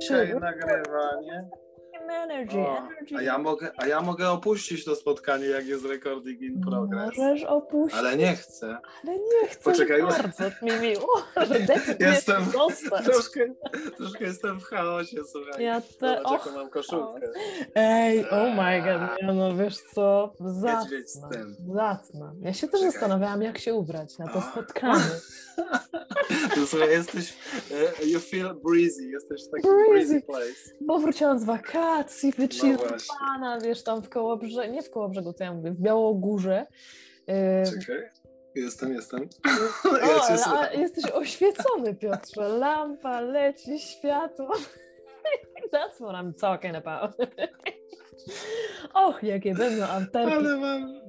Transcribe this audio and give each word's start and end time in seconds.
Dzisiaj 0.00 0.34
nagrywanie. 0.40 1.48
Energy, 2.22 2.58
O, 2.58 2.78
energy. 2.78 3.16
a, 3.16 3.22
ja 3.22 3.38
mogę, 3.38 3.70
a 3.76 3.86
ja 3.86 4.00
mogę 4.00 4.30
opuścić 4.30 4.84
to 4.84 4.96
spotkanie, 4.96 5.46
jak 5.46 5.66
jest 5.66 5.84
recording 5.84 6.40
in 6.40 6.60
progress. 6.60 7.16
Możesz 7.18 7.44
opuścić, 7.44 7.98
ale, 7.98 8.08
Ale 8.08 8.16
nie 8.16 8.36
chcę. 8.36 8.78
nie 9.04 9.48
chcę 9.48 9.70
Poczekaj. 9.70 10.02
bardzo 10.02 10.44
mi 10.62 10.72
miło, 10.80 11.22
że 11.36 11.58
Jestem- 12.10 12.44
zostać. 12.44 13.04
Troszkę, 13.04 13.40
troszkę 13.96 14.24
jestem 14.24 14.60
w 14.60 14.64
chaosie, 14.64 15.16
słuchaj. 15.32 15.64
Ja 15.64 15.80
te... 15.80 15.86
Zobacz, 16.00 16.24
Och, 16.24 16.46
jaką 16.46 16.58
mam 16.58 16.70
koszulkę. 16.70 17.28
ej, 17.74 18.24
oh 18.30 18.54
my 18.62 18.82
god, 18.82 19.22
nie, 19.22 19.32
no 19.32 19.56
wiesz 19.56 19.76
co, 19.94 20.32
zacna, 20.40 21.28
zacna. 21.74 22.32
Ja 22.40 22.52
się 22.52 22.68
też 22.68 22.80
Czekaj. 22.80 22.92
zastanawiałam, 22.92 23.42
jak 23.42 23.58
się 23.58 23.74
ubrać 23.74 24.18
na 24.18 24.28
to 24.28 24.40
spotkanie. 24.40 25.04
Słuchaj, 26.68 26.90
jesteś, 26.90 27.34
e, 28.00 28.06
you 28.06 28.20
feel 28.20 28.54
breezy, 28.64 29.04
jesteś 29.08 29.44
w 29.46 29.50
takim 29.50 29.70
Breezy. 29.70 29.90
breezy 29.90 30.22
place. 30.26 30.74
Bo 30.80 30.98
wróciłam 30.98 31.38
z 31.40 31.44
wakacji, 31.44 32.03
No 32.04 32.30
wychillowana, 32.36 33.58
wiesz, 33.62 33.82
tam 33.82 34.02
w 34.02 34.08
Kołobrzegu, 34.08 34.72
nie 34.72 34.82
w 34.82 34.90
Kołobrzegu, 34.90 35.32
co 35.32 35.44
ja 35.44 35.52
mówię, 35.52 35.70
w 35.70 35.80
Białogórze. 35.80 36.66
Yy, 37.26 37.34
Czekaj, 37.80 38.10
jestem, 38.54 38.92
jestem. 38.92 39.20
O, 39.84 39.96
Ja 39.96 40.72
jesteś 40.72 41.04
oświecony, 41.04 41.94
Piotrze. 41.94 42.48
Lampa 42.48 43.20
leci, 43.20 43.78
światło. 43.78 44.48
That's 45.72 45.96
what 45.96 46.14
I'm 46.14 46.34
talking 46.40 46.76
about. 46.76 47.10
Och, 48.94 49.22
jakie 49.22 49.54
będą 49.54 49.84
antenki 49.86 50.34
Ale 50.34 50.56
mam... 50.56 51.00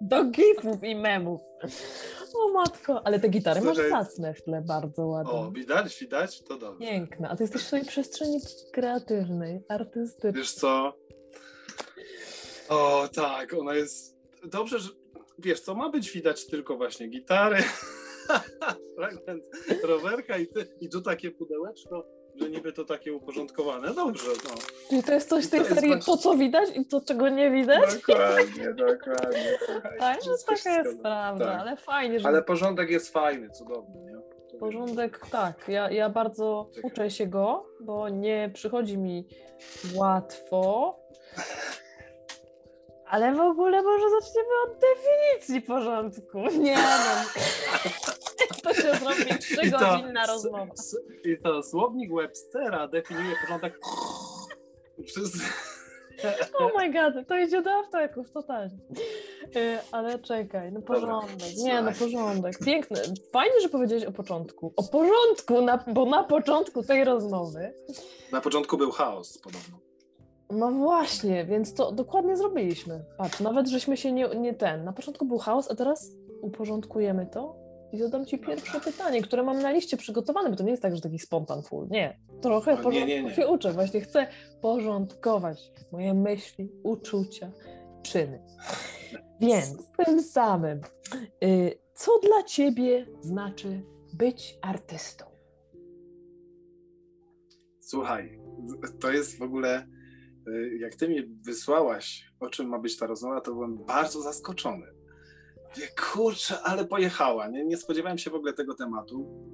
do 0.00 0.24
gifów 0.24 0.84
i 0.84 0.94
memów. 0.94 1.40
O 2.34 2.52
matko, 2.52 3.06
ale 3.06 3.20
te 3.20 3.28
gitary 3.28 3.60
masz 3.60 3.76
Słuchaj. 3.76 3.90
zacne 4.04 4.34
w 4.34 4.42
tle, 4.42 4.62
bardzo 4.62 5.06
ładne. 5.06 5.32
O, 5.32 5.50
widać, 5.50 5.98
widać? 6.00 6.42
To 6.42 6.58
dobrze. 6.58 6.80
Piękne. 6.86 7.28
A 7.28 7.36
ty 7.36 7.42
jesteś 7.42 7.62
w 7.62 7.66
swojej 7.66 7.84
przestrzeni 7.84 8.40
kreatywnej, 8.72 9.62
artystycznej. 9.68 10.32
Wiesz 10.32 10.52
co? 10.52 10.92
O, 12.68 13.08
tak, 13.14 13.54
ona 13.54 13.74
jest. 13.74 14.16
Dobrze, 14.44 14.78
że. 14.78 14.88
Wiesz 15.38 15.60
co, 15.60 15.74
ma 15.74 15.90
być 15.90 16.10
widać 16.10 16.46
tylko 16.46 16.76
właśnie 16.76 17.08
gitary, 17.08 17.62
fragment 18.96 19.44
rowerka 19.84 20.38
i, 20.38 20.46
ty, 20.46 20.68
i 20.80 20.88
tu 20.88 21.02
takie 21.02 21.30
pudełeczko, 21.30 22.06
że 22.36 22.50
niby 22.50 22.72
to 22.72 22.84
takie 22.84 23.14
uporządkowane. 23.14 23.94
Dobrze, 23.94 24.30
no. 24.44 24.50
Czyli 24.88 25.02
to 25.02 25.12
jest 25.12 25.28
coś 25.28 25.46
w 25.46 25.50
tej 25.50 25.64
serii, 25.64 25.88
właśnie- 25.88 26.04
to 26.14 26.16
co 26.16 26.36
widać 26.36 26.68
i 26.76 26.86
to 26.86 27.00
czego 27.00 27.28
nie 27.28 27.50
widać? 27.50 27.94
Dokładnie, 27.94 28.74
dokładnie. 28.74 29.58
Tak, 29.98 30.16
no 30.16 30.20
wszystko 30.22 30.54
taka 30.54 30.78
jest 30.82 31.02
prawda, 31.02 31.44
Tak. 31.44 31.60
ale 31.60 31.76
fajnie, 31.76 32.20
że 32.20 32.28
Ale 32.28 32.42
porządek 32.42 32.90
jest 32.90 33.12
fajny, 33.12 33.50
cudowny, 33.50 34.00
nie? 34.00 34.20
To 34.50 34.56
Porządek, 34.58 35.20
tak. 35.30 35.68
Ja, 35.68 35.90
ja 35.90 36.08
bardzo 36.08 36.70
Czekaj. 36.74 36.90
uczę 36.90 37.10
się 37.10 37.26
go, 37.26 37.66
bo 37.80 38.08
nie 38.08 38.50
przychodzi 38.54 38.98
mi 38.98 39.26
łatwo. 39.94 40.96
Ale 43.10 43.34
w 43.34 43.40
ogóle 43.40 43.82
może 43.82 44.04
zaczniemy 44.20 44.48
od 44.66 44.78
definicji 44.80 45.62
porządku. 45.62 46.38
Nie 46.66 46.76
no. 46.76 47.40
To 48.62 48.74
się 48.74 48.94
zrobi 48.94 49.38
trzygodzinna 49.40 50.26
rozmowa. 50.26 50.66
I 51.24 51.38
to 51.42 51.62
słownik 51.62 52.14
Webstera 52.14 52.88
definiuje 52.88 53.36
porządek 53.42 53.78
przez. 55.04 55.32
Oh 56.58 56.70
my 56.78 56.92
god, 56.92 57.28
to 57.28 57.38
idzie 57.38 57.62
do 57.62 57.70
apteków, 57.70 58.30
totalnie. 58.30 58.78
Y, 59.56 59.78
Ale 59.92 60.18
czekaj, 60.18 60.72
no 60.72 60.82
porządek. 60.82 61.56
Nie, 61.56 61.82
no 61.82 61.90
porządek. 61.98 62.58
Piękne. 62.64 63.02
Fajnie, 63.32 63.60
że 63.62 63.68
powiedziałeś 63.68 64.04
o 64.04 64.12
początku. 64.12 64.72
O 64.76 64.82
porządku, 64.82 65.62
na, 65.62 65.84
bo 65.86 66.06
na 66.06 66.24
początku 66.24 66.82
tej 66.82 67.04
rozmowy 67.04 67.74
Na 68.32 68.40
początku 68.40 68.76
był 68.76 68.90
chaos, 68.90 69.38
podobno. 69.38 69.78
No 70.50 70.70
właśnie, 70.70 71.44
więc 71.44 71.74
to 71.74 71.92
dokładnie 71.92 72.36
zrobiliśmy. 72.36 73.04
Patrz, 73.18 73.40
nawet 73.40 73.68
żeśmy 73.68 73.96
się 73.96 74.12
nie, 74.12 74.28
nie 74.28 74.54
ten. 74.54 74.84
Na 74.84 74.92
początku 74.92 75.24
był 75.24 75.38
chaos, 75.38 75.70
a 75.70 75.74
teraz 75.74 76.12
uporządkujemy 76.42 77.26
to 77.26 77.56
i 77.92 77.98
zadam 77.98 78.26
ci 78.26 78.38
pierwsze 78.38 78.80
pytanie, 78.80 79.22
które 79.22 79.42
mam 79.42 79.62
na 79.62 79.70
liście 79.70 79.96
przygotowane, 79.96 80.50
bo 80.50 80.56
to 80.56 80.64
nie 80.64 80.70
jest 80.70 80.82
tak, 80.82 80.96
że 80.96 81.02
taki 81.02 81.18
spontan 81.18 81.62
full. 81.62 81.88
Nie. 81.90 82.20
Trochę 82.42 82.82
O, 82.84 82.90
nie, 82.90 83.06
nie, 83.06 83.22
nie. 83.22 83.34
się 83.34 83.48
uczę. 83.48 83.72
Właśnie 83.72 84.00
chcę 84.00 84.26
porządkować 84.60 85.72
moje 85.92 86.14
myśli, 86.14 86.68
uczucia, 86.82 87.50
czyny. 88.02 88.42
Więc 89.40 89.76
tym 90.06 90.22
samym, 90.22 90.80
y, 91.44 91.78
co 91.94 92.12
dla 92.18 92.42
ciebie 92.42 93.06
znaczy 93.20 93.82
być 94.14 94.58
artystą? 94.62 95.24
Słuchaj, 97.80 98.40
to 99.00 99.12
jest 99.12 99.38
w 99.38 99.42
ogóle, 99.42 99.86
y, 100.48 100.78
jak 100.80 100.94
ty 100.94 101.08
mi 101.08 101.22
wysłałaś, 101.46 102.24
o 102.40 102.48
czym 102.48 102.68
ma 102.68 102.78
być 102.78 102.96
ta 102.96 103.06
rozmowa, 103.06 103.40
to 103.40 103.52
byłem 103.52 103.84
bardzo 103.84 104.22
zaskoczony. 104.22 104.86
Kurczę, 106.12 106.60
ale 106.62 106.84
pojechała. 106.84 107.48
Nie, 107.48 107.64
nie 107.64 107.76
spodziewałem 107.76 108.18
się 108.18 108.30
w 108.30 108.34
ogóle 108.34 108.52
tego 108.52 108.74
tematu 108.74 109.46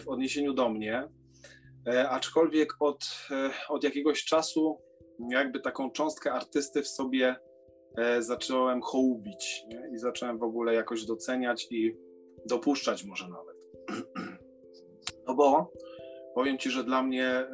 w 0.00 0.08
odniesieniu 0.08 0.52
do 0.54 0.68
mnie, 0.68 1.08
E, 1.86 2.08
aczkolwiek 2.08 2.72
od, 2.80 3.04
e, 3.30 3.50
od 3.68 3.84
jakiegoś 3.84 4.24
czasu 4.24 4.80
jakby 5.30 5.60
taką 5.60 5.90
cząstkę 5.90 6.32
artysty 6.32 6.82
w 6.82 6.88
sobie 6.88 7.36
e, 7.98 8.22
zacząłem 8.22 8.82
hołubić 8.82 9.64
nie? 9.68 9.90
i 9.94 9.98
zacząłem 9.98 10.38
w 10.38 10.42
ogóle 10.42 10.74
jakoś 10.74 11.04
doceniać 11.04 11.66
i 11.70 11.96
dopuszczać 12.46 13.04
może 13.04 13.28
nawet. 13.28 13.56
No 15.26 15.34
bo 15.34 15.72
powiem 16.34 16.58
ci, 16.58 16.70
że 16.70 16.84
dla 16.84 17.02
mnie 17.02 17.46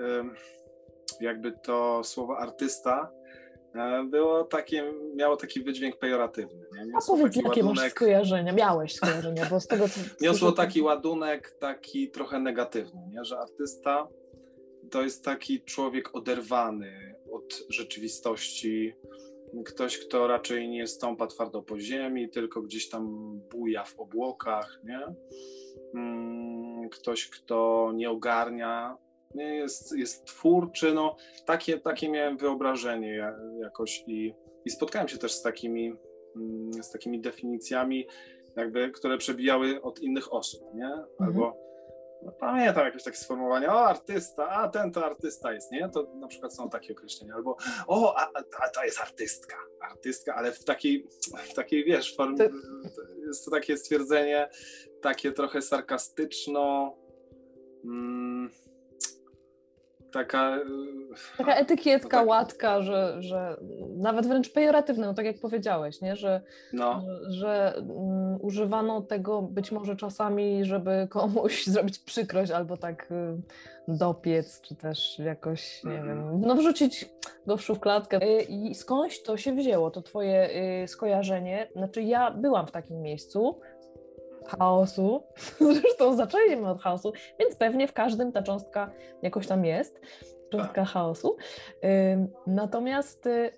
jakby 1.21 1.53
to 1.53 2.05
słowo 2.05 2.39
artysta 2.39 3.11
było 4.11 4.45
takie, 4.45 4.93
miało 5.17 5.37
taki 5.37 5.63
wydźwięk 5.63 5.97
pejoratywny. 5.97 6.67
Nie? 6.87 6.93
A 6.97 6.99
powiedz, 7.07 7.37
jakie 7.37 7.63
masz 7.63 7.69
ładunek, 7.69 7.91
skojarzenia? 7.91 8.53
Miałeś 8.53 8.95
skojarzenia, 8.95 9.47
bo 9.51 9.61
z 9.61 9.67
tego 9.67 9.89
co... 9.89 10.01
niosło 10.25 10.53
taki 10.53 10.83
ładunek, 10.83 11.51
taki 11.51 12.11
trochę 12.11 12.41
negatywny, 12.41 13.01
nie? 13.11 13.25
że 13.25 13.39
artysta 13.39 14.09
to 14.91 15.03
jest 15.03 15.25
taki 15.25 15.63
człowiek 15.65 16.17
oderwany 16.17 17.15
od 17.33 17.63
rzeczywistości, 17.69 18.95
ktoś, 19.65 19.99
kto 19.99 20.27
raczej 20.27 20.69
nie 20.69 20.87
stąpa 20.87 21.27
twardo 21.27 21.63
po 21.63 21.81
ziemi, 21.81 22.31
tylko 22.31 22.63
gdzieś 22.63 22.89
tam 22.89 23.33
buja 23.53 23.85
w 23.85 24.01
obłokach, 24.01 24.81
nie? 24.85 25.01
Mm, 25.95 26.89
Ktoś, 26.89 27.29
kto 27.29 27.91
nie 27.95 28.11
ogarnia? 28.11 28.97
Jest, 29.45 29.99
jest 29.99 30.25
twórczy, 30.25 30.95
no 30.95 31.17
takie, 31.47 31.81
takie 31.81 32.09
miałem 32.09 32.37
wyobrażenie 32.37 33.15
ja- 33.17 33.39
jakoś 33.61 34.05
i, 34.07 34.35
i 34.65 34.71
spotkałem 34.71 35.09
się 35.09 35.19
też 35.19 35.33
z 35.33 35.43
takimi, 35.43 35.95
mm, 36.37 36.83
z 36.83 36.91
takimi 36.91 37.21
definicjami, 37.21 38.07
jakby, 38.57 38.91
które 38.91 39.19
przebijały 39.19 39.83
od 39.83 40.01
innych 40.01 40.33
osób, 40.33 40.75
nie? 40.75 40.91
Albo 41.19 41.67
no, 42.23 42.33
pamiętam 42.33 42.85
jakieś 42.85 43.03
takie 43.03 43.17
sformułowanie, 43.17 43.69
o 43.69 43.87
artysta, 43.87 44.49
a 44.49 44.69
ten 44.69 44.93
to 44.93 45.07
artysta 45.07 45.53
jest, 45.53 45.73
nie? 45.73 45.89
To 45.89 46.13
na 46.15 46.27
przykład 46.29 46.55
są 46.55 46.71
takie 46.71 46.93
określenia, 46.93 47.35
albo 47.35 47.57
o, 47.87 48.15
a, 48.19 48.31
a, 48.61 48.69
to 48.69 48.85
jest 48.85 49.01
artystka, 49.01 49.57
artystka, 49.81 50.35
ale 50.35 50.53
w 50.53 50.65
takiej, 50.65 51.07
w 51.51 51.55
takiej 51.55 51.85
wiesz, 51.85 52.17
form, 52.17 52.37
To- 52.37 52.45
jest 53.27 53.45
to 53.45 53.51
takie 53.51 53.77
stwierdzenie, 53.77 54.49
takie 55.03 55.33
trochę 55.33 55.63
sarkastyczno, 55.63 56.97
mm, 57.85 58.36
taka... 60.13 60.57
y, 60.57 60.61
Taka 61.39 61.55
etykietka, 61.65 62.19
tak. 62.19 62.27
łatka, 62.29 62.83
że, 62.83 63.17
że 63.23 63.57
nawet 63.97 64.27
wręcz 64.27 64.53
pejoratywna, 64.53 65.07
no 65.07 65.15
tak 65.15 65.27
jak 65.27 65.39
powiedziałeś, 65.41 66.01
nie? 66.01 66.17
Że, 66.17 66.41
No, 66.73 67.01
że, 67.01 67.31
że 67.33 67.75
mm, 67.77 68.39
używano 68.41 69.01
tego 69.03 69.43
być 69.43 69.73
może 69.73 69.97
czasami, 69.97 70.65
żeby 70.65 71.07
komuś 71.11 71.67
zrobić 71.67 71.99
przykrość 71.99 72.51
albo 72.53 72.77
tak 72.77 73.09
y, 73.11 73.41
dopiec, 73.89 74.61
czy 74.61 74.75
też 74.75 75.19
jakoś, 75.19 75.85
nie 75.85 75.91
Mhm. 75.99 76.09
wiem, 76.31 76.41
no 76.41 76.55
wrzucić 76.55 77.09
go 77.47 77.57
w 77.57 77.63
szufladkę. 77.63 78.23
Y, 78.23 78.43
I 78.43 78.75
skądś 78.75 79.23
to 79.23 79.37
się 79.37 79.53
wzięło, 79.53 79.91
to 79.91 80.03
twoje 80.03 80.51
y, 80.85 80.89
skojarzenie? 80.89 81.69
Znaczy 81.77 82.03
ja 82.03 82.31
byłam 82.31 82.67
w 82.67 82.71
takim 82.71 83.03
miejscu, 83.03 83.61
chaosu. 84.47 85.23
Zresztą 85.81 86.17
zaczęliśmy 86.17 86.69
od 86.71 86.81
chaosu, 86.83 87.13
więc 87.41 87.57
pewnie 87.57 87.89
w 87.89 87.93
każdym 87.93 88.33
ta 88.33 88.43
cząstka 88.43 88.91
jakoś 89.23 89.47
tam 89.47 89.65
jest. 89.65 90.01
Cząstka 90.53 90.75
Tak. 90.75 90.89
chaosu. 90.89 91.37
Natomiast 92.47 93.27
y, 93.27 93.51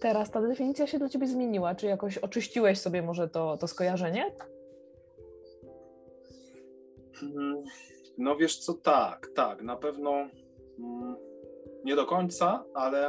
teraz 0.00 0.30
ta 0.30 0.40
definicja 0.42 0.86
się 0.86 0.98
dla 0.98 1.08
ciebie 1.08 1.26
zmieniła. 1.26 1.74
Czy 1.74 1.86
jakoś 1.86 2.18
oczyściłeś 2.18 2.78
sobie 2.78 3.02
może 3.02 3.28
to, 3.28 3.56
to 3.56 3.66
skojarzenie? 3.66 4.32
Mm, 7.22 7.62
No 8.18 8.36
wiesz 8.36 8.58
co, 8.58 8.74
tak, 8.74 9.28
tak, 9.34 9.62
na 9.62 9.76
pewno 9.76 10.10
mm, 10.78 11.16
nie 11.84 11.96
do 11.96 12.06
końca, 12.06 12.64
ale, 12.74 13.06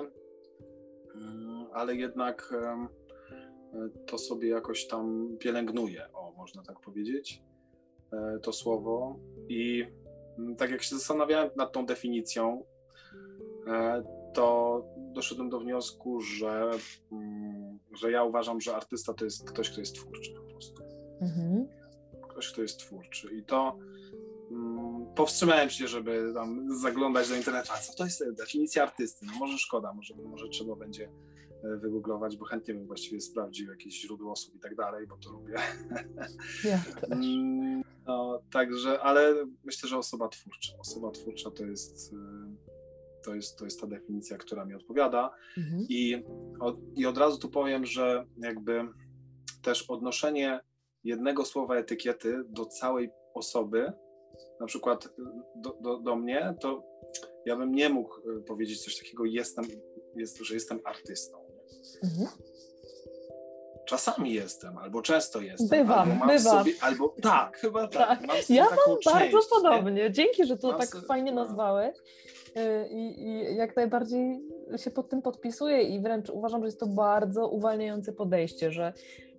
mm, 1.16 1.68
ale 1.74 1.96
jednak 1.96 2.54
to 4.06 4.18
sobie 4.18 4.50
jakoś 4.50 4.88
tam 4.88 5.30
pielęgnuję, 5.40 6.08
o 6.14 6.34
można 6.38 6.64
tak 6.64 6.80
powiedzieć. 6.80 7.42
e, 8.14 8.40
to 8.40 8.54
słowo 8.54 9.20
i 9.50 9.86
mm, 10.38 10.56
tak 10.56 10.72
jak 10.72 10.84
się 10.84 10.96
zastanawiałem 10.96 11.50
nad 11.56 11.72
tą 11.72 11.86
definicją, 11.86 12.64
e, 13.68 14.04
to 14.34 14.86
doszedłem 14.98 15.50
do 15.50 15.60
wniosku, 15.60 16.22
że, 16.22 16.72
mm, 17.12 17.80
że 17.94 18.12
ja 18.12 18.24
uważam, 18.24 18.62
że 18.62 18.76
artysta 18.76 19.14
to 19.14 19.26
jest 19.26 19.50
ktoś, 19.50 19.70
kto 19.70 19.80
jest 19.80 19.96
twórczy 19.96 20.34
po 20.34 20.42
prostu. 20.42 20.84
Mhm. 21.22 21.68
Ktoś, 22.30 22.52
kto 22.52 22.62
jest 22.62 22.80
twórczy. 22.80 23.36
I 23.36 23.44
to 23.44 23.78
mm, 24.52 25.06
powstrzymałem 25.16 25.70
się, 25.70 25.88
żeby 25.88 26.32
tam 26.34 26.80
zaglądać 26.80 27.30
do 27.30 27.36
internetu. 27.36 27.72
A 27.74 27.78
co 27.78 27.94
to 27.94 28.04
jest 28.04 28.24
definicja 28.38 28.84
artysty? 28.84 29.26
No 29.26 29.32
może 29.40 29.58
szkoda, 29.58 29.94
może, 29.94 30.16
może 30.16 30.50
trzeba 30.50 30.76
będzie 30.76 31.04
e, 31.06 31.10
wygooglować, 31.64 32.38
bo 32.38 32.46
chętnie 32.46 32.74
bym 32.74 32.88
właściwie 32.88 33.22
sprawdził 33.22 33.70
jakieś 33.72 34.02
źródło 34.02 34.32
osób 34.32 34.56
i 34.56 34.60
tak 34.60 34.76
dalej, 34.76 35.08
bo 35.08 35.18
to 35.18 35.30
lubię. 35.32 35.56
Ja 36.64 36.80
też. 37.02 37.12
Mm, 37.12 37.84
no, 38.08 38.42
także, 38.52 39.00
ale 39.00 39.46
myślę, 39.64 39.90
że 39.90 39.98
osoba 39.98 40.30
twórcza. 40.30 40.78
Osoba 40.78 41.12
twórcza 41.12 41.52
to 41.52 41.66
jest 41.66 42.14
e, 42.14 42.18
to 43.28 43.36
jest, 43.36 43.58
to 43.58 43.66
jest 43.66 43.82
ta 43.82 43.88
definicja, 43.88 44.38
która 44.38 44.66
mi 44.66 44.74
odpowiada. 44.74 45.32
Mhm. 45.58 45.86
I, 45.90 46.24
od, 46.60 46.78
I 46.96 47.06
od 47.06 47.18
razu 47.18 47.38
tu 47.38 47.50
powiem, 47.50 47.86
że 47.86 48.26
jakby 48.38 48.88
też 49.62 49.90
odnoszenie 49.90 50.60
jednego 51.04 51.46
słowa 51.46 51.76
etykiety 51.76 52.44
do 52.50 52.66
całej 52.66 53.10
osoby, 53.34 53.92
na 54.60 54.66
przykład 54.66 55.10
do, 55.56 55.78
do, 55.82 56.00
do 56.00 56.16
mnie, 56.16 56.56
to 56.62 56.84
ja 57.46 57.56
bym 57.56 57.72
nie 57.72 57.90
mógł 57.90 58.16
powiedzieć 58.48 58.84
coś 58.84 58.98
takiego, 58.98 59.26
jestem, 59.26 59.66
jest, 60.16 60.38
że 60.38 60.54
jestem 60.54 60.80
artystą. 60.86 61.47
Mhm. 62.04 62.28
Czasami 63.86 64.34
jestem, 64.34 64.78
albo 64.78 65.02
często 65.02 65.42
jestem. 65.42 65.68
Bywam, 65.68 66.12
albo 66.12 66.26
bywam. 66.26 66.58
Sobie, 66.58 66.72
albo 66.82 67.16
tak, 67.22 67.58
chyba 67.58 67.88
tak. 67.88 68.08
tak. 68.08 68.28
Mam 68.28 68.38
ja 68.50 68.64
mam 68.64 68.98
bardzo 69.06 69.38
część, 69.38 69.50
podobnie. 69.50 69.92
Nie? 69.92 70.12
Dzięki, 70.12 70.46
że 70.46 70.58
to 70.58 70.68
mam 70.68 70.80
tak 70.80 70.90
sobie, 70.90 71.08
fajnie 71.08 71.32
no. 71.32 71.44
nazwałeś. 71.44 71.96
Y, 72.58 72.88
I, 72.90 73.24
I, 73.24 73.56
jak 73.56 73.76
najbardziej 73.76 74.40
się 74.78 74.92
pod 74.92 75.10
tym 75.10 75.22
podpisuję 75.22 75.82
i 75.82 76.00
wręcz 76.00 76.30
uważam, 76.30 76.62
że 76.62 76.68
jest 76.68 76.80
to 76.80 76.86
bardzo 76.88 77.48
uwalniające 77.48 78.14
podejście, 78.14 78.72
że 78.72 78.94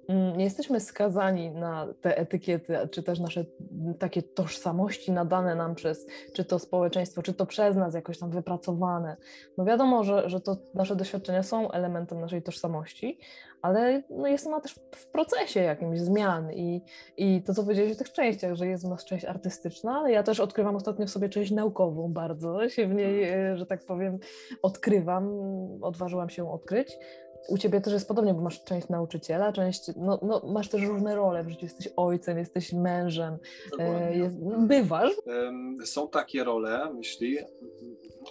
nie 0.09 0.45
jesteśmy 0.45 0.81
skazani 0.81 1.51
na 1.51 1.87
te 2.01 2.19
etykiety, 2.19 2.77
czy 2.91 3.03
też 3.03 3.21
nasze 3.21 3.45
takie 3.99 4.23
tożsamości 4.23 5.13
nadane 5.13 5.55
nam 5.55 5.75
przez 5.75 6.07
czy 6.33 6.45
to 6.45 6.59
społeczeństwo, 6.59 7.23
czy 7.23 7.35
to 7.35 7.47
przez 7.47 7.77
nas 7.77 7.95
jakoś 7.95 8.19
tam 8.19 8.31
wypracowane. 8.31 9.17
No 9.59 9.65
wiadomo, 9.65 10.05
że, 10.05 10.29
że 10.29 10.41
to 10.41 10.57
nasze 10.75 10.97
doświadczenia 10.97 11.43
są 11.43 11.71
elementem 11.71 12.21
naszej 12.21 12.43
tożsamości, 12.43 13.19
ale 13.63 14.03
no 14.11 14.29
jest 14.29 14.47
ona 14.47 14.61
też 14.61 14.75
w 14.95 15.07
procesie 15.07 15.61
jakimś 15.61 16.01
zmian 16.01 16.53
i, 16.53 16.83
i 17.17 17.43
to, 17.43 17.55
co 17.55 17.63
powiedziałeś 17.63 17.93
o 17.93 17.99
tych 17.99 18.13
częściach, 18.13 18.55
że 18.55 18.67
jest 18.67 18.85
u 18.85 18.89
nas 18.89 19.05
część 19.05 19.25
artystyczna, 19.25 19.93
ale 19.93 20.13
ja 20.13 20.23
też 20.23 20.41
odkrywam 20.41 20.77
ostatnio 20.77 21.07
w 21.07 21.11
sobie 21.11 21.29
część 21.29 21.51
naukową 21.51 22.13
bardzo, 22.13 22.69
się 22.69 22.87
w 22.87 22.95
niej, 22.95 23.23
e, 23.23 23.57
że 23.57 23.67
tak 23.67 23.85
powiem, 23.85 24.19
odkrywam, 24.63 25.31
odważyłam 25.83 26.31
się 26.31 26.53
odkryć. 26.53 26.99
U 27.49 27.59
ciebie 27.59 27.81
też 27.81 27.93
jest 27.93 28.09
podobnie, 28.09 28.35
bo 28.35 28.41
masz 28.41 28.65
część 28.65 28.89
nauczyciela, 28.89 29.53
część, 29.53 29.81
no, 29.97 30.21
no 30.23 30.43
masz 30.53 30.69
też 30.69 30.83
różne 30.83 31.17
role 31.17 31.45
w 31.45 31.49
życiu, 31.49 31.65
jesteś 31.65 31.89
ojcem, 31.97 32.39
jesteś 32.39 32.73
mężem, 32.73 33.39
e, 33.79 34.17
jest, 34.17 34.37
bywasz. 34.59 35.13
Są 35.85 36.09
takie 36.09 36.45
role, 36.45 36.93
myśli, 36.95 37.39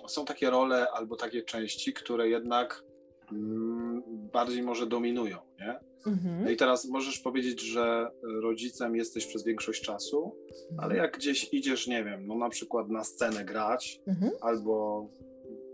są 0.07 0.25
takie 0.25 0.49
role 0.49 0.87
albo 0.91 1.15
takie 1.15 1.41
części, 1.41 1.93
które 1.93 2.29
jednak 2.29 2.83
Mm, 3.31 4.03
bardziej 4.33 4.63
może 4.63 4.87
dominują, 4.87 5.37
nie? 5.59 5.79
Mhm. 6.07 6.43
No 6.43 6.49
i 6.49 6.57
teraz 6.57 6.85
możesz 6.85 7.19
powiedzieć, 7.19 7.61
że 7.61 8.11
rodzicem 8.41 8.95
jesteś 8.95 9.25
przez 9.25 9.43
większość 9.43 9.81
czasu, 9.81 10.35
mhm. 10.71 10.79
ale 10.79 10.97
jak 10.97 11.17
gdzieś 11.17 11.53
idziesz, 11.53 11.87
nie 11.87 12.03
wiem, 12.03 12.27
no 12.27 12.35
na 12.35 12.49
przykład 12.49 12.89
na 12.89 13.03
scenę 13.03 13.45
grać, 13.45 14.01
mhm. 14.07 14.31
albo 14.41 15.07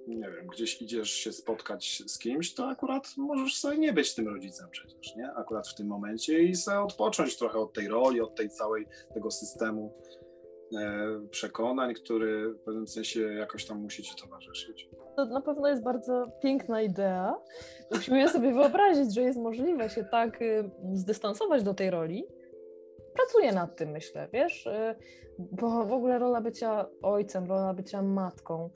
nie 0.07 0.31
wiem, 0.31 0.47
gdzieś 0.47 0.81
idziesz 0.81 1.11
się 1.11 1.31
spotkać 1.31 2.03
z 2.07 2.19
kimś, 2.19 2.53
to 2.53 2.67
akurat 2.67 3.07
możesz 3.17 3.55
sobie 3.55 3.77
nie 3.77 3.93
być 3.93 4.15
tym 4.15 4.27
rodzicem 4.27 4.67
przecież, 4.71 5.15
nie? 5.15 5.31
Akurat 5.31 5.67
w 5.67 5.75
tym 5.75 5.87
momencie 5.87 6.43
i 6.43 6.55
sobie 6.55 6.79
odpocząć 6.79 7.37
trochę 7.37 7.59
od 7.59 7.73
tej 7.73 7.87
roli, 7.87 8.21
od 8.21 8.35
tej 8.35 8.49
całej, 8.49 8.87
tego 9.13 9.31
systemu 9.31 9.93
E, 10.77 11.27
przekonań, 11.29 11.93
który 11.93 12.53
w 12.53 12.59
pewnym 12.59 12.87
sensie 12.87 13.21
jakoś 13.21 13.65
tam 13.65 13.81
musi 13.81 14.03
ci 14.03 14.15
towarzyszyć. 14.15 14.89
To 15.15 15.25
na 15.25 15.41
pewno 15.41 15.67
jest 15.67 15.83
bardzo 15.83 16.27
piękna 16.41 16.81
idea. 16.81 17.35
Musimy 17.91 18.29
sobie 18.29 18.53
wyobrazić, 18.53 19.13
że 19.15 19.21
jest 19.21 19.39
możliwe 19.39 19.89
się 19.89 20.03
tak 20.03 20.41
y, 20.41 20.69
zdystansować 20.93 21.63
do 21.63 21.73
tej 21.73 21.89
roli. 21.89 22.25
Pracuję 23.13 23.51
nad 23.51 23.75
tym, 23.75 23.89
myślę, 23.89 24.27
wiesz, 24.33 24.65
y, 24.65 24.95
bo 25.39 25.85
w 25.85 25.93
ogóle 25.93 26.19
rola 26.19 26.41
bycia 26.41 26.85
ojcem, 27.01 27.45
rola 27.45 27.73
bycia 27.73 28.01
matką, 28.01 28.69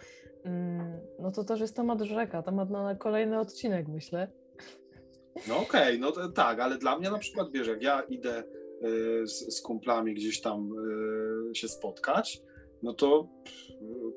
no 1.19 1.31
to 1.31 1.43
też 1.43 1.59
jest 1.59 1.75
temat 1.75 2.01
rzeka, 2.01 2.43
temat 2.43 2.69
na 2.69 2.95
kolejny 2.95 3.39
odcinek, 3.39 3.87
myślę. 3.87 4.27
No 5.47 5.57
okej, 5.57 5.81
okay, 5.81 5.97
no 5.97 6.11
to, 6.11 6.29
tak, 6.29 6.59
ale 6.59 6.77
dla 6.77 6.97
mnie 6.97 7.11
na 7.11 7.17
przykład, 7.17 7.51
wiesz, 7.51 7.67
jak 7.67 7.81
ja 7.81 8.01
idę 8.01 8.43
Y, 8.83 9.27
z, 9.27 9.57
z 9.57 9.61
kumplami 9.61 10.13
gdzieś 10.13 10.41
tam 10.41 10.69
y, 11.51 11.55
się 11.55 11.67
spotkać, 11.67 12.41
no 12.83 12.93
to, 12.93 13.29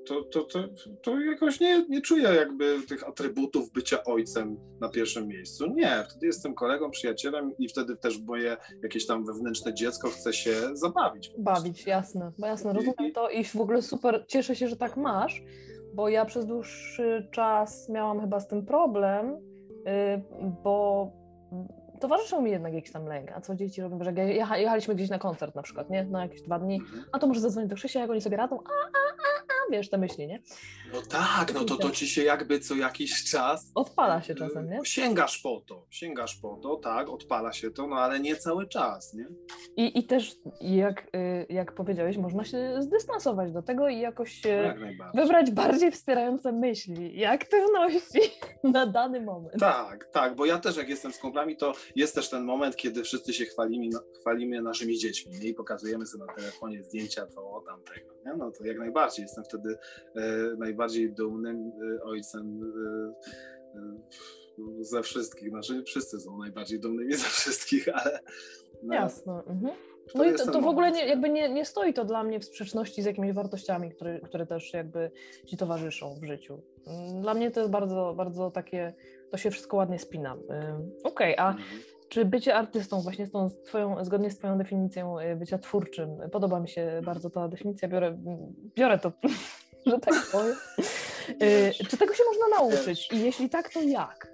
to, 0.07 0.25
to, 0.25 0.45
to, 0.45 0.69
to 1.03 1.21
jakoś 1.21 1.61
nie, 1.61 1.87
nie 1.89 2.01
czuję 2.01 2.23
jakby 2.23 2.77
tych 2.89 3.09
atrybutów 3.09 3.73
bycia 3.73 4.05
ojcem 4.05 4.57
na 4.81 4.89
pierwszym 4.89 5.29
miejscu. 5.29 5.67
Nie, 5.67 6.05
wtedy 6.11 6.27
jestem 6.27 6.55
kolegą, 6.55 6.91
przyjacielem 6.91 7.53
i 7.59 7.69
wtedy 7.69 7.97
też 7.97 8.21
moje 8.23 8.57
jakieś 8.83 9.07
tam 9.07 9.27
wewnętrzne 9.27 9.75
dziecko 9.75 10.09
chce 10.09 10.33
się 10.33 10.53
zabawić. 10.73 11.33
Bawić, 11.39 11.87
jasne, 11.87 12.33
bo 12.39 12.47
jasne, 12.47 12.73
rozumiem 12.73 13.13
to 13.15 13.31
i 13.31 13.45
w 13.45 13.57
ogóle 13.57 13.83
super, 13.83 14.25
cieszę 14.29 14.57
się, 14.57 14.69
że 14.69 14.77
tak 14.77 14.97
masz, 14.97 15.43
bo 15.95 16.09
ja 16.09 16.25
przez 16.25 16.47
dłuższy 16.47 17.29
czas 17.31 17.89
miałam 17.89 18.21
chyba 18.21 18.41
z 18.41 18.49
tym 18.49 18.67
problem, 18.67 19.31
y, 19.31 20.23
bo 20.63 21.11
towarzyszył 22.01 22.43
mi 22.43 22.51
jednak 22.51 22.75
jakiś 22.75 22.93
tam 22.93 23.07
lęk. 23.07 23.33
A 23.33 23.41
co 23.41 23.55
dzieci 23.55 23.83
robią? 23.83 24.05
Że 24.05 24.13
jechaliśmy 24.13 24.95
gdzieś 24.95 25.11
na 25.11 25.19
koncert 25.19 25.55
na 25.55 25.63
przykład, 25.63 25.91
nie? 25.91 26.05
Na 26.05 26.23
jakieś 26.23 26.43
dwa 26.43 26.59
dni, 26.59 26.75
mhm. 26.75 27.05
a 27.13 27.19
to 27.19 27.27
może 27.27 27.41
zadzwonić 27.41 27.71
do 27.71 27.77
Krzysia, 27.77 28.01
jak 28.01 28.11
oni 28.11 28.21
sobie 28.21 28.37
radzą, 28.37 28.57
a, 28.57 28.71
a, 28.71 29.01
a, 29.27 29.30
wiesz, 29.71 29.91
te 29.91 29.99
myśli, 29.99 30.27
nie? 30.27 30.43
No 30.93 31.03
tak, 31.03 31.55
no 31.55 31.65
to 31.65 31.77
to 31.77 31.91
ci 31.91 32.09
się 32.09 32.23
jakby 32.23 32.61
co 32.61 32.75
jakiś 32.75 33.31
czas... 33.31 33.73
Odpala 33.75 34.23
się 34.23 34.35
czasem, 34.35 34.71
nie? 34.71 34.81
Sięgasz 34.85 35.39
po 35.39 35.63
to, 35.69 35.87
sięgasz 35.91 36.37
po 36.37 36.57
to, 36.63 36.77
tak, 36.77 37.09
odpala 37.09 37.53
się 37.53 37.71
to, 37.71 37.87
no 37.87 37.97
ale 37.97 38.21
nie 38.21 38.37
cały 38.37 38.69
czas, 38.69 39.15
nie? 39.15 39.27
I, 39.77 39.99
i 39.99 40.07
też, 40.07 40.37
jak, 40.61 41.07
y, 41.17 41.47
jak 41.49 41.75
powiedziałeś, 41.75 42.17
można 42.17 42.45
się 42.45 42.77
zdystansować 42.79 43.53
do 43.53 43.63
tego 43.63 43.89
i 43.89 44.01
jakoś 44.01 44.45
jak 44.45 44.79
wybrać 45.15 45.51
bardziej 45.51 45.91
wspierające 45.91 46.53
myśli 46.53 47.19
i 47.19 47.25
aktywności 47.25 48.21
na 48.65 48.87
dany 48.87 49.21
moment. 49.21 49.61
Tak, 49.61 50.09
tak, 50.13 50.37
bo 50.37 50.47
ja 50.47 50.59
też 50.59 50.77
jak 50.77 50.89
jestem 50.89 51.13
z 51.13 51.19
kumplami, 51.19 51.57
to 51.57 51.73
jest 51.97 52.15
też 52.15 52.31
ten 52.31 52.45
moment, 52.45 52.77
kiedy 52.77 53.03
wszyscy 53.03 53.33
się 53.35 53.45
chwalimy, 53.45 53.97
chwalimy 54.21 54.63
naszymi 54.63 54.99
dziećmi 54.99 55.39
nie? 55.39 55.49
i 55.49 55.55
pokazujemy 55.55 56.07
sobie 56.07 56.25
na 56.25 56.33
telefonie 56.33 56.83
zdjęcia 56.83 57.27
to 57.27 57.63
tamtego. 57.67 58.15
Nie? 58.27 58.35
No 58.35 58.51
to 58.51 58.65
jak 58.65 58.79
najbardziej. 58.79 59.23
Jestem 59.23 59.45
wtedy 59.45 59.60
e, 59.67 60.57
najbardziej 60.59 61.13
dumnym 61.13 61.73
e, 61.99 62.03
ojcem 62.05 62.61
e, 63.75 64.85
ze 64.85 65.03
wszystkich. 65.03 65.51
Znaczy 65.51 65.83
wszyscy 65.83 66.21
są 66.21 66.39
najbardziej 66.39 66.81
dumnymi 66.81 67.13
ze 67.25 67.29
wszystkich, 67.29 67.89
ale... 67.95 68.21
No, 68.83 68.95
Jasne. 68.95 69.33
Mhm. 69.33 69.75
No 70.15 70.25
i 70.25 70.35
to, 70.35 70.53
to 70.53 70.61
w 70.61 70.67
ogóle 70.67 70.91
nie, 70.91 71.07
jakby 71.07 71.31
nie, 71.31 71.49
nie 71.49 71.65
stoi 71.65 71.95
to 71.95 72.05
dla 72.05 72.25
mnie 72.25 72.41
w 72.41 72.45
sprzeczności 72.45 73.03
z 73.03 73.05
jakimiś 73.05 73.33
wartościami, 73.33 73.91
które, 73.91 74.21
które 74.21 74.47
też 74.47 74.73
jakby 74.73 75.11
ci 75.47 75.57
towarzyszą 75.57 76.15
w 76.15 76.25
życiu. 76.25 76.63
Dla 77.21 77.35
mnie 77.35 77.51
to 77.51 77.61
jest 77.61 77.73
bardzo, 77.73 78.15
bardzo 78.17 78.51
takie 78.51 78.95
to 79.31 79.37
się 79.37 79.51
wszystko 79.51 79.77
ładnie 79.77 79.99
spina. 79.99 80.37
Okej, 81.05 81.37
okay, 81.37 81.39
a 81.39 81.51
mhm. 81.51 81.81
Czy 82.11 82.25
bycie 82.25 82.55
artystą, 82.55 83.01
właśnie 83.01 83.27
z 83.27 83.31
tą 83.31 83.51
twoją, 83.65 84.05
zgodnie 84.05 84.31
z 84.31 84.39
Twoją 84.39 84.59
definicją 84.59 85.21
y, 85.21 85.37
bycia 85.37 85.59
twórczym, 85.59 86.09
podoba 86.33 86.61
mi 86.61 86.69
się 86.69 87.01
bardzo 87.05 87.31
ta 87.31 87.49
definicja, 87.49 87.89
biorę, 87.89 88.19
biorę 88.77 88.99
to, 88.99 89.13
że 89.87 89.99
tak 89.99 90.15
powiem. 90.33 90.57
Y, 91.43 91.85
czy 91.89 91.97
tego 91.97 92.15
się 92.15 92.23
można 92.27 92.49
nauczyć? 92.49 93.13
I 93.13 93.21
jeśli 93.21 93.49
tak, 93.49 93.73
to 93.73 93.83
jak? 93.83 94.33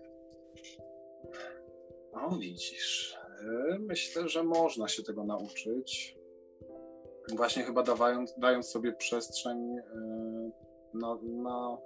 No 2.14 2.38
widzisz, 2.38 3.18
y, 3.40 3.78
myślę, 3.78 4.28
że 4.28 4.42
można 4.42 4.88
się 4.88 5.02
tego 5.02 5.24
nauczyć. 5.24 6.16
Właśnie 7.36 7.62
chyba 7.62 7.82
dawając, 7.82 8.34
dając 8.38 8.68
sobie 8.68 8.92
przestrzeń 8.92 9.76
na, 10.94 11.18
na 11.22 11.78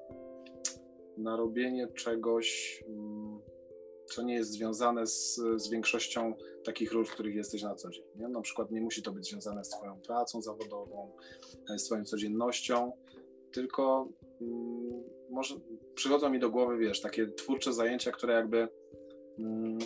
na 1.20 1.36
robienie 1.36 1.88
czegoś, 1.88 2.80
mm, 2.88 3.19
co 4.10 4.22
nie 4.22 4.34
jest 4.34 4.50
związane 4.50 5.06
z, 5.06 5.40
z 5.56 5.68
większością 5.70 6.34
takich 6.64 6.92
ról, 6.92 7.04
w 7.04 7.10
których 7.10 7.34
jesteś 7.34 7.62
na 7.62 7.74
co 7.74 7.90
dzień. 7.90 8.04
Nie? 8.16 8.28
Na 8.28 8.40
przykład 8.40 8.70
nie 8.70 8.80
musi 8.80 9.02
to 9.02 9.12
być 9.12 9.30
związane 9.30 9.64
z 9.64 9.68
Twoją 9.68 10.00
pracą 10.00 10.42
zawodową, 10.42 11.12
e, 11.74 11.78
z 11.78 11.84
Twoją 11.84 12.04
codziennością, 12.04 12.92
tylko 13.52 14.08
mm, 14.40 15.02
może 15.30 15.54
przychodzą 15.94 16.30
mi 16.30 16.38
do 16.38 16.50
głowy, 16.50 16.78
wiesz, 16.78 17.00
takie 17.00 17.26
twórcze 17.26 17.72
zajęcia, 17.72 18.12
które 18.12 18.34
jakby 18.34 18.68
mm, 19.38 19.78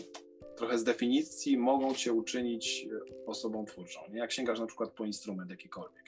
trochę 0.57 0.79
z 0.79 0.85
definicji 0.85 1.59
mogą 1.59 1.95
cię 1.95 2.13
uczynić 2.13 2.89
osobą 3.27 3.65
twórczą. 3.65 4.01
Nie? 4.11 4.19
Jak 4.19 4.33
sięgasz 4.33 4.61
na 4.61 4.67
przykład 4.67 4.91
po 4.91 5.05
instrument 5.05 5.51
jakikolwiek. 5.51 6.05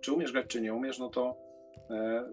Czy 0.00 0.12
umiesz 0.12 0.32
grać, 0.32 0.46
czy 0.46 0.60
nie 0.60 0.74
umiesz, 0.74 0.98
no 0.98 1.08
to, 1.08 1.36
e, 1.90 2.30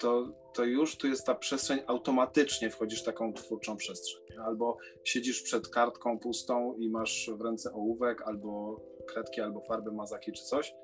to, 0.00 0.28
to 0.54 0.64
już 0.64 0.96
tu 0.96 1.06
jest 1.06 1.26
ta 1.26 1.34
przestrzeń, 1.34 1.80
automatycznie 1.86 2.70
wchodzisz 2.70 3.02
w 3.02 3.04
taką 3.04 3.32
twórczą 3.32 3.76
przestrzeń. 3.76 4.22
Albo 4.44 4.76
siedzisz 5.04 5.42
przed 5.42 5.68
kartką 5.68 6.18
pustą 6.18 6.74
i 6.78 6.90
masz 6.90 7.30
w 7.36 7.40
ręce 7.40 7.72
ołówek, 7.72 8.22
albo 8.22 8.80
kredki, 9.06 9.40
albo 9.40 9.60
farby, 9.60 9.92
mazaki, 9.92 10.32
czy 10.32 10.44
coś, 10.44 10.74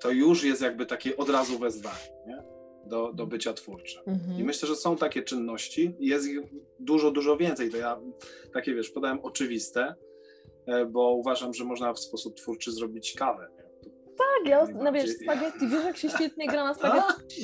to 0.00 0.10
już 0.10 0.44
jest 0.44 0.62
jakby 0.62 0.86
takie 0.86 1.16
od 1.16 1.30
razu 1.30 1.58
wezwanie. 1.58 2.12
Nie? 2.26 2.60
do, 2.86 3.12
do 3.12 3.26
bycia 3.26 3.52
twórczym. 3.52 4.02
Mhm. 4.06 4.40
I 4.40 4.44
myślę, 4.44 4.68
że 4.68 4.76
są 4.76 4.96
takie 4.96 5.22
czynności, 5.22 5.96
jest 6.00 6.28
ich 6.28 6.40
dużo, 6.80 7.10
dużo 7.10 7.36
więcej. 7.36 7.70
To 7.70 7.76
ja 7.76 8.00
takie, 8.52 8.74
wiesz, 8.74 8.90
podałem 8.90 9.18
oczywiste, 9.22 9.94
e, 10.66 10.86
bo 10.86 11.14
uważam, 11.14 11.54
że 11.54 11.64
można 11.64 11.92
w 11.92 11.98
sposób 11.98 12.36
twórczy 12.36 12.72
zrobić 12.72 13.12
kawę. 13.12 13.48
Ja, 14.44 14.66
no 14.74 14.92
wiesz, 14.92 15.10
spaghetti, 15.22 15.68
wiesz 15.68 15.84
jak 15.84 15.96
się 15.96 16.10
świetnie 16.10 16.46
gra 16.46 16.64
na 16.64 16.74
spaghetti? 16.74 17.42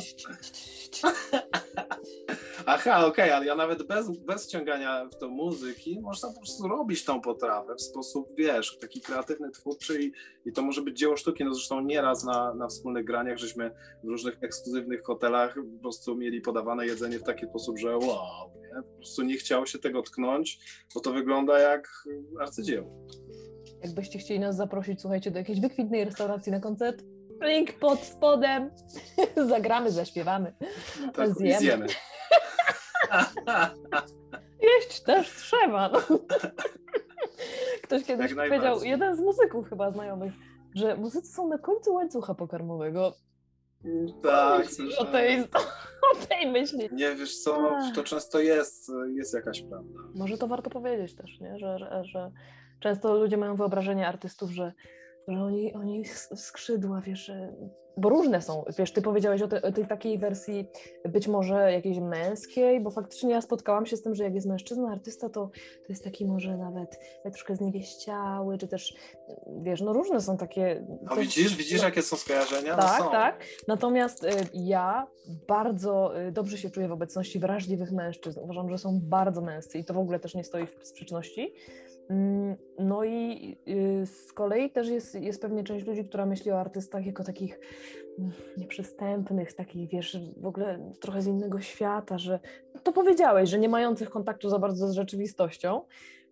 Aha, 2.66 3.06
okej, 3.06 3.24
okay, 3.24 3.34
ale 3.34 3.46
ja 3.46 3.54
nawet 3.54 3.82
bez, 3.82 4.18
bez 4.18 4.46
wciągania 4.46 5.04
w 5.04 5.16
to 5.16 5.28
muzyki 5.28 6.00
można 6.00 6.28
po 6.28 6.38
prostu 6.38 6.68
robić 6.68 7.04
tą 7.04 7.20
potrawę 7.20 7.74
w 7.74 7.82
sposób, 7.82 8.28
wiesz, 8.36 8.78
taki 8.78 9.00
kreatywny, 9.00 9.50
twórczy 9.50 10.02
i, 10.02 10.12
i 10.46 10.52
to 10.52 10.62
może 10.62 10.82
być 10.82 10.98
dzieło 10.98 11.16
sztuki. 11.16 11.44
No 11.44 11.54
zresztą 11.54 11.80
nieraz 11.80 12.24
na, 12.24 12.54
na 12.54 12.68
wspólnych 12.68 13.04
graniach 13.04 13.38
żeśmy 13.38 13.70
w 14.04 14.08
różnych 14.08 14.42
ekskluzywnych 14.42 15.02
hotelach 15.02 15.54
po 15.54 15.82
prostu 15.82 16.16
mieli 16.16 16.40
podawane 16.40 16.86
jedzenie 16.86 17.18
w 17.18 17.22
taki 17.22 17.46
sposób, 17.46 17.78
że 17.78 17.96
wow, 17.96 18.50
nie? 18.62 18.82
Po 18.82 18.96
prostu 18.96 19.22
nie 19.22 19.36
chciało 19.36 19.66
się 19.66 19.78
tego 19.78 20.02
tknąć, 20.02 20.58
bo 20.94 21.00
to 21.00 21.12
wygląda 21.12 21.58
jak 21.58 21.88
arcydzieło. 22.40 23.06
Jakbyście 23.82 24.18
chcieli 24.18 24.40
nas 24.40 24.56
zaprosić, 24.56 25.00
słuchajcie, 25.00 25.30
do 25.30 25.38
jakiejś 25.38 25.60
wykwintnej 25.60 26.04
restauracji 26.04 26.52
na 26.52 26.60
koncert, 26.60 27.02
link 27.42 27.72
pod 27.72 27.98
spodem, 28.00 28.70
zagramy, 29.48 29.90
zaśpiewamy, 29.90 30.52
tak, 31.14 31.34
zjemy. 31.34 31.58
zjemy. 31.58 31.86
Jeść 34.62 35.00
też 35.00 35.30
trzeba. 35.30 35.88
No. 35.88 36.00
Ktoś 37.82 38.04
kiedyś 38.04 38.34
powiedział, 38.34 38.84
jeden 38.84 39.16
z 39.16 39.20
muzyków 39.20 39.68
chyba 39.68 39.90
znajomych, 39.90 40.32
że 40.74 40.96
muzycy 40.96 41.32
są 41.32 41.48
na 41.48 41.58
końcu 41.58 41.94
łańcucha 41.94 42.34
pokarmowego. 42.34 43.12
Tak, 44.22 44.66
o 44.98 45.04
tej, 45.04 45.40
o 46.12 46.26
tej 46.28 46.50
myśli. 46.50 46.88
Nie, 46.92 47.14
wiesz 47.14 47.38
co, 47.38 47.62
no, 47.62 47.92
to 47.94 48.04
często 48.04 48.40
jest, 48.40 48.92
jest 49.14 49.34
jakaś 49.34 49.62
prawda. 49.62 50.00
Może 50.14 50.38
to 50.38 50.46
warto 50.46 50.70
powiedzieć 50.70 51.14
też, 51.14 51.40
nie? 51.40 51.58
Że, 51.58 52.02
że 52.04 52.30
często 52.80 53.14
ludzie 53.14 53.36
mają 53.36 53.56
wyobrażenie 53.56 54.08
artystów, 54.08 54.50
że 54.50 54.72
że 55.28 55.42
oni, 55.42 55.74
oni 55.74 56.04
skrzydła, 56.34 57.00
wiesz, 57.00 57.32
bo 57.96 58.08
różne 58.08 58.42
są. 58.42 58.64
Wiesz, 58.78 58.92
ty 58.92 59.02
powiedziałeś 59.02 59.42
o, 59.42 59.48
te, 59.48 59.62
o, 59.62 59.72
tej 59.72 59.86
takiej 59.86 60.18
wersji 60.18 60.68
być 61.08 61.28
może 61.28 61.72
jakiejś 61.72 61.98
męskiej, 61.98 62.80
bo 62.80 62.90
faktycznie 62.90 63.30
ja 63.30 63.40
spotkałam 63.40 63.86
się 63.86 63.96
z 63.96 64.02
tym, 64.02 64.14
że 64.14 64.24
jak 64.24 64.34
jest 64.34 64.46
mężczyzna, 64.46 64.92
artysta, 64.92 65.28
to, 65.28 65.50
to 65.86 65.88
jest 65.88 66.04
taki 66.04 66.26
może 66.26 66.56
nawet 66.56 66.98
troszkę 67.22 67.56
zniewieściały, 67.56 68.58
czy 68.58 68.68
też, 68.68 68.94
wiesz, 69.58 69.80
no 69.80 69.92
różne 69.92 70.20
są 70.20 70.36
takie... 70.36 70.86
No 71.02 71.16
widzisz, 71.16 71.56
widzisz 71.56 71.80
no, 71.80 71.84
jakie 71.84 72.02
są 72.02 72.16
skojarzenia? 72.16 72.76
No 72.76 72.82
tak, 72.82 73.00
no 73.00 73.10
tak. 73.10 73.44
Natomiast 73.68 74.24
y, 74.24 74.28
ja 74.54 75.06
bardzo 75.48 76.20
y, 76.20 76.32
dobrze 76.32 76.58
się 76.58 76.70
czuję 76.70 76.88
w 76.88 76.92
obecności 76.92 77.38
wrażliwych 77.38 77.92
mężczyzn. 77.92 78.40
Uważam, 78.42 78.70
że 78.70 78.78
są 78.78 79.00
bardzo 79.02 79.40
męscy 79.40 79.78
i 79.78 79.84
to 79.84 79.94
w 79.94 79.98
ogóle 79.98 80.20
też 80.20 80.34
nie 80.34 80.44
stoi 80.44 80.66
w 80.66 80.86
sprzeczności. 80.86 81.54
Mm, 82.10 82.56
no 82.78 83.04
i 83.04 83.56
y, 83.68 84.06
z 84.06 84.32
kolei 84.32 84.70
też 84.70 84.88
jest, 84.88 85.14
jest 85.14 85.42
pewnie 85.42 85.64
część 85.64 85.86
ludzi, 85.86 86.04
która 86.04 86.26
myśli 86.26 86.50
o 86.50 86.60
artystach 86.60 87.06
jako 87.06 87.24
takich 87.24 87.60
mm, 88.18 88.32
nieprzystępnych, 88.56 89.52
takich, 89.52 89.90
wiesz, 89.90 90.18
w 90.36 90.46
ogóle 90.46 90.92
trochę 91.00 91.22
z 91.22 91.26
innego 91.26 91.60
świata, 91.60 92.18
że 92.18 92.40
to 92.82 92.92
powiedziałeś, 92.92 93.50
że 93.50 93.58
nie 93.58 93.68
mających 93.68 94.10
kontaktu 94.10 94.48
za 94.48 94.58
bardzo 94.58 94.88
z 94.88 94.92
rzeczywistością, 94.92 95.80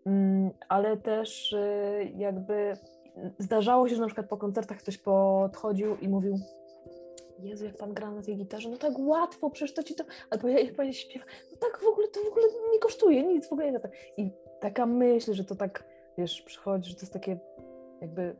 mm, 0.07 0.51
ale 0.69 0.97
też 0.97 1.53
y, 1.53 2.13
jakby 2.17 2.77
zdarzało 3.39 3.89
się, 3.89 3.95
że 3.95 4.01
na 4.01 4.07
przykład 4.07 4.29
po 4.29 4.37
koncertach 4.37 4.79
ktoś 4.79 4.99
podchodził 4.99 5.97
i 5.97 6.09
mówił 6.09 6.39
Jezu, 7.39 7.65
jak 7.65 7.77
pan 7.77 7.95
gra 7.95 8.11
na 8.11 8.23
tej 8.23 8.37
gitarze, 8.37 8.69
no 8.69 8.77
tak 8.77 8.93
łatwo, 8.99 9.51
przecież 9.51 9.75
to 9.75 9.83
ci 9.83 9.95
to, 9.95 10.05
albo 10.31 10.49
jak 10.49 10.75
pani 10.75 10.95
śpiewa, 10.95 11.25
no 11.53 11.57
tak 11.57 11.81
w 11.81 11.87
ogóle, 11.87 12.09
to 12.09 12.21
w 12.21 12.29
ogóle 12.29 12.47
nie 12.73 12.79
kosztuje, 12.79 13.23
nic 13.23 13.49
w 13.49 13.53
ogóle 13.53 13.73
nie 13.73 13.81
I 14.17 14.31
taka 14.65 14.87
myśl, 14.87 15.35
że 15.35 15.45
to 15.45 15.55
tak, 15.55 15.85
wiesz, 16.19 16.43
przychodzi, 16.43 16.91
że 16.91 16.97
to 16.97 17.01
jest 17.01 17.13
takie 17.13 17.39
jakby 18.01 18.37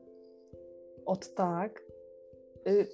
od 1.07 1.35
tak, 1.35 1.83
y, 2.69 2.89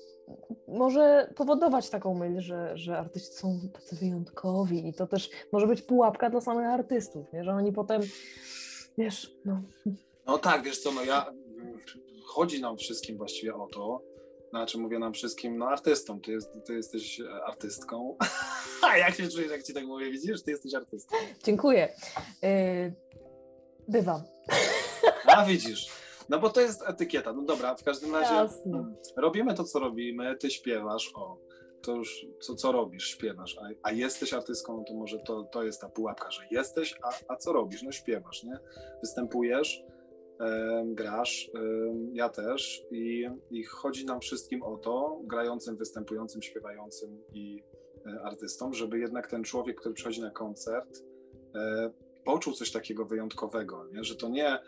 może 0.69 1.33
powodować 1.37 1.91
taką 1.91 2.15
myśl, 2.15 2.41
że, 2.41 2.77
że 2.77 2.99
artyści 2.99 3.35
są 3.35 3.61
tacy 3.73 3.97
wyjątkowi 3.97 4.89
i 4.89 4.95
to 4.95 5.07
też 5.07 5.31
może 5.53 5.67
być 5.67 5.83
pułapka 5.83 6.31
dla 6.31 6.41
samych 6.41 6.67
artystów, 6.67 7.33
nie? 7.33 7.45
że 7.45 7.53
oni 7.53 7.73
potem, 7.73 8.03
wiesz, 8.99 9.37
no... 9.45 9.63
No 10.27 10.39
tak, 10.39 10.63
wiesz 10.63 10.79
co, 10.79 10.93
no 10.93 11.05
ja, 11.05 11.33
chodzi 12.25 12.61
nam 12.61 12.77
wszystkim 12.77 13.17
właściwie 13.17 13.55
o 13.55 13.67
to, 13.67 14.03
znaczy 14.51 14.79
mówię 14.79 14.99
nam 14.99 15.13
wszystkim, 15.13 15.59
no 15.59 15.69
artystom, 15.69 16.21
ty, 16.21 16.33
jest, 16.33 16.51
ty 16.67 16.75
jesteś 16.75 17.21
artystką. 17.47 18.17
A 18.89 18.97
jak 18.97 19.15
się 19.15 19.29
czujesz, 19.29 19.51
jak 19.51 19.63
ci 19.63 19.75
tak 19.75 19.85
mówię, 19.85 20.11
widzisz, 20.11 20.43
ty 20.43 20.51
jesteś 20.51 20.75
artystką. 20.75 21.17
Dziękuję. 21.45 21.89
Yy, 22.43 22.95
bywam. 23.89 24.23
A 25.27 25.45
widzisz. 25.45 25.91
No 26.29 26.39
bo 26.39 26.51
to 26.51 26.61
jest 26.61 26.83
etykieta. 26.87 27.33
No 27.33 27.43
dobra, 27.43 27.75
w 27.75 27.85
każdym 27.85 28.15
razie 28.15 28.35
Jasne. 28.35 28.73
Hmm, 28.73 28.97
robimy 29.17 29.55
to, 29.55 29.65
co 29.65 29.79
robimy, 29.79 30.37
ty 30.37 30.51
śpiewasz, 30.51 31.13
o, 31.15 31.39
to 31.83 31.95
już 31.97 32.27
co, 32.41 32.55
co 32.55 32.73
robisz, 32.73 33.05
śpiewasz, 33.05 33.59
a, 33.59 33.69
a 33.83 33.93
jesteś 33.93 34.33
artystką, 34.33 34.77
no 34.77 34.85
to 34.85 34.95
może 34.95 35.19
to, 35.19 35.43
to 35.43 35.63
jest 35.63 35.81
ta 35.81 35.89
pułapka, 35.89 36.31
że 36.31 36.43
jesteś, 36.51 36.95
a, 37.03 37.33
a 37.33 37.37
co 37.37 37.53
robisz? 37.53 37.83
No 37.83 37.93
śpiewasz, 37.93 38.43
nie? 38.43 38.59
Występujesz, 39.01 39.83
grasz, 40.85 41.51
ja 42.13 42.29
też 42.29 42.83
i, 42.91 43.29
i 43.51 43.65
chodzi 43.65 44.07
nam 44.07 44.21
wszystkim 44.21 44.63
o 44.63 44.77
to, 44.77 45.21
grającym, 45.25 45.77
występującym, 45.77 46.43
śpiewającym 46.43 47.23
i 47.33 47.63
e, 48.07 48.23
artystom, 48.23 48.75
żeby 48.75 48.99
jednak 48.99 49.27
ten 49.27 49.45
człowiek, 49.45 49.81
który 49.81 49.95
przychodzi 49.95 50.21
na 50.21 50.31
koncert, 50.31 51.03
e, 51.55 51.91
poczuł 52.25 52.53
coś 52.53 52.73
takiego 52.73 53.05
wyjątkowego, 53.05 53.87
nie? 53.93 54.05
że 54.05 54.17
to 54.17 54.29
nie 54.29 54.59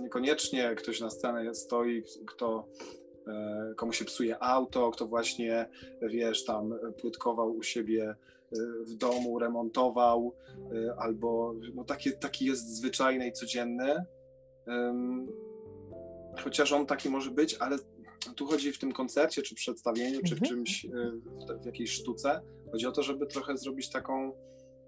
niekoniecznie 0.00 0.74
ktoś 0.74 1.00
na 1.00 1.10
scenie 1.10 1.54
stoi, 1.54 2.02
kto 2.26 2.68
e, 3.26 3.74
komu 3.76 3.92
się 3.92 4.04
psuje 4.04 4.42
auto, 4.42 4.90
kto 4.90 5.06
właśnie, 5.06 5.68
wiesz, 6.02 6.44
tam 6.44 6.74
płytkował 7.00 7.56
u 7.56 7.62
siebie 7.62 8.14
w 8.86 8.94
domu, 8.94 9.38
remontował, 9.38 10.34
albo 10.98 11.54
no 11.74 11.84
taki, 11.84 12.12
taki 12.20 12.44
jest 12.44 12.76
zwyczajny 12.76 13.28
i 13.28 13.32
codzienny, 13.32 14.04
chociaż 16.38 16.72
on 16.72 16.86
taki 16.86 17.10
może 17.10 17.30
być, 17.30 17.54
ale 17.54 17.78
tu 18.36 18.46
chodzi 18.46 18.72
w 18.72 18.78
tym 18.78 18.92
koncercie, 18.92 19.42
czy 19.42 19.54
przedstawieniu, 19.54 20.20
czy 20.22 20.34
w 20.34 20.42
mhm. 20.42 20.50
czymś, 20.50 20.84
e, 20.84 20.90
w 21.62 21.66
jakiejś 21.66 21.90
sztuce, 21.90 22.40
chodzi 22.72 22.86
o 22.86 22.92
to, 22.92 23.02
żeby 23.02 23.26
trochę 23.26 23.56
zrobić 23.56 23.90
taką, 23.90 24.32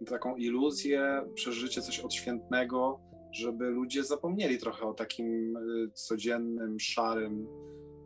taką 0.06 0.36
iluzję, 0.36 1.22
przeżycie 1.34 1.82
coś 1.82 2.00
odświętnego, 2.00 3.00
żeby 3.32 3.70
ludzie 3.70 4.04
zapomnieli 4.04 4.58
trochę 4.58 4.84
o 4.86 4.94
takim 4.94 5.56
e, 5.56 5.60
codziennym, 5.94 6.80
szarym, 6.80 7.46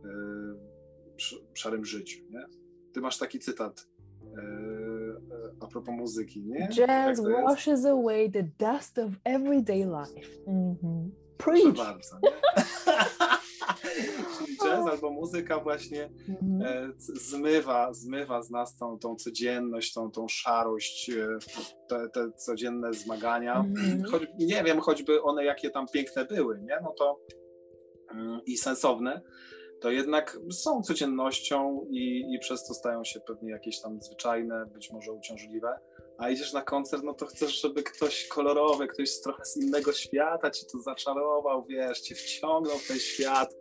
e, 0.05 1.39
szarym 1.55 1.85
życiu, 1.85 2.25
nie? 2.31 2.45
Ty 2.93 3.01
masz 3.01 3.19
taki 3.19 3.39
cytat 3.39 3.89
a 5.61 5.67
propos 5.67 5.95
muzyki, 5.95 6.43
nie? 6.43 6.69
Jazz 6.77 7.21
washes 7.21 7.85
away 7.85 8.31
the 8.31 8.43
dust 8.43 8.99
of 8.99 9.11
everyday 9.25 9.79
life. 9.79 10.31
Mm 10.47 10.75
-hmm. 10.75 11.28
Preach. 11.39 11.77
Bardzo. 11.77 12.17
Czyli 14.39 14.57
jazz 14.65 14.87
albo 14.87 15.11
muzyka 15.11 15.61
właśnie 15.61 16.11
mm 16.29 16.59
-hmm. 16.59 16.93
zmywa, 16.99 17.93
zmywa 17.93 18.43
z 18.43 18.51
nas 18.51 18.77
tą, 18.77 18.99
tą 18.99 19.17
codzienność, 19.17 19.93
tą, 19.93 20.11
tą 20.11 20.29
szarość, 20.29 21.11
e, 21.11 21.39
te, 21.89 22.09
te 22.09 22.33
codzienne 22.33 22.93
zmagania. 22.93 23.63
-hmm. 23.63 24.11
Choć, 24.11 24.23
nie 24.39 24.65
wiem, 24.65 24.81
choćby 24.81 25.23
one 25.23 25.45
jakie 25.45 25.71
tam 25.71 25.87
piękne 25.93 26.25
były, 26.25 26.61
nie? 26.61 26.79
No 26.83 26.95
to 26.99 27.21
mm, 28.11 28.41
i 28.47 28.57
sensowne, 28.57 29.23
to 29.81 29.91
jednak 29.91 30.39
są 30.51 30.83
codziennością 30.83 31.87
i, 31.91 32.35
i 32.35 32.39
przez 32.39 32.67
to 32.67 32.75
stają 32.75 33.05
się 33.05 33.21
pewnie 33.21 33.51
jakieś 33.51 33.81
tam 33.81 34.03
zwyczajne, 34.03 34.67
być 34.67 34.93
może 34.93 35.13
uciążliwe 35.13 35.79
a 36.19 36.31
idziesz 36.31 36.53
na 36.53 36.63
koncert, 36.63 37.03
no 37.03 37.15
to 37.15 37.27
chcesz, 37.27 37.63
żeby 37.63 37.83
ktoś 37.83 38.29
kolorowy, 38.29 38.87
ktoś 38.87 39.11
z 39.11 39.21
trochę 39.21 39.45
z 39.45 39.57
innego 39.57 39.93
świata 39.93 40.51
ci 40.51 40.67
to 40.73 40.79
zaczarował, 40.79 41.65
wiesz, 41.65 42.01
cię 42.01 42.15
wciągnął 42.15 42.79
w 42.79 42.89
ten 42.89 42.99
świat. 42.99 43.55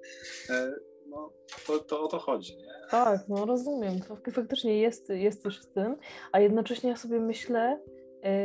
E, 0.49 0.71
no, 1.09 1.31
to, 1.67 1.79
to 1.79 2.03
o 2.03 2.07
to 2.07 2.19
chodzi, 2.19 2.57
nie? 2.57 2.73
Tak, 2.91 3.27
no 3.27 3.45
rozumiem. 3.45 3.99
Faktycznie 4.33 4.81
jest, 4.81 5.09
jest 5.09 5.41
coś 5.41 5.57
w 5.57 5.65
tym, 5.65 5.95
a 6.31 6.39
jednocześnie 6.39 6.89
ja 6.89 6.95
sobie 6.97 7.19
myślę, 7.19 7.79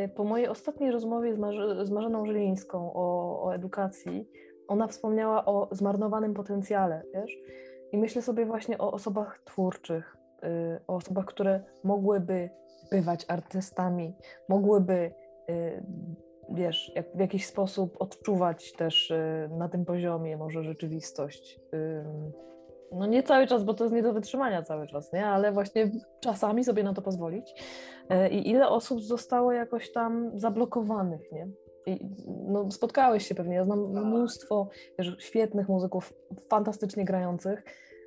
y, 0.04 0.08
po 0.08 0.24
mojej 0.24 0.48
ostatniej 0.48 0.90
rozmowie 0.90 1.34
z, 1.34 1.38
Marzy, 1.38 1.76
z 1.82 1.90
Marzeną 1.90 2.26
Żylińską 2.26 2.92
o, 2.94 3.38
o 3.44 3.54
edukacji, 3.54 4.28
ona 4.68 4.88
wspomniała 4.88 5.44
o 5.44 5.68
zmarnowanym 5.70 6.34
potencjale, 6.34 7.02
wiesz? 7.14 7.38
I 7.92 7.98
myślę 7.98 8.22
sobie 8.22 8.46
właśnie 8.46 8.78
o 8.78 8.92
osobach 8.92 9.42
twórczych, 9.44 10.16
y, 10.44 10.80
o 10.86 10.94
osobach, 10.94 11.24
które 11.24 11.64
mogłyby 11.84 12.50
bywać 12.92 13.24
artystami, 13.28 14.14
mogłyby, 14.48 15.10
wiesz, 16.50 16.92
jak, 16.94 17.16
w 17.16 17.20
jakiś 17.20 17.46
sposób 17.46 17.96
odczuwać 17.98 18.72
też 18.72 19.12
na 19.50 19.68
tym 19.68 19.84
poziomie 19.84 20.36
może 20.36 20.64
rzeczywistość 20.64 21.60
no 22.92 23.06
nie 23.06 23.22
cały 23.22 23.46
czas, 23.46 23.64
bo 23.64 23.74
to 23.74 23.84
jest 23.84 23.94
nie 23.94 24.02
do 24.02 24.12
wytrzymania 24.12 24.62
cały 24.62 24.86
czas, 24.86 25.12
nie? 25.12 25.26
Ale 25.26 25.52
właśnie 25.52 25.90
czasami 26.20 26.64
sobie 26.64 26.82
na 26.82 26.94
to 26.94 27.02
pozwolić. 27.02 27.54
E, 28.08 28.30
I 28.30 28.50
ile 28.50 28.68
osób 28.68 29.02
zostało 29.02 29.52
jakoś 29.52 29.92
tam 29.92 30.30
zablokowanych, 30.34 31.32
nie? 31.32 31.48
I, 31.86 32.10
no, 32.48 32.70
spotkałeś 32.70 33.26
się 33.26 33.34
pewnie, 33.34 33.54
ja 33.54 33.64
znam 33.64 33.94
tak. 33.94 34.04
mnóstwo 34.04 34.68
wiesz, 34.98 35.16
świetnych 35.18 35.68
muzyków, 35.68 36.14
fantastycznie 36.48 37.04
grających, 37.04 37.64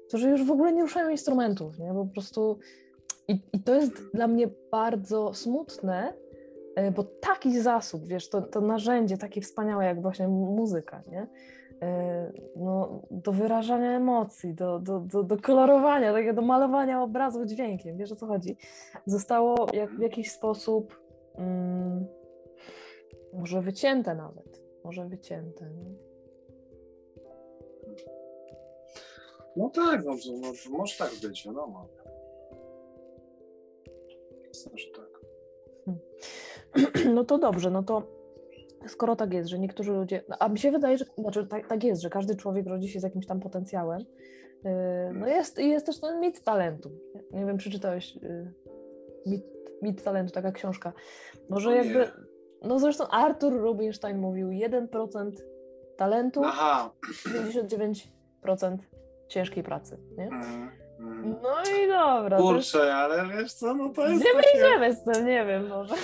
którzy 0.07 0.29
już 0.29 0.45
w 0.45 0.51
ogóle 0.51 0.73
nie 0.73 0.81
ruszają 0.81 1.09
instrumentów, 1.09 1.79
nie? 1.79 1.93
Po 1.93 2.05
prostu 2.05 2.59
i, 3.27 3.39
i 3.53 3.59
to 3.59 3.75
jest 3.75 4.11
dla 4.13 4.27
mnie 4.27 4.49
bardzo 4.71 5.33
smutne, 5.33 6.13
e, 6.75 6.91
bo 6.91 7.03
taki 7.03 7.61
zasób, 7.61 8.05
wiesz, 8.05 8.29
to, 8.29 8.41
to 8.41 8.61
narzędzie 8.61 9.17
takie 9.17 9.41
wspaniałe 9.41 9.85
jak 9.85 10.01
właśnie 10.01 10.27
muzyka, 10.27 11.03
nie? 11.11 11.27
E, 11.81 12.31
no, 12.55 13.01
do 13.11 13.31
wyrażania 13.31 13.91
emocji, 13.91 14.53
do, 14.53 14.79
do, 14.79 14.99
do, 14.99 15.23
do 15.23 15.37
kolorowania, 15.37 16.33
do 16.33 16.41
malowania 16.41 17.01
obrazów 17.01 17.45
dźwiękiem, 17.45 17.97
wiesz 17.97 18.11
o 18.11 18.15
co 18.15 18.27
chodzi, 18.27 18.57
zostało 19.05 19.67
jak, 19.73 19.89
w 19.89 19.99
jakiś 19.99 20.31
sposób 20.31 20.99
mm, 21.37 22.05
może 23.33 23.61
wycięte 23.61 24.15
nawet, 24.15 24.61
może 24.83 25.05
wycięte. 25.05 25.69
Nie? 25.69 25.95
No 29.55 29.69
tak, 29.69 30.05
no, 30.05 30.15
no, 30.41 30.77
może 30.77 30.97
tak 30.97 31.11
być, 31.21 31.45
wiadomo. 31.45 31.87
Jasne, 34.55 34.71
że 34.77 34.87
tak. 34.91 35.19
No 37.15 37.23
to 37.23 37.37
dobrze, 37.37 37.71
no 37.71 37.83
to 37.83 38.03
skoro 38.87 39.15
tak 39.15 39.33
jest, 39.33 39.49
że 39.49 39.59
niektórzy 39.59 39.91
ludzie, 39.91 40.23
no, 40.29 40.35
a 40.39 40.49
mi 40.49 40.59
się 40.59 40.71
wydaje, 40.71 40.97
że 40.97 41.05
znaczy, 41.17 41.47
tak, 41.47 41.67
tak 41.67 41.83
jest, 41.83 42.01
że 42.01 42.09
każdy 42.09 42.35
człowiek 42.35 42.67
rodzi 42.67 42.89
się 42.89 42.99
z 42.99 43.03
jakimś 43.03 43.25
tam 43.25 43.39
potencjałem, 43.39 43.99
yy, 43.99 44.71
no 45.13 45.27
jest, 45.27 45.59
jest 45.59 45.85
też 45.85 45.99
ten 45.99 46.19
mit 46.19 46.43
talentu. 46.43 46.91
Nie 47.31 47.45
wiem, 47.45 47.57
przeczytałeś 47.57 48.15
yy, 48.15 48.53
mit, 49.25 49.43
mit 49.81 50.03
talentu, 50.03 50.33
taka 50.33 50.51
książka. 50.51 50.93
Może 51.49 51.69
no 51.69 51.75
jakby, 51.75 52.07
no 52.61 52.79
zresztą 52.79 53.07
Artur 53.07 53.53
Rubinstein 53.53 54.17
mówił 54.17 54.49
1% 54.49 55.31
talentu, 55.97 56.41
Aha. 56.43 56.91
99% 57.27 58.77
ciężkiej 59.27 59.63
pracy, 59.63 59.97
nie? 60.17 60.25
Mhm. 60.25 60.84
No 61.41 61.61
i 61.61 61.87
dobra. 61.87 62.37
Kurczę, 62.37 62.95
ale 62.95 63.37
wiesz 63.37 63.53
co, 63.53 63.73
no 63.73 63.89
to 63.89 64.07
jest 64.07 64.23
my 64.23 64.33
takie... 64.33 64.57
idziemy 64.57 64.95
z 64.95 65.03
tym, 65.03 65.25
nie 65.25 65.45
wiem 65.45 65.67
może. 65.67 65.95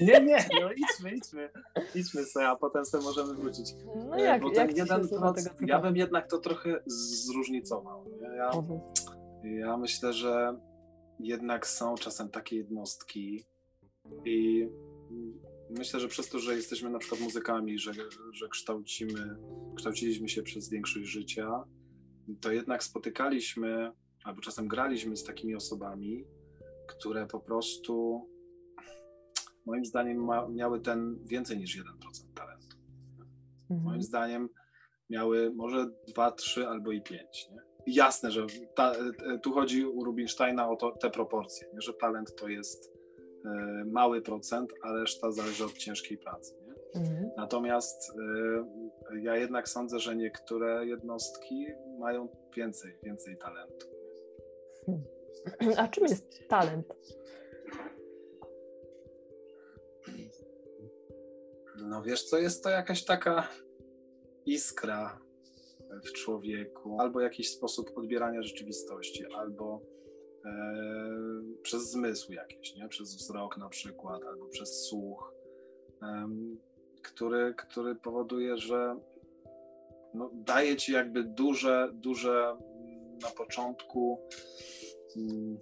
Nie, 0.00 0.20
nie, 0.20 0.46
no 0.60 0.70
idźmy, 0.72 1.14
idźmy. 1.14 1.50
Idźmy 1.94 2.24
sobie, 2.24 2.48
a 2.48 2.56
potem 2.56 2.84
sobie 2.84 3.04
możemy 3.04 3.34
wrócić. 3.34 3.66
No 4.10 4.18
jak, 4.18 4.42
Bo 4.42 4.50
ten 4.50 4.68
jak 4.68 4.76
jeden 4.76 5.08
proc, 5.08 5.48
ja 5.60 5.78
bym 5.78 5.96
jednak 5.96 6.30
to 6.30 6.38
trochę 6.38 6.82
zróżnicował. 6.86 8.04
Ja, 8.36 8.50
ja 9.42 9.76
myślę, 9.76 10.12
że 10.12 10.58
jednak 11.20 11.66
są 11.66 11.94
czasem 11.94 12.28
takie 12.28 12.56
jednostki 12.56 13.44
i 14.24 14.68
myślę, 15.70 16.00
że 16.00 16.08
przez 16.08 16.28
to, 16.28 16.38
że 16.38 16.54
jesteśmy 16.54 16.90
na 16.90 16.98
przykład 16.98 17.20
muzykami, 17.20 17.78
że, 17.78 17.92
że 18.32 18.48
kształcimy, 18.48 19.36
kształciliśmy 19.76 20.28
się 20.28 20.42
przez 20.42 20.70
większość 20.70 21.06
życia, 21.06 21.64
to 22.40 22.52
jednak 22.52 22.82
spotykaliśmy 22.82 23.92
albo 24.24 24.40
czasem 24.40 24.68
graliśmy 24.68 25.16
z 25.16 25.24
takimi 25.24 25.54
osobami, 25.54 26.24
które 26.86 27.26
po 27.26 27.40
prostu 27.40 28.26
moim 29.66 29.84
zdaniem 29.84 30.24
ma, 30.24 30.48
miały 30.48 30.80
ten 30.80 31.18
więcej 31.24 31.58
niż 31.58 31.78
1% 31.78 31.84
talentu. 32.34 32.76
Mhm. 33.70 33.90
Moim 33.90 34.02
zdaniem 34.02 34.48
miały 35.10 35.52
może 35.54 35.86
2, 36.08 36.30
3 36.30 36.68
albo 36.68 36.92
i 36.92 37.02
5. 37.02 37.48
Nie? 37.50 37.74
jasne, 37.86 38.30
że 38.30 38.46
ta, 38.74 38.92
tu 39.42 39.52
chodzi 39.52 39.86
u 39.86 40.04
Rubinsteina 40.04 40.68
o 40.68 40.76
to, 40.76 40.90
te 40.90 41.10
proporcje, 41.10 41.68
nie? 41.74 41.80
że 41.80 41.92
talent 41.94 42.34
to 42.36 42.48
jest 42.48 42.92
e, 43.44 43.84
mały 43.84 44.22
procent, 44.22 44.72
a 44.82 44.92
reszta 44.92 45.30
zależy 45.30 45.64
od 45.64 45.72
ciężkiej 45.72 46.18
pracy. 46.18 46.54
Mhm. 46.94 47.30
Natomiast 47.36 48.10
e, 48.10 49.20
ja 49.20 49.36
jednak 49.36 49.68
sądzę, 49.68 49.98
że 49.98 50.16
niektóre 50.16 50.86
jednostki 50.86 51.66
mają 51.98 52.28
więcej, 52.56 52.98
więcej 53.02 53.36
talentu. 53.36 53.93
A 55.76 55.88
czym 55.88 56.04
jest 56.04 56.48
talent? 56.48 56.86
No 61.76 62.02
wiesz 62.02 62.24
co, 62.24 62.38
jest 62.38 62.64
to 62.64 62.70
jakaś 62.70 63.04
taka 63.04 63.48
iskra 64.46 65.20
w 66.04 66.12
człowieku, 66.12 67.00
albo 67.00 67.20
jakiś 67.20 67.50
sposób 67.50 67.98
odbierania 67.98 68.42
rzeczywistości, 68.42 69.24
albo 69.36 69.80
e, 70.44 70.50
przez 71.62 71.90
zmysł 71.90 72.32
jakiś, 72.32 72.76
nie? 72.76 72.88
przez 72.88 73.16
wzrok 73.16 73.58
na 73.58 73.68
przykład, 73.68 74.22
albo 74.24 74.46
przez 74.46 74.82
słuch, 74.82 75.34
e, 76.02 76.28
który, 77.02 77.54
który 77.54 77.94
powoduje, 77.94 78.56
że 78.56 78.96
no, 80.14 80.30
daje 80.34 80.76
ci 80.76 80.92
jakby 80.92 81.24
duże, 81.24 81.90
duże 81.94 82.56
na 83.22 83.30
początku 83.30 84.18
mm, 85.16 85.58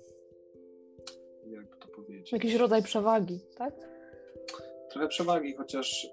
jak 1.47 1.77
to 1.77 1.88
powiedzieć? 1.88 2.33
Jakiś 2.33 2.55
rodzaj 2.55 2.83
przewagi, 2.83 3.41
tak? 3.57 3.75
trochę 4.93 5.09
przewagi, 5.09 5.55
chociaż, 5.55 6.05
y, 6.05 6.09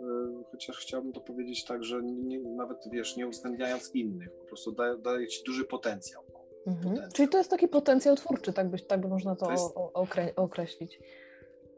chociaż 0.52 0.78
chciałbym 0.78 1.14
to 1.14 1.22
powiedzieć 1.22 1.66
tak, 1.66 1.84
że 1.84 2.02
nie, 2.04 2.40
nawet 2.40 2.78
wiesz, 2.92 3.18
nie 3.18 3.28
uwzględniając 3.28 3.96
innych, 3.96 4.32
po 4.32 4.46
prostu 4.46 4.72
daje, 4.72 4.98
daje 4.98 5.28
ci 5.28 5.44
duży 5.44 5.66
potencjał. 5.66 6.24
Mhm. 6.68 6.84
potencjał. 6.84 7.12
Czyli 7.12 7.30
to 7.30 7.38
jest 7.38 7.50
taki 7.50 7.68
potencjał 7.68 8.16
twórczy, 8.16 8.54
tak 8.54 8.70
by, 8.70 8.80
tak 8.80 9.02
by 9.02 9.08
można 9.08 9.36
to, 9.36 9.46
to 9.46 9.52
jest... 9.52 9.74
okre 9.76 10.36
określić. 10.36 11.00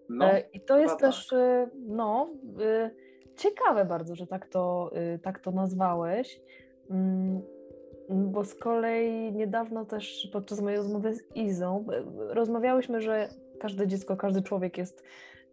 No, 0.10 0.32
e, 0.32 0.44
I 0.54 0.62
to 0.62 0.80
jest 0.80 1.00
też 1.00 1.28
tak. 1.28 1.70
no, 1.88 2.30
y, 2.62 2.96
ciekawe 3.38 3.86
bardzo, 3.86 4.16
że 4.16 4.28
tak 4.28 4.48
to, 4.48 4.92
y, 5.16 5.20
tak 5.20 5.40
to 5.40 5.52
nazwałeś. 5.52 6.42
Bo 8.12 8.44
z 8.44 8.56
kolei 8.56 9.34
niedawno 9.34 9.86
też 9.86 10.30
podczas 10.34 10.62
mojej 10.62 10.78
rozmowy 10.78 11.16
z 11.16 11.36
Izą 11.36 11.86
rozmawiałyśmy, 12.30 13.02
że 13.02 13.30
każde 13.60 13.88
dziecko, 13.88 14.18
każdy 14.18 14.42
człowiek 14.42 14.78
jest 14.78 15.04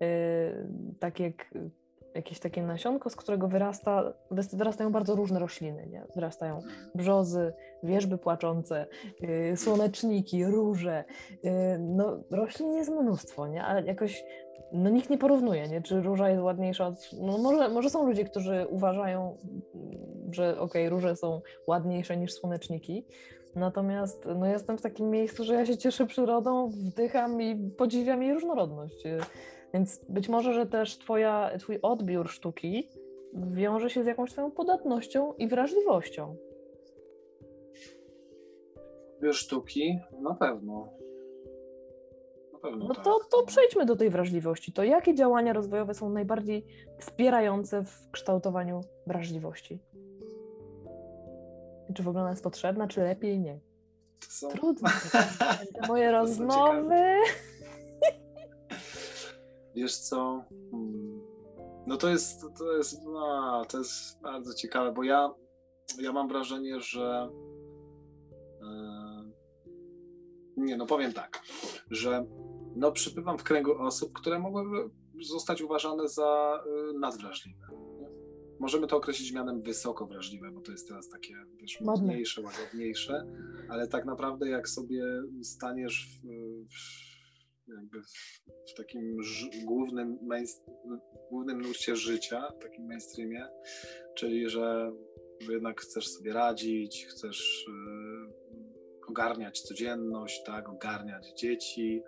Y, 0.03 0.67
tak 1.01 1.21
jak 1.21 1.55
jakieś 2.15 2.41
takie 2.41 2.63
nasionko, 2.63 3.11
z 3.11 3.17
którego 3.17 3.49
wyrasta, 3.49 4.13
wyrastają 4.53 4.93
bardzo 4.93 5.15
różne 5.15 5.39
rośliny. 5.39 5.87
Nie? 5.87 6.05
Wyrastają 6.15 6.63
brzozy, 6.95 7.53
wierzby 7.83 8.19
płaczące, 8.19 8.87
yy, 9.21 9.57
słoneczniki, 9.57 10.45
róże. 10.45 11.05
Yy, 11.43 11.53
no, 11.79 12.19
roślin 12.31 12.73
jest 12.73 12.91
mnóstwo, 12.91 13.47
nie? 13.47 13.65
ale 13.65 13.87
jakoś 13.87 14.25
no, 14.73 14.91
nikt 14.91 15.11
nie 15.11 15.19
porównuje, 15.19 15.69
nie? 15.69 15.83
czy 15.83 16.01
róża 16.01 16.29
jest 16.29 16.43
ładniejsza 16.43 16.87
od... 16.87 17.11
No, 17.21 17.39
może, 17.39 17.69
może 17.69 17.91
są 17.91 18.07
ludzie, 18.07 18.25
którzy 18.25 18.67
uważają, 18.71 19.37
że 20.31 20.51
okej, 20.51 20.87
okay, 20.87 20.89
róże 20.89 21.17
są 21.17 21.41
ładniejsze 21.67 22.17
niż 22.17 22.33
słoneczniki, 22.33 23.05
Natomiast 23.55 24.29
no, 24.37 24.47
jestem 24.47 24.79
w 24.79 24.83
takim 24.83 25.11
miejscu, 25.11 25.45
że 25.45 25.55
ja 25.55 25.67
się 25.67 25.77
cieszę 25.77 26.07
przyrodą, 26.07 26.71
wdycham 26.71 27.43
i 27.43 27.71
podziwiam 27.77 28.23
jej 28.23 28.35
różnorodność. 28.35 29.05
Więc 29.75 30.05
być 30.09 30.29
może, 30.29 30.53
że 30.53 30.67
też 30.67 30.99
twoja, 30.99 31.51
twój 31.59 31.79
odbiór 31.83 32.29
sztuki 32.29 32.89
wiąże 33.35 33.91
się 33.91 34.05
z 34.05 34.07
jakąś 34.07 34.33
twoją 34.33 34.51
podatnością 34.51 35.35
i 35.35 35.49
wrażliwością. 35.49 36.37
Odbiór 39.15 39.35
sztuki? 39.35 39.99
Na 40.21 40.35
pewno. 40.35 40.89
Pewno 42.63 42.89
no 42.89 42.95
tak. 42.95 43.05
to, 43.05 43.21
to 43.31 43.47
przejdźmy 43.47 43.87
do 43.87 43.97
tej 43.97 44.11
wrażliwości. 44.11 44.73
To 44.73 44.85
jakie 44.85 45.15
działania 45.15 45.53
rozwojowe 45.53 45.95
są 45.95 46.11
najbardziej 46.11 46.67
wspierające 46.99 47.85
w 47.85 48.11
kształtowaniu 48.11 48.81
wrażliwości? 49.07 49.79
Czy 51.95 52.03
w 52.03 52.09
ogóle 52.09 52.31
jest 52.31 52.43
potrzebna, 52.43 52.89
czy 52.89 53.01
lepiej 53.01 53.41
nie? 53.41 53.61
Są... 54.29 54.49
Trudno. 54.49 54.89
Te 55.75 55.87
moje 55.89 56.13
rozmowy. 56.13 57.15
Wiesz 59.75 59.97
co? 59.97 60.45
Hmm. 60.71 61.21
No 61.87 61.97
to 61.97 62.09
jest, 62.09 62.41
to 62.59 62.73
jest, 62.77 63.03
no, 63.05 63.65
to 63.65 63.79
jest 63.79 64.21
bardzo 64.23 64.55
ciekawe, 64.55 64.93
bo 64.93 65.03
ja, 65.03 65.35
ja 66.01 66.13
mam 66.13 66.29
wrażenie, 66.29 66.81
że 66.81 67.31
yy, 68.61 69.33
nie, 70.57 70.77
no 70.77 70.87
powiem 70.87 71.13
tak, 71.13 71.43
że 71.91 72.27
no 72.77 72.93
przypływam 72.93 73.39
w 73.39 73.43
kręgu 73.43 73.83
osób, 73.83 74.13
które 74.13 74.39
mogłyby 74.39 74.91
zostać 75.23 75.63
uważane 75.63 76.09
za 76.09 76.63
y, 76.67 76.99
nadwrażliwe. 76.99 77.67
Możemy 78.61 78.87
to 78.87 78.97
określić 78.97 79.33
mianem 79.33 79.63
wysoko 79.63 80.07
wrażliwe, 80.07 80.51
bo 80.51 80.61
to 80.61 80.73
jest 80.73 80.89
teraz 80.89 81.09
takie 81.09 81.35
wiesz, 81.61 81.81
modniejsze, 81.81 82.43
łagodniejsze, 82.43 83.27
ale 83.69 83.89
tak 83.89 84.05
naprawdę 84.05 84.49
jak 84.49 84.69
sobie 84.69 85.03
staniesz 85.43 86.09
w, 86.09 86.27
w 86.27 86.79
w, 88.71 88.75
takim 88.77 89.17
głównym, 89.65 90.19
głównym 91.31 91.61
nurcie 91.61 91.97
życia, 91.97 92.49
w 92.59 92.63
takim 92.63 92.87
mainstreamie, 92.87 93.47
czyli 94.17 94.51
że 94.51 94.93
jednak 95.49 95.81
chcesz 95.81 96.09
sobie 96.09 96.33
radzić, 96.33 97.07
chcesz 97.07 97.67
y, 97.69 99.09
ogarniać 99.09 99.61
codzienność, 99.61 100.43
tak, 100.47 100.69
ogarniać 100.69 101.33
dzieci 101.41 102.03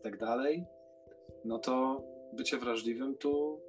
i 0.00 0.02
tak 0.02 0.18
dalej, 0.18 0.64
no 1.44 1.58
to 1.58 2.04
bycie 2.32 2.58
wrażliwym 2.58 3.16
tu, 3.16 3.60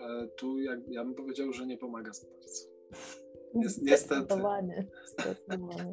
e, 0.00 0.28
tu 0.36 0.58
jak, 0.58 0.78
ja 0.88 1.04
bym 1.04 1.14
powiedział, 1.14 1.52
że 1.52 1.66
nie 1.66 1.78
pomaga 1.78 2.12
za 2.12 2.26
bardzo. 2.28 2.68
Niestety. 3.82 4.34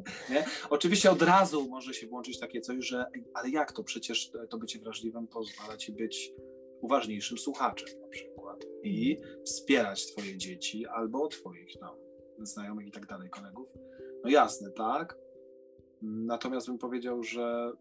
Nie? 0.30 0.44
Oczywiście 0.70 1.10
od 1.10 1.22
razu 1.22 1.68
może 1.68 1.94
się 1.94 2.06
włączyć 2.06 2.38
takie 2.38 2.60
coś, 2.60 2.86
że 2.86 3.06
ale 3.34 3.50
jak 3.50 3.72
to? 3.72 3.84
Przecież 3.84 4.32
to 4.50 4.58
bycie 4.58 4.78
wrażliwym 4.78 5.26
pozwala 5.26 5.76
ci 5.76 5.92
być 5.92 6.32
uważniejszym 6.80 7.38
słuchaczem 7.38 8.00
na 8.00 8.08
przykład 8.08 8.64
i 8.82 9.20
wspierać 9.44 10.06
twoje 10.06 10.36
dzieci 10.36 10.86
albo 10.86 11.28
twoich 11.28 11.80
no, 11.80 11.96
znajomych 12.38 12.86
i 12.86 12.90
tak 12.90 13.06
dalej, 13.06 13.30
kolegów. 13.30 13.68
No 14.24 14.30
jasne, 14.30 14.70
tak. 14.70 15.16
Natomiast 16.02 16.66
bym 16.66 16.78
powiedział, 16.78 17.22
że 17.22 17.72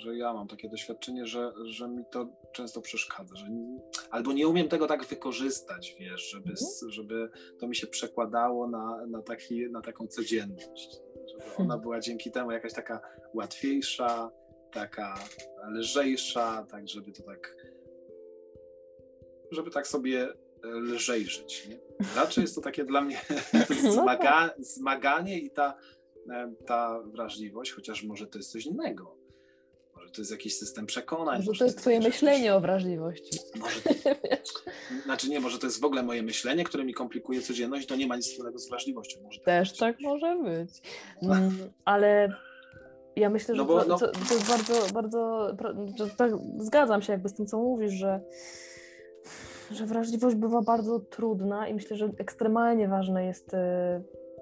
że 0.00 0.16
ja 0.16 0.32
mam 0.32 0.48
takie 0.48 0.68
doświadczenie, 0.68 1.26
że, 1.26 1.52
że 1.64 1.88
mi 1.88 2.04
to 2.10 2.28
często 2.52 2.80
przeszkadza, 2.80 3.36
że 3.36 3.50
nie, 3.50 3.80
albo 4.10 4.32
nie 4.32 4.48
umiem 4.48 4.68
tego 4.68 4.86
tak 4.86 5.04
wykorzystać, 5.04 5.96
wiesz, 6.00 6.30
żeby, 6.30 6.50
mhm. 6.50 6.90
żeby 6.90 7.30
to 7.58 7.68
mi 7.68 7.76
się 7.76 7.86
przekładało 7.86 8.68
na, 8.68 9.06
na, 9.06 9.22
taki, 9.22 9.70
na 9.70 9.80
taką 9.80 10.06
codzienność, 10.06 11.00
żeby 11.28 11.44
ona 11.44 11.56
hmm. 11.56 11.80
była 11.80 12.00
dzięki 12.00 12.30
temu 12.30 12.50
jakaś 12.50 12.72
taka 12.72 13.00
łatwiejsza, 13.34 14.30
taka 14.72 15.14
lżejsza, 15.68 16.66
tak 16.70 16.88
żeby 16.88 17.12
to 17.12 17.22
tak 17.22 17.56
żeby 19.50 19.70
tak 19.70 19.86
sobie 19.86 20.28
lżej 20.62 21.24
żyć. 21.24 21.68
Nie? 21.68 21.78
Raczej 22.16 22.42
jest 22.42 22.54
to 22.54 22.60
takie 22.60 22.84
dla 22.84 23.00
mnie 23.00 23.20
no 23.84 23.92
zmaga, 23.92 24.48
tak. 24.48 24.64
zmaganie 24.64 25.38
i 25.38 25.50
ta, 25.50 25.78
ta 26.66 27.02
wrażliwość, 27.02 27.72
chociaż 27.72 28.04
może 28.04 28.26
to 28.26 28.38
jest 28.38 28.52
coś 28.52 28.66
innego 28.66 29.17
może 30.08 30.16
to 30.16 30.20
jest 30.20 30.30
jakiś 30.30 30.58
system 30.58 30.86
przekonań. 30.86 31.42
Może 31.46 31.58
to 31.58 31.64
jest 31.64 31.78
twoje 31.78 32.00
myślenie 32.00 32.54
o 32.54 32.60
wrażliwości. 32.60 33.38
Może 33.56 33.80
to, 33.80 33.90
znaczy 35.04 35.28
nie, 35.28 35.40
może 35.40 35.58
to 35.58 35.66
jest 35.66 35.80
w 35.80 35.84
ogóle 35.84 36.02
moje 36.02 36.22
myślenie, 36.22 36.64
które 36.64 36.84
mi 36.84 36.94
komplikuje 36.94 37.42
codzienność, 37.42 37.86
to 37.86 37.96
nie 37.96 38.06
ma 38.06 38.16
nic 38.16 38.26
wspólnego 38.26 38.58
z 38.58 38.68
wrażliwością. 38.68 39.20
Może 39.22 39.38
tak 39.38 39.44
Też 39.44 39.76
tak 39.76 40.00
może 40.00 40.36
być. 40.36 40.70
Mm, 41.22 41.70
ale 41.84 42.32
ja 43.16 43.30
myślę, 43.30 43.54
że 43.54 43.62
no 43.62 43.68
bo, 43.68 43.80
to, 43.80 43.88
no... 43.88 43.98
to, 43.98 44.06
to, 44.08 44.34
jest 44.34 44.48
bardzo, 44.48 44.94
bardzo, 44.94 45.50
tak, 46.16 46.32
zgadzam 46.58 47.02
się 47.02 47.12
jakby 47.12 47.28
z 47.28 47.34
tym, 47.34 47.46
co 47.46 47.58
mówisz, 47.58 47.92
że 47.92 48.20
że 49.70 49.86
wrażliwość 49.86 50.36
bywa 50.36 50.62
bardzo 50.62 51.00
trudna 51.00 51.68
i 51.68 51.74
myślę, 51.74 51.96
że 51.96 52.10
ekstremalnie 52.18 52.88
ważne 52.88 53.26
jest 53.26 53.54
y, 53.54 53.56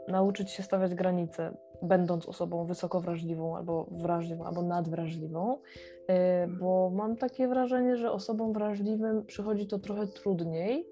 nauczyć 0.08 0.50
się 0.50 0.62
stawiać 0.62 0.94
granice 0.94 1.56
będąc 1.82 2.28
osobą 2.28 2.64
wysoko 2.64 3.00
wrażliwą 3.00 3.56
albo 3.56 3.86
wrażliwą, 3.90 4.44
albo 4.44 4.62
nadwrażliwą, 4.62 5.58
y, 5.58 6.12
bo 6.46 6.90
mam 6.90 7.16
takie 7.16 7.48
wrażenie, 7.48 7.96
że 7.96 8.12
osobom 8.12 8.52
wrażliwym 8.52 9.26
przychodzi 9.26 9.66
to 9.66 9.78
trochę 9.78 10.06
trudniej. 10.06 10.88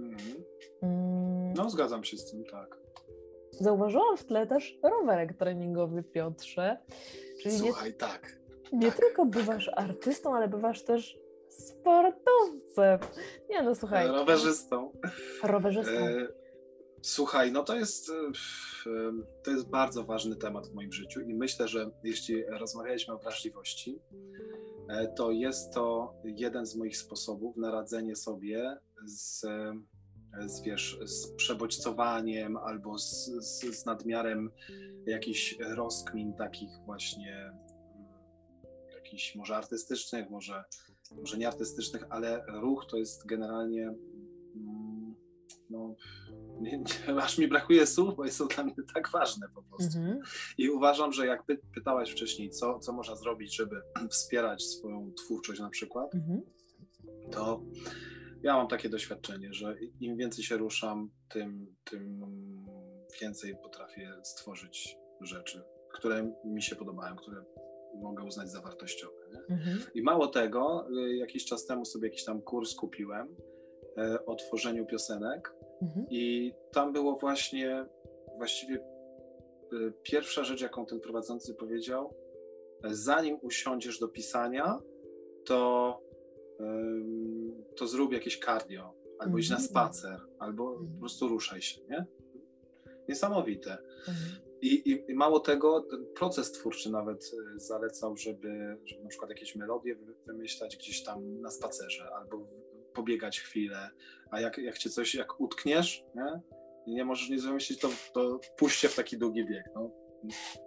Mhm. 0.00 0.44
Mm. 0.82 1.52
No, 1.56 1.70
zgadzam 1.70 2.04
się 2.04 2.16
z 2.16 2.30
tym, 2.30 2.44
tak. 2.44 2.78
Zauważyłam 3.50 4.16
w 4.16 4.24
tle 4.24 4.46
też 4.46 4.78
rowerek 4.82 5.36
treningowy, 5.36 6.02
Piotrze. 6.02 6.78
Czyli 7.42 7.58
Słuchaj, 7.58 7.90
nie, 7.90 7.96
tak. 7.96 8.36
Nie 8.72 8.88
tak. 8.88 8.96
tylko 8.96 9.26
bywasz 9.26 9.70
artystą, 9.76 10.34
ale 10.34 10.48
bywasz 10.48 10.82
też 10.82 11.18
sportowcem. 11.48 12.98
Nie 13.50 13.62
no, 13.62 13.74
słuchaj. 13.74 14.08
Rowerzystą. 14.08 14.92
Rowerzystą. 15.42 15.92
E, 15.92 16.41
słuchaj, 17.02 17.52
no 17.52 17.62
to 17.62 17.76
jest 17.76 18.12
to 19.42 19.50
jest 19.50 19.68
bardzo 19.68 20.04
ważny 20.04 20.36
temat 20.36 20.68
w 20.68 20.74
moim 20.74 20.92
życiu 20.92 21.20
i 21.20 21.34
myślę, 21.34 21.68
że 21.68 21.90
jeśli 22.04 22.44
rozmawialiśmy 22.44 23.14
o 23.14 23.18
wrażliwości, 23.18 23.98
e, 24.88 25.08
to 25.08 25.30
jest 25.30 25.72
to 25.72 26.14
jeden 26.24 26.66
z 26.66 26.76
moich 26.76 26.96
sposobów 26.96 27.56
na 27.56 27.70
radzenie 27.70 28.16
sobie 28.16 28.76
z, 29.04 29.40
z, 30.46 30.62
wiesz, 30.62 30.98
z 31.04 31.28
przebodźcowaniem 31.28 32.56
albo 32.56 32.98
z, 32.98 33.30
z, 33.40 33.80
z 33.80 33.86
nadmiarem 33.86 34.50
jakichś 35.06 35.56
rozkmin 35.60 36.34
takich 36.34 36.70
właśnie 36.86 37.36
mm, 37.36 37.52
jakichś 38.94 39.34
może 39.34 39.56
artystycznych, 39.56 40.30
może, 40.30 40.64
może 41.22 41.38
nieartystycznych, 41.38 42.04
ale 42.10 42.44
ruch 42.60 42.86
to 42.90 42.96
jest 42.96 43.26
generalnie 43.26 43.94
mm, 44.56 45.14
no, 45.70 45.94
nie, 46.62 46.78
nie, 46.78 47.22
aż 47.22 47.38
mi 47.38 47.48
brakuje 47.48 47.86
słów, 47.86 48.16
bo 48.16 48.28
są 48.28 48.48
dla 48.48 48.64
mnie 48.64 48.74
tak 48.94 49.10
ważne 49.10 49.46
po 49.54 49.62
prostu. 49.62 49.98
Mm 49.98 50.18
-hmm. 50.18 50.54
I 50.58 50.70
uważam, 50.70 51.12
że 51.12 51.26
jak 51.26 51.46
py, 51.46 51.60
pytałaś 51.74 52.10
wcześniej, 52.10 52.50
co, 52.50 52.78
co 52.78 52.92
można 52.92 53.16
zrobić, 53.16 53.56
żeby 53.56 53.82
wspierać 54.12 54.62
swoją 54.62 55.12
twórczość 55.12 55.60
na 55.60 55.70
przykład, 55.70 56.14
mm 56.14 56.26
-hmm. 56.26 56.40
to 57.30 57.62
ja 58.42 58.56
mam 58.56 58.68
takie 58.68 58.88
doświadczenie, 58.88 59.54
że 59.54 59.76
im 60.00 60.16
więcej 60.16 60.44
się 60.44 60.56
ruszam, 60.56 61.10
tym, 61.28 61.76
tym 61.84 62.26
więcej 63.20 63.56
potrafię 63.62 64.12
stworzyć 64.22 64.96
rzeczy, 65.20 65.62
które 65.92 66.32
mi 66.44 66.62
się 66.62 66.76
podobają, 66.76 67.16
które 67.16 67.44
mogę 68.00 68.24
uznać 68.24 68.50
za 68.50 68.60
wartościowe. 68.60 69.22
Mm 69.50 69.62
-hmm. 69.62 69.90
I 69.94 70.02
mało 70.02 70.26
tego, 70.26 70.86
y, 71.06 71.16
jakiś 71.16 71.44
czas 71.44 71.66
temu 71.66 71.84
sobie 71.84 72.08
jakiś 72.08 72.24
tam 72.24 72.42
kurs 72.42 72.74
kupiłem 72.74 73.36
e, 73.98 74.26
o 74.26 74.34
tworzeniu 74.34 74.86
piosenek 74.86 75.54
Mhm. 75.82 76.06
I 76.10 76.52
tam 76.72 76.92
było 76.92 77.16
właśnie 77.16 77.86
właściwie 78.36 78.76
y, 79.72 79.92
pierwsza 80.02 80.44
rzecz, 80.44 80.60
jaką 80.60 80.86
ten 80.86 81.00
prowadzący 81.00 81.54
powiedział, 81.54 82.14
zanim 82.84 83.38
usiądziesz 83.42 83.98
do 83.98 84.08
pisania, 84.08 84.78
to, 85.44 86.00
to 87.76 87.86
zrób 87.86 88.12
jakieś 88.12 88.40
cardio, 88.40 88.94
albo 89.18 89.38
idź 89.38 89.50
na 89.50 89.56
mhm. 89.56 89.68
spacer, 89.70 90.20
albo 90.38 90.64
po 90.64 90.80
mhm. 90.80 90.98
prostu 90.98 91.28
ruszaj 91.28 91.62
się, 91.62 91.80
nie? 91.90 92.06
Niesamowite. 93.08 93.78
I, 94.60 94.74
i, 94.90 95.10
I, 95.10 95.14
mało 95.14 95.40
tego, 95.40 95.86
proces 96.14 96.52
twórczy 96.52 96.90
nawet 96.90 97.24
y, 97.56 97.60
zalecał, 97.60 98.16
żeby, 98.16 98.76
żeby 98.84 99.02
na 99.02 99.08
przykład 99.08 99.30
jakieś 99.30 99.56
melodie 99.56 99.96
wymyślać 100.26 100.76
gdzieś 100.76 101.04
tam 101.04 101.40
na 101.40 101.50
spacerze, 101.50 102.14
albo 102.14 102.46
pobiegać 102.92 103.40
chwilę, 103.40 103.90
a 104.30 104.40
jak, 104.40 104.58
jak 104.58 104.78
cię 104.78 104.90
coś, 104.90 105.14
jak 105.14 105.40
utkniesz, 105.40 106.04
nie? 106.14 106.40
I 106.86 106.94
nie 106.94 107.04
możesz 107.04 107.28
nic 107.28 107.44
wymyślić, 107.44 107.80
to, 107.80 107.88
to 108.14 108.40
puść 108.56 108.80
się 108.80 108.88
w 108.88 108.94
taki 108.94 109.18
długi 109.18 109.44
bieg. 109.44 109.64
No. 109.74 109.90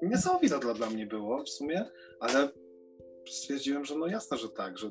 Niesamowite 0.02 0.60
to 0.60 0.74
dla 0.74 0.90
mnie 0.90 1.08
było 1.08 1.44
w 1.44 1.50
sumie, 1.50 1.86
ale 2.20 2.50
stwierdziłem, 3.30 3.86
że 3.86 3.96
no 3.96 4.08
jasne, 4.08 4.38
że 4.38 4.50
tak, 4.50 4.78
że 4.78 4.90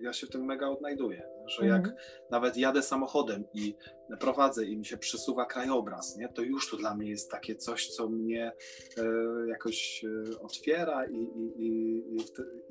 ja 0.00 0.12
się 0.12 0.26
w 0.26 0.30
tym 0.30 0.44
mega 0.44 0.68
odnajduję, 0.68 1.28
że 1.46 1.62
mm. 1.62 1.72
jak 1.72 1.94
nawet 2.30 2.56
jadę 2.56 2.82
samochodem 2.82 3.44
i 3.54 3.74
prowadzę 4.20 4.64
i 4.64 4.76
mi 4.76 4.86
się 4.86 4.96
przesuwa 4.96 5.46
krajobraz, 5.46 6.16
nie, 6.16 6.28
to 6.28 6.42
już 6.42 6.70
to 6.70 6.76
dla 6.76 6.94
mnie 6.94 7.10
jest 7.10 7.30
takie 7.30 7.56
coś, 7.56 7.88
co 7.88 8.08
mnie 8.08 8.52
e, 8.98 9.02
jakoś 9.48 10.04
e, 10.04 10.40
otwiera 10.40 11.06
i, 11.06 11.16
i, 11.16 11.66
i, 11.66 12.02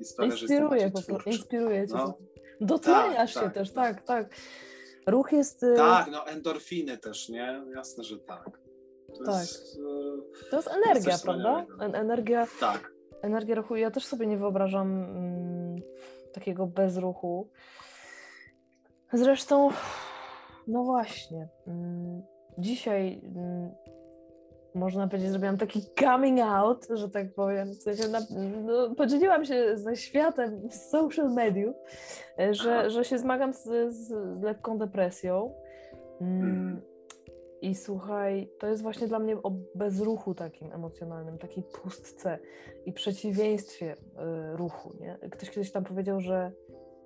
i, 0.00 0.04
sprawia, 0.04 0.32
inspiruje, 0.32 0.80
że 0.80 0.86
jestem 0.94 1.16
po 1.16 1.30
Inspiruje 1.30 1.88
cię. 1.88 1.94
No. 1.94 2.18
Dotleniasz 2.60 3.34
tak, 3.34 3.42
się 3.42 3.48
tak, 3.48 3.54
też, 3.54 3.70
tak, 3.70 4.02
tak. 4.02 4.34
Ruch 5.06 5.32
jest... 5.32 5.62
Y, 5.62 5.74
tak, 5.76 6.10
no 6.10 6.26
endorfiny 6.26 6.98
też, 6.98 7.28
nie? 7.28 7.62
Jasne, 7.74 8.04
że 8.04 8.18
tak. 8.18 8.44
To 9.18 9.24
tak. 9.24 9.40
Jest, 9.40 9.76
y, 9.76 10.50
to 10.50 10.56
jest 10.56 10.68
energia, 10.68 11.18
prawda? 11.18 11.66
Energia, 11.80 12.46
tak. 12.60 12.93
Energia 13.22 13.54
ruchu. 13.54 13.76
Ja 13.76 13.90
też 13.90 14.06
sobie 14.06 14.26
nie 14.26 14.36
wyobrażam 14.36 15.02
mm, 15.02 15.76
takiego 16.32 16.66
bezruchu. 16.66 17.48
Zresztą, 19.12 19.70
no 20.68 20.84
właśnie, 20.84 21.48
mm, 21.66 22.22
dzisiaj 22.58 23.20
mm, 23.24 23.70
można 24.74 25.08
powiedzieć, 25.08 25.30
zrobiłam 25.30 25.58
taki 25.58 25.80
coming 26.00 26.40
out, 26.40 26.86
że 26.90 27.10
tak 27.10 27.34
powiem. 27.34 27.68
W 27.68 27.82
sensie 27.82 28.08
na, 28.08 28.20
no, 28.64 28.94
podzieliłam 28.94 29.44
się 29.44 29.78
ze 29.78 29.96
światem 29.96 30.70
social 30.70 31.32
mediów, 31.32 31.76
e, 32.38 32.54
że, 32.54 32.90
że 32.90 33.04
się 33.04 33.18
zmagam 33.18 33.52
z, 33.52 33.94
z 33.94 34.12
lekką 34.42 34.78
depresją. 34.78 35.54
Mm. 36.20 36.93
I 37.64 37.74
słuchaj, 37.74 38.48
to 38.58 38.66
jest 38.66 38.82
właśnie 38.82 39.08
dla 39.08 39.18
mnie 39.18 39.36
o 39.42 39.50
bezruchu 39.74 40.34
takim 40.34 40.72
emocjonalnym, 40.72 41.38
takiej 41.38 41.62
pustce 41.62 42.38
i 42.86 42.92
przeciwieństwie 42.92 43.92
y, 43.92 43.96
ruchu. 44.56 44.92
Nie? 45.00 45.18
Ktoś 45.30 45.50
kiedyś 45.50 45.72
tam 45.72 45.84
powiedział, 45.84 46.20
że 46.20 46.52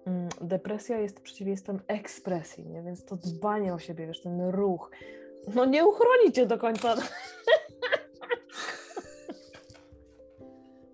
mm, 0.07 0.29
depresja 0.41 0.99
jest 0.99 1.21
przeciwieństwem 1.21 1.81
ekspresji, 1.87 2.67
nie? 2.67 2.83
więc 2.83 3.05
to 3.05 3.17
dbanie 3.17 3.75
o 3.75 3.79
siebie, 3.79 4.07
wiesz, 4.07 4.21
ten 4.21 4.51
ruch, 4.51 4.91
no 5.55 5.65
nie 5.65 5.87
uchroni 5.87 6.33
cię 6.33 6.47
do 6.47 6.59
końca. 6.59 6.95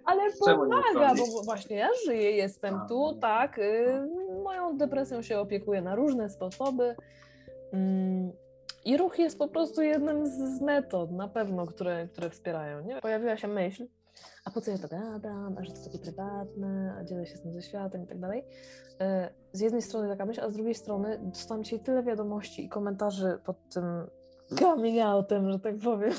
Ale 0.04 0.22
pomaga, 0.40 1.14
bo 1.14 1.42
właśnie 1.44 1.76
ja 1.76 1.88
żyję, 2.06 2.30
jestem 2.30 2.74
A, 2.74 2.86
tu, 2.88 3.00
no. 3.00 3.14
tak. 3.14 3.58
Y, 3.58 4.08
moją 4.42 4.76
depresją 4.76 5.22
się 5.22 5.38
opiekuję 5.38 5.82
na 5.82 5.94
różne 5.94 6.30
sposoby. 6.30 6.96
I 8.84 8.96
ruch 8.96 9.18
jest 9.18 9.38
po 9.38 9.48
prostu 9.48 9.82
jednym 9.82 10.26
z 10.26 10.60
metod, 10.60 11.12
na 11.12 11.28
pewno, 11.28 11.66
które, 11.66 12.08
które 12.08 12.30
wspierają. 12.30 12.84
Nie? 12.84 13.00
Pojawiła 13.00 13.36
się 13.36 13.48
myśl, 13.48 13.86
a 14.44 14.50
po 14.50 14.60
co 14.60 14.70
ja 14.70 14.78
to 14.78 14.88
gadam, 14.88 15.56
a 15.58 15.64
że 15.64 15.72
to 15.72 15.84
takie 15.84 15.98
prywatne, 15.98 16.94
a 16.98 17.04
dzielę 17.04 17.26
się 17.26 17.36
z 17.36 17.42
tym 17.42 17.52
ze 17.52 17.62
światem 17.62 18.04
i 18.04 18.06
tak 18.06 18.20
dalej. 18.20 18.40
Y, 18.40 18.44
z 19.52 19.60
jednej 19.60 19.82
strony 19.82 20.08
taka 20.08 20.26
myśl, 20.26 20.40
a 20.40 20.50
z 20.50 20.54
drugiej 20.54 20.74
strony 20.74 21.18
dostałam 21.22 21.64
dzisiaj 21.64 21.80
tyle 21.80 22.02
wiadomości 22.02 22.64
i 22.64 22.68
komentarzy 22.68 23.38
pod 23.44 23.68
tym 23.68 23.84
coming 24.58 25.02
outem, 25.02 25.52
że 25.52 25.58
tak 25.58 25.78
powiem. 25.78 26.12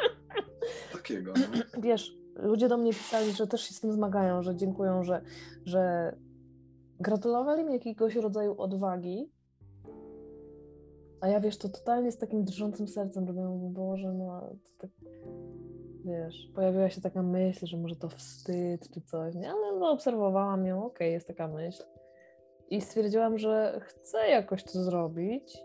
Takiego. 0.92 1.32
No. 1.36 1.80
Wiesz, 1.82 2.16
ludzie 2.36 2.68
do 2.68 2.76
mnie 2.76 2.92
pisali, 2.92 3.32
że 3.32 3.46
też 3.46 3.60
się 3.60 3.74
z 3.74 3.80
tym 3.80 3.92
zmagają, 3.92 4.42
że 4.42 4.56
dziękują, 4.56 5.04
że, 5.04 5.22
że 5.64 6.12
gratulowali 7.00 7.64
mi 7.64 7.72
jakiegoś 7.72 8.14
rodzaju 8.14 8.60
odwagi, 8.60 9.30
a 11.20 11.28
ja 11.28 11.40
wiesz, 11.40 11.58
to 11.58 11.68
totalnie 11.68 12.12
z 12.12 12.18
takim 12.18 12.44
drżącym 12.44 12.88
sercem 12.88 13.26
robię, 13.26 13.40
mówię, 13.40 13.68
Boże, 13.68 14.12
no 14.12 14.50
tak, 14.78 14.90
wiesz, 16.04 16.50
pojawiła 16.54 16.90
się 16.90 17.00
taka 17.00 17.22
myśl, 17.22 17.66
że 17.66 17.76
może 17.76 17.96
to 17.96 18.08
wstyd 18.08 18.90
czy 18.90 19.00
coś, 19.00 19.34
nie? 19.34 19.50
Ale 19.50 19.78
no, 19.78 19.90
obserwowałam 19.90 20.66
ją, 20.66 20.78
okej, 20.78 20.94
okay, 20.94 21.08
jest 21.08 21.26
taka 21.26 21.48
myśl. 21.48 21.82
I 22.70 22.80
stwierdziłam, 22.80 23.38
że 23.38 23.80
chcę 23.82 24.28
jakoś 24.28 24.64
to 24.64 24.82
zrobić, 24.82 25.58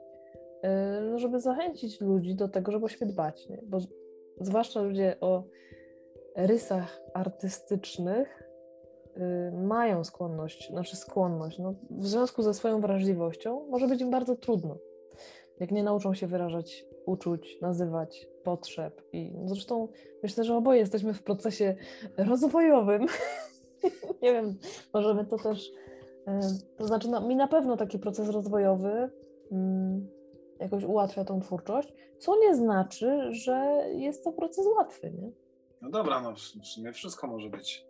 yy, 0.63 1.19
żeby 1.19 1.39
zachęcić 1.39 2.01
ludzi 2.01 2.35
do 2.35 2.49
tego, 2.49 2.71
żeby 2.71 2.85
o 2.85 2.89
siebie 2.89 3.05
dbać, 3.05 3.49
nie? 3.49 3.59
Bo 3.63 3.77
zwłaszcza 4.41 4.81
ludzie 4.81 5.15
o 5.21 5.43
rysach 6.35 7.01
artystycznych 7.13 8.43
y, 9.17 9.51
mają 9.51 10.03
skłonność, 10.03 10.69
znaczy 10.69 10.95
skłonność, 10.95 11.59
no, 11.59 11.73
w 11.89 12.07
związku 12.07 12.41
ze 12.41 12.53
swoją 12.53 12.81
wrażliwością 12.81 13.67
może 13.69 13.87
być 13.87 14.01
im 14.01 14.09
bardzo 14.11 14.35
trudno. 14.35 14.77
Jak 15.61 15.71
nie 15.71 15.83
nauczą 15.83 16.13
się 16.13 16.27
wyrażać 16.27 16.85
uczuć, 17.05 17.57
nazywać 17.61 18.27
potrzeb. 18.43 19.01
I 19.13 19.33
zresztą 19.45 19.87
myślę, 20.23 20.43
że 20.43 20.55
oboje 20.55 20.79
jesteśmy 20.79 21.13
w 21.13 21.23
procesie 21.23 21.75
rozwojowym. 22.17 23.05
nie 24.23 24.33
wiem, 24.33 24.57
możemy 24.93 25.25
to 25.25 25.37
też. 25.37 25.71
To 26.77 26.87
znaczy, 26.87 27.09
no, 27.09 27.21
mi 27.21 27.35
na 27.35 27.47
pewno 27.47 27.77
taki 27.77 27.99
proces 27.99 28.29
rozwojowy 28.29 29.09
mm, 29.51 30.07
jakoś 30.59 30.83
ułatwia 30.83 31.25
tą 31.25 31.39
twórczość, 31.39 31.93
co 32.19 32.39
nie 32.39 32.55
znaczy, 32.55 33.33
że 33.33 33.85
jest 33.95 34.23
to 34.23 34.31
proces 34.31 34.65
łatwy. 34.77 35.11
Nie? 35.11 35.31
No 35.81 35.89
dobra, 35.89 36.21
no 36.21 36.33
w 36.35 36.67
sumie 36.67 36.93
wszystko 36.93 37.27
może 37.27 37.49
być, 37.49 37.85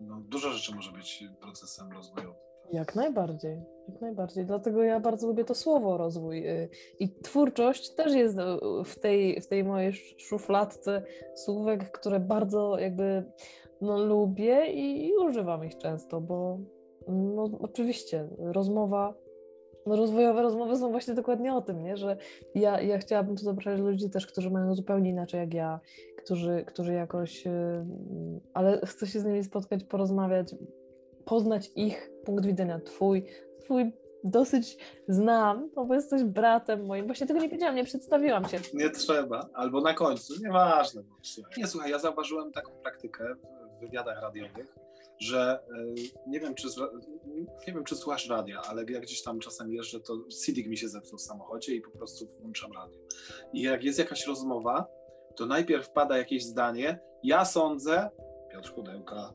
no 0.00 0.20
dużo 0.20 0.50
rzeczy 0.50 0.74
może 0.74 0.92
być 0.92 1.24
procesem 1.40 1.92
rozwojowym. 1.92 2.51
Jak 2.72 2.94
najbardziej, 2.94 3.60
jak 3.88 4.00
najbardziej. 4.00 4.46
Dlatego 4.46 4.82
ja 4.82 5.00
bardzo 5.00 5.26
lubię 5.26 5.44
to 5.44 5.54
słowo 5.54 5.96
rozwój. 5.96 6.48
Y, 6.48 6.68
I 6.98 7.08
twórczość 7.08 7.94
też 7.94 8.14
jest 8.14 8.38
y, 8.38 8.42
w 8.84 8.98
tej, 8.98 9.40
w 9.40 9.46
tej 9.46 9.64
mojej 9.64 9.92
szufladce 10.18 11.02
słówek, 11.34 11.90
które 11.90 12.20
bardzo 12.20 12.78
jakby 12.78 13.24
no, 13.80 14.04
lubię 14.04 14.66
i, 14.66 15.08
i 15.08 15.16
używam 15.16 15.64
ich 15.64 15.78
często, 15.78 16.20
bo 16.20 16.58
no, 17.08 17.50
oczywiście 17.60 18.28
rozmowa 18.38 19.14
no, 19.86 19.96
rozwojowe 19.96 20.42
rozmowy 20.42 20.76
są 20.76 20.90
właśnie 20.90 21.14
dokładnie 21.14 21.54
o 21.54 21.62
tym, 21.62 21.82
nie? 21.82 21.96
że 21.96 22.16
ja, 22.54 22.80
ja 22.80 22.98
chciałabym 22.98 23.36
tu 23.36 23.44
zapraszać 23.44 23.80
ludzi 23.80 24.10
też, 24.10 24.26
którzy 24.26 24.50
mają 24.50 24.74
zupełnie 24.74 25.10
inaczej 25.10 25.40
jak 25.40 25.54
ja, 25.54 25.80
którzy, 26.16 26.64
którzy 26.66 26.92
jakoś, 26.92 27.46
y, 27.46 27.50
ale 28.54 28.80
chcę 28.86 29.06
się 29.06 29.20
z 29.20 29.24
nimi 29.24 29.44
spotkać, 29.44 29.84
porozmawiać, 29.84 30.54
poznać 31.24 31.70
ich 31.76 32.10
punkt 32.24 32.46
widzenia, 32.46 32.80
twój, 32.80 33.26
twój 33.60 33.92
dosyć 34.24 34.76
znam, 35.08 35.70
no 35.76 35.84
bo 35.84 35.94
jesteś 35.94 36.22
bratem 36.22 36.86
moim. 36.86 37.06
Właśnie 37.06 37.26
tego 37.26 37.40
nie 37.40 37.48
wiedziałam, 37.48 37.74
nie 37.74 37.84
przedstawiłam 37.84 38.48
się. 38.48 38.58
Nie 38.74 38.90
trzeba, 38.90 39.48
albo 39.54 39.80
na 39.80 39.94
końcu, 39.94 40.34
nieważne. 40.42 41.02
Nie, 41.56 41.66
słuchaj, 41.66 41.90
ja 41.90 41.98
zauważyłem 41.98 42.52
taką 42.52 42.72
praktykę 42.72 43.34
w 43.76 43.80
wywiadach 43.80 44.22
radiowych, 44.22 44.74
że 45.18 45.60
e, 45.78 45.94
nie 46.26 46.40
wiem, 46.40 46.54
czy, 46.54 46.68
nie 47.66 47.72
wiem, 47.72 47.84
czy 47.84 47.96
słuchasz 47.96 48.28
radia, 48.28 48.60
ale 48.68 48.84
jak 48.88 49.02
gdzieś 49.02 49.22
tam 49.22 49.38
czasem 49.38 49.72
jeżdżę, 49.72 50.00
to 50.00 50.18
CD 50.44 50.68
mi 50.68 50.76
się 50.76 50.88
zepsuł 50.88 51.18
w 51.18 51.22
samochodzie 51.22 51.74
i 51.74 51.80
po 51.80 51.90
prostu 51.90 52.26
włączam 52.26 52.72
radio. 52.72 52.98
I 53.52 53.62
jak 53.62 53.84
jest 53.84 53.98
jakaś 53.98 54.26
rozmowa, 54.26 54.86
to 55.36 55.46
najpierw 55.46 55.90
pada 55.90 56.18
jakieś 56.18 56.44
zdanie, 56.44 56.98
ja 57.22 57.44
sądzę, 57.44 58.10
Piotr 58.52 58.74
Pudełka, 58.74 59.32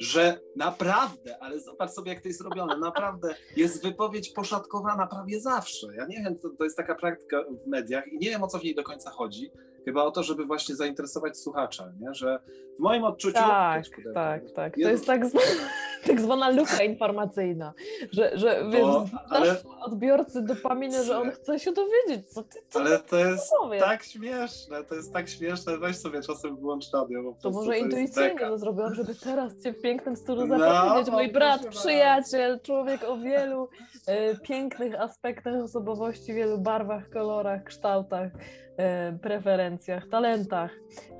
że 0.00 0.40
naprawdę, 0.56 1.38
ale 1.40 1.60
zobacz 1.60 1.90
sobie, 1.90 2.12
jak 2.12 2.22
to 2.22 2.28
jest 2.28 2.40
robione, 2.40 2.78
naprawdę 2.78 3.34
jest 3.56 3.82
wypowiedź 3.82 4.30
poszatkowana 4.30 5.06
prawie 5.06 5.40
zawsze. 5.40 5.86
Ja 5.96 6.06
nie 6.06 6.16
wiem, 6.16 6.36
to, 6.36 6.48
to 6.50 6.64
jest 6.64 6.76
taka 6.76 6.94
praktyka 6.94 7.44
w 7.64 7.66
mediach 7.66 8.08
i 8.12 8.18
nie 8.18 8.30
wiem, 8.30 8.42
o 8.42 8.46
co 8.46 8.58
w 8.58 8.64
niej 8.64 8.74
do 8.74 8.82
końca 8.82 9.10
chodzi, 9.10 9.50
Chyba 9.88 10.04
o 10.04 10.10
to, 10.10 10.22
żeby 10.22 10.44
właśnie 10.44 10.74
zainteresować 10.74 11.38
słuchacza, 11.38 11.92
nie? 12.00 12.14
że 12.14 12.40
w 12.78 12.80
moim 12.80 13.04
odczuciu... 13.04 13.38
Tak, 13.38 13.84
tak, 14.14 14.42
tak. 14.50 14.74
To 14.82 14.88
jest 14.88 15.06
tak 15.06 15.26
zwana, 15.26 15.68
tak 16.06 16.20
zwana 16.20 16.50
luka 16.50 16.82
informacyjna, 16.82 17.72
że, 18.12 18.30
że 18.34 18.64
wiesz, 18.72 18.82
o, 18.82 19.06
ale... 19.28 19.56
odbiorcy 19.80 20.42
dopaminy, 20.42 21.04
że 21.04 21.18
on 21.18 21.30
chce 21.30 21.58
się 21.58 21.72
dowiedzieć, 21.72 22.28
co 22.28 22.42
ty 22.42 22.58
co 22.68 22.80
Ale 22.80 22.98
to 22.98 23.16
jest 23.16 23.52
tak 23.80 24.04
śmieszne, 24.04 24.84
to 24.84 24.94
jest 24.94 25.12
tak 25.12 25.28
śmieszne, 25.28 25.78
weź 25.78 25.96
sobie 25.96 26.22
czasem 26.22 26.56
włącz 26.56 26.92
radio. 26.92 27.22
Bo 27.22 27.32
to 27.42 27.50
może 27.50 27.70
to 27.70 27.76
intuicyjnie 27.76 28.38
to 28.38 28.58
zrobiłam, 28.58 28.94
żeby 28.94 29.14
teraz 29.14 29.62
cię 29.62 29.72
w 29.72 29.80
pięknym 29.80 30.16
stylu 30.16 30.46
no, 30.46 30.58
zapowiedzieć. 30.58 31.06
No, 31.06 31.12
Mój 31.12 31.32
brat, 31.32 31.66
przyjaciel, 31.66 32.60
człowiek 32.60 33.04
o 33.04 33.16
wielu 33.16 33.68
e, 34.06 34.36
pięknych 34.36 35.00
aspektach 35.00 35.62
osobowości, 35.64 36.34
wielu 36.34 36.58
barwach, 36.58 37.10
kolorach, 37.10 37.64
kształtach. 37.64 38.32
E, 38.78 39.18
preferencjach, 39.22 40.08
talentach. 40.08 40.70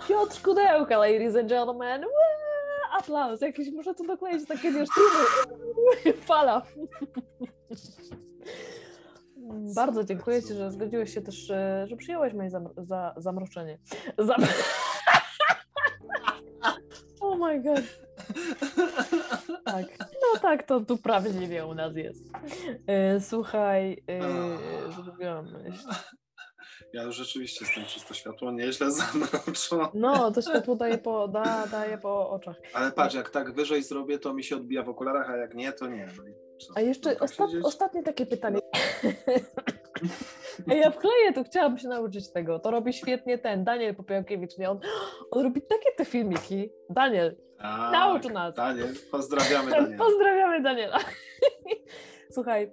Piotr 0.09 0.43
Kudełka, 0.43 0.99
ladies 0.99 1.37
and 1.37 1.49
gentlemen. 1.49 2.01
Wee! 2.03 2.38
Aplauz, 2.91 3.41
jakiś 3.41 3.71
muszę 3.73 3.95
tu 3.95 4.07
dokleić 4.07 4.49
takie 4.49 4.73
wiesz, 4.73 4.89
fala. 6.21 6.63
Bardzo 9.75 10.05
dziękuję 10.05 10.43
Ci, 10.43 10.55
że 10.55 10.73
zgodziłeś 10.73 11.15
się 11.15 11.21
też, 11.21 11.51
e, 11.51 11.87
że 11.89 11.97
przyjąłeś 11.97 12.35
moje 12.35 12.51
zam 12.51 12.69
za 12.77 13.15
zamroczenie. 13.17 13.79
Zam 14.19 14.37
oh 17.21 17.37
my 17.37 17.63
god. 17.63 17.85
Tak, 19.65 19.87
no 19.99 20.41
tak, 20.41 20.63
to 20.63 20.81
tu 20.81 20.97
prawdziwie 20.97 21.67
u 21.67 21.75
nas 21.75 21.97
jest. 21.97 22.25
E, 22.87 23.21
słuchaj, 23.21 24.05
zrobiłam 25.05 25.47
myśl. 25.53 25.89
Ja 26.93 27.03
już 27.03 27.17
rzeczywiście 27.17 27.65
jestem 27.65 27.85
czysto 27.85 28.15
światło 28.15 28.53
nieźle 28.53 28.91
zamroczony. 28.91 29.89
No, 29.95 30.31
to 30.31 30.43
światło 30.43 30.77
daje 30.77 30.99
po, 30.99 31.29
da, 31.29 31.67
daje 31.67 31.99
po 31.99 32.31
oczach. 32.31 32.57
Ale 32.75 32.93
patrz, 32.93 33.15
jak 33.15 33.31
tak 33.31 33.55
wyżej 33.55 33.83
zrobię, 33.83 34.19
to 34.19 34.35
mi 34.35 34.45
się 34.45 34.57
odbija 34.57 34.83
w 34.83 34.89
okularach, 34.89 35.31
a 35.31 35.37
jak 35.37 35.55
nie, 35.55 35.73
to 35.73 35.87
nie. 35.87 36.07
No 36.07 36.25
a 36.75 36.81
jeszcze 36.81 37.11
tak 37.11 37.23
ostat, 37.23 37.51
ostatnie 37.63 38.03
takie 38.03 38.27
pytanie. 38.27 38.61
ja 40.83 40.91
wkleję, 40.91 41.33
to 41.35 41.45
chciałabym 41.45 41.79
się 41.79 41.89
nauczyć 41.89 42.33
tego. 42.33 42.59
To 42.59 42.71
robi 42.71 42.93
świetnie 42.93 43.39
ten 43.39 43.65
Daniel 43.65 43.95
Popiołkiewicz, 43.95 44.59
nie? 44.59 44.71
On, 44.71 44.81
on 45.31 45.43
robi 45.43 45.63
takie 45.63 45.93
te 45.97 46.05
filmiki. 46.05 46.71
Daniel, 46.91 47.37
tak, 47.59 47.93
naucz 47.93 48.25
nas. 48.25 48.55
Daniel, 48.55 48.95
pozdrawiamy 49.11 49.71
Daniela. 49.81 50.05
Pozdrawiamy 50.05 50.63
Daniela. 50.63 50.99
Słuchaj, 52.35 52.73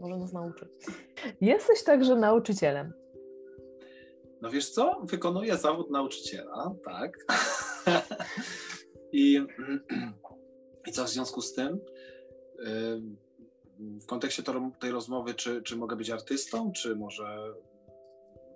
może 0.00 0.16
nas 0.16 0.32
nauczy. 0.32 0.68
Jesteś 1.40 1.82
także 1.84 2.16
nauczycielem. 2.16 2.92
No 4.42 4.50
wiesz 4.50 4.70
co? 4.70 5.00
Wykonuję 5.04 5.56
zawód 5.56 5.90
nauczyciela, 5.90 6.74
tak. 6.84 7.18
I, 9.12 9.40
I 10.86 10.92
co 10.92 11.04
w 11.04 11.08
związku 11.08 11.42
z 11.42 11.54
tym? 11.54 11.80
W 13.78 14.06
kontekście 14.06 14.42
tej 14.80 14.90
rozmowy, 14.90 15.34
czy, 15.34 15.62
czy 15.62 15.76
mogę 15.76 15.96
być 15.96 16.10
artystą, 16.10 16.72
czy 16.72 16.96
może, 16.96 17.54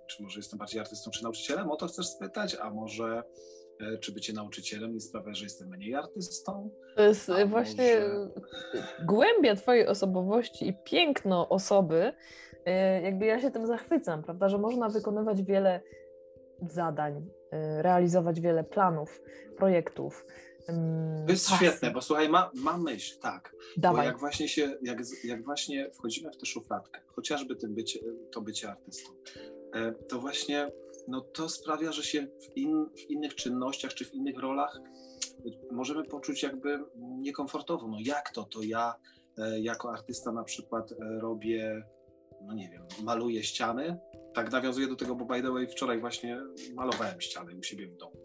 czy 0.07 0.23
może 0.23 0.39
jestem 0.39 0.59
bardziej 0.59 0.81
artystą, 0.81 1.11
czy 1.11 1.23
nauczycielem? 1.23 1.71
O 1.71 1.75
to 1.75 1.87
chcesz 1.87 2.07
spytać? 2.07 2.55
A 2.55 2.69
może 2.69 3.23
E, 3.79 3.97
czy 3.97 4.11
bycie 4.11 4.33
nauczycielem 4.33 4.93
nie 4.93 5.01
sprawia, 5.01 5.33
że 5.33 5.43
jestem 5.43 5.69
mniej 5.69 5.95
artystą? 5.95 6.69
To 6.95 7.03
jest 7.03 7.31
właśnie 7.47 7.99
może... 7.99 8.29
głębia 9.05 9.55
twojej 9.55 9.87
osobowości 9.87 10.67
i 10.67 10.73
piękno 10.83 11.49
osoby. 11.49 12.13
E, 12.65 13.01
jakby 13.01 13.25
ja 13.25 13.41
się 13.41 13.51
tym 13.51 13.67
zachwycam, 13.67 14.23
prawda, 14.23 14.49
że 14.49 14.57
można 14.57 14.89
wykonywać 14.89 15.43
wiele 15.43 15.81
zadań 16.69 17.25
realizować 17.81 18.41
wiele 18.41 18.63
planów, 18.63 19.21
projektów. 19.57 20.25
To 21.25 21.31
jest 21.31 21.49
świetne, 21.49 21.91
bo 21.91 22.01
słuchaj, 22.01 22.29
ma, 22.29 22.51
ma 22.55 22.77
myśl, 22.77 23.19
tak. 23.19 23.55
Dawaj. 23.77 24.01
Bo 24.01 24.07
jak 24.07 24.19
właśnie 24.19 24.47
się, 24.47 24.77
jak, 24.81 24.99
jak 25.23 25.45
właśnie 25.45 25.91
wchodzimy 25.91 26.31
w 26.31 26.37
tę 26.37 26.45
szufladkę, 26.45 27.01
chociażby 27.07 27.55
tym 27.55 27.75
bycie, 27.75 27.99
to 28.31 28.41
bycie 28.41 28.69
artystą, 28.69 29.11
e, 29.73 29.91
to 29.91 30.19
właśnie 30.19 30.71
no 31.07 31.21
to 31.21 31.49
sprawia, 31.49 31.91
że 31.91 32.03
się 32.03 32.27
w, 32.27 32.57
in, 32.57 32.85
w 32.95 33.09
innych 33.09 33.35
czynnościach 33.35 33.93
czy 33.93 34.05
w 34.05 34.13
innych 34.13 34.39
rolach 34.39 34.79
możemy 35.71 36.03
poczuć 36.03 36.43
jakby 36.43 36.79
niekomfortowo. 36.95 37.87
No 37.87 37.97
jak 37.99 38.31
to? 38.31 38.43
To 38.43 38.63
ja 38.63 38.95
e, 39.37 39.59
jako 39.59 39.91
artysta 39.91 40.31
na 40.31 40.43
przykład 40.43 40.91
e, 40.91 40.95
robię, 41.19 41.83
no 42.47 42.53
nie 42.53 42.69
wiem, 42.69 42.81
maluję 43.03 43.43
ściany. 43.43 43.97
Tak 44.33 44.51
nawiązuję 44.51 44.87
do 44.87 44.95
tego, 44.95 45.15
bo 45.15 45.25
by 45.25 45.41
the 45.41 45.51
way 45.51 45.67
wczoraj 45.67 45.99
właśnie 45.99 46.41
malowałem 46.73 47.21
ściany 47.21 47.55
u 47.55 47.63
siebie 47.63 47.87
w 47.87 47.97
domu, 47.97 48.17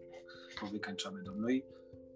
bo 0.61 0.67
wykańczamy 0.67 1.23
dom. 1.23 1.41
No 1.41 1.49
i 1.49 1.63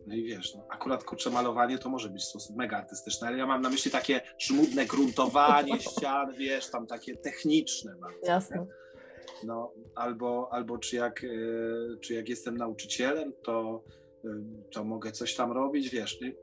no 0.08 0.16
i 0.16 0.24
wiesz, 0.24 0.56
no, 0.56 0.66
akurat 0.70 1.04
kurczę 1.04 1.30
malowanie 1.30 1.78
to 1.78 1.90
może 1.90 2.10
być 2.10 2.22
w 2.22 2.26
sposób 2.26 2.56
mega 2.56 2.78
artystyczny, 2.78 3.28
ale 3.28 3.38
ja 3.38 3.46
mam 3.46 3.62
na 3.62 3.70
myśli 3.70 3.92
takie 3.92 4.22
żmudne 4.40 4.86
gruntowanie 4.86 5.80
ścian, 5.90 6.34
wiesz, 6.38 6.70
tam 6.70 6.88
takie 6.88 7.18
techniczne 7.18 7.96
bardzo. 7.96 8.28
Jasne. 8.28 8.66
No, 9.44 9.74
albo, 9.96 10.50
albo 10.52 10.78
czy, 10.78 10.96
jak, 10.96 11.24
e, 11.24 11.28
czy 12.00 12.14
jak 12.14 12.30
jestem 12.30 12.58
nauczycielem, 12.58 13.34
to, 13.44 13.84
e, 14.26 14.30
to 14.72 14.84
mogę 14.84 15.12
coś 15.12 15.36
tam 15.36 15.52
robić, 15.52 15.90
wiesz. 15.90 16.22
I, 16.22 16.36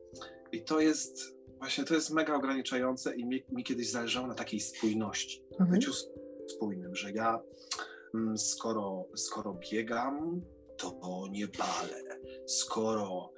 i 0.52 0.62
to 0.62 0.80
jest 0.80 1.39
właśnie 1.60 1.84
to 1.84 1.94
jest 1.94 2.10
mega 2.10 2.34
ograniczające 2.34 3.16
i 3.16 3.26
mi, 3.26 3.44
mi 3.52 3.64
kiedyś 3.64 3.90
zależało 3.90 4.26
na 4.26 4.34
takiej 4.34 4.60
spójności, 4.60 5.42
na 5.50 5.64
mhm. 5.64 5.70
byciu 5.70 5.92
spójnym, 6.56 6.94
że 6.94 7.12
ja 7.12 7.40
mm, 8.14 8.38
skoro, 8.38 9.04
skoro 9.16 9.60
biegam, 9.70 10.42
to 10.76 11.24
nie 11.30 11.48
palę. 11.48 12.02
Skoro 12.46 13.32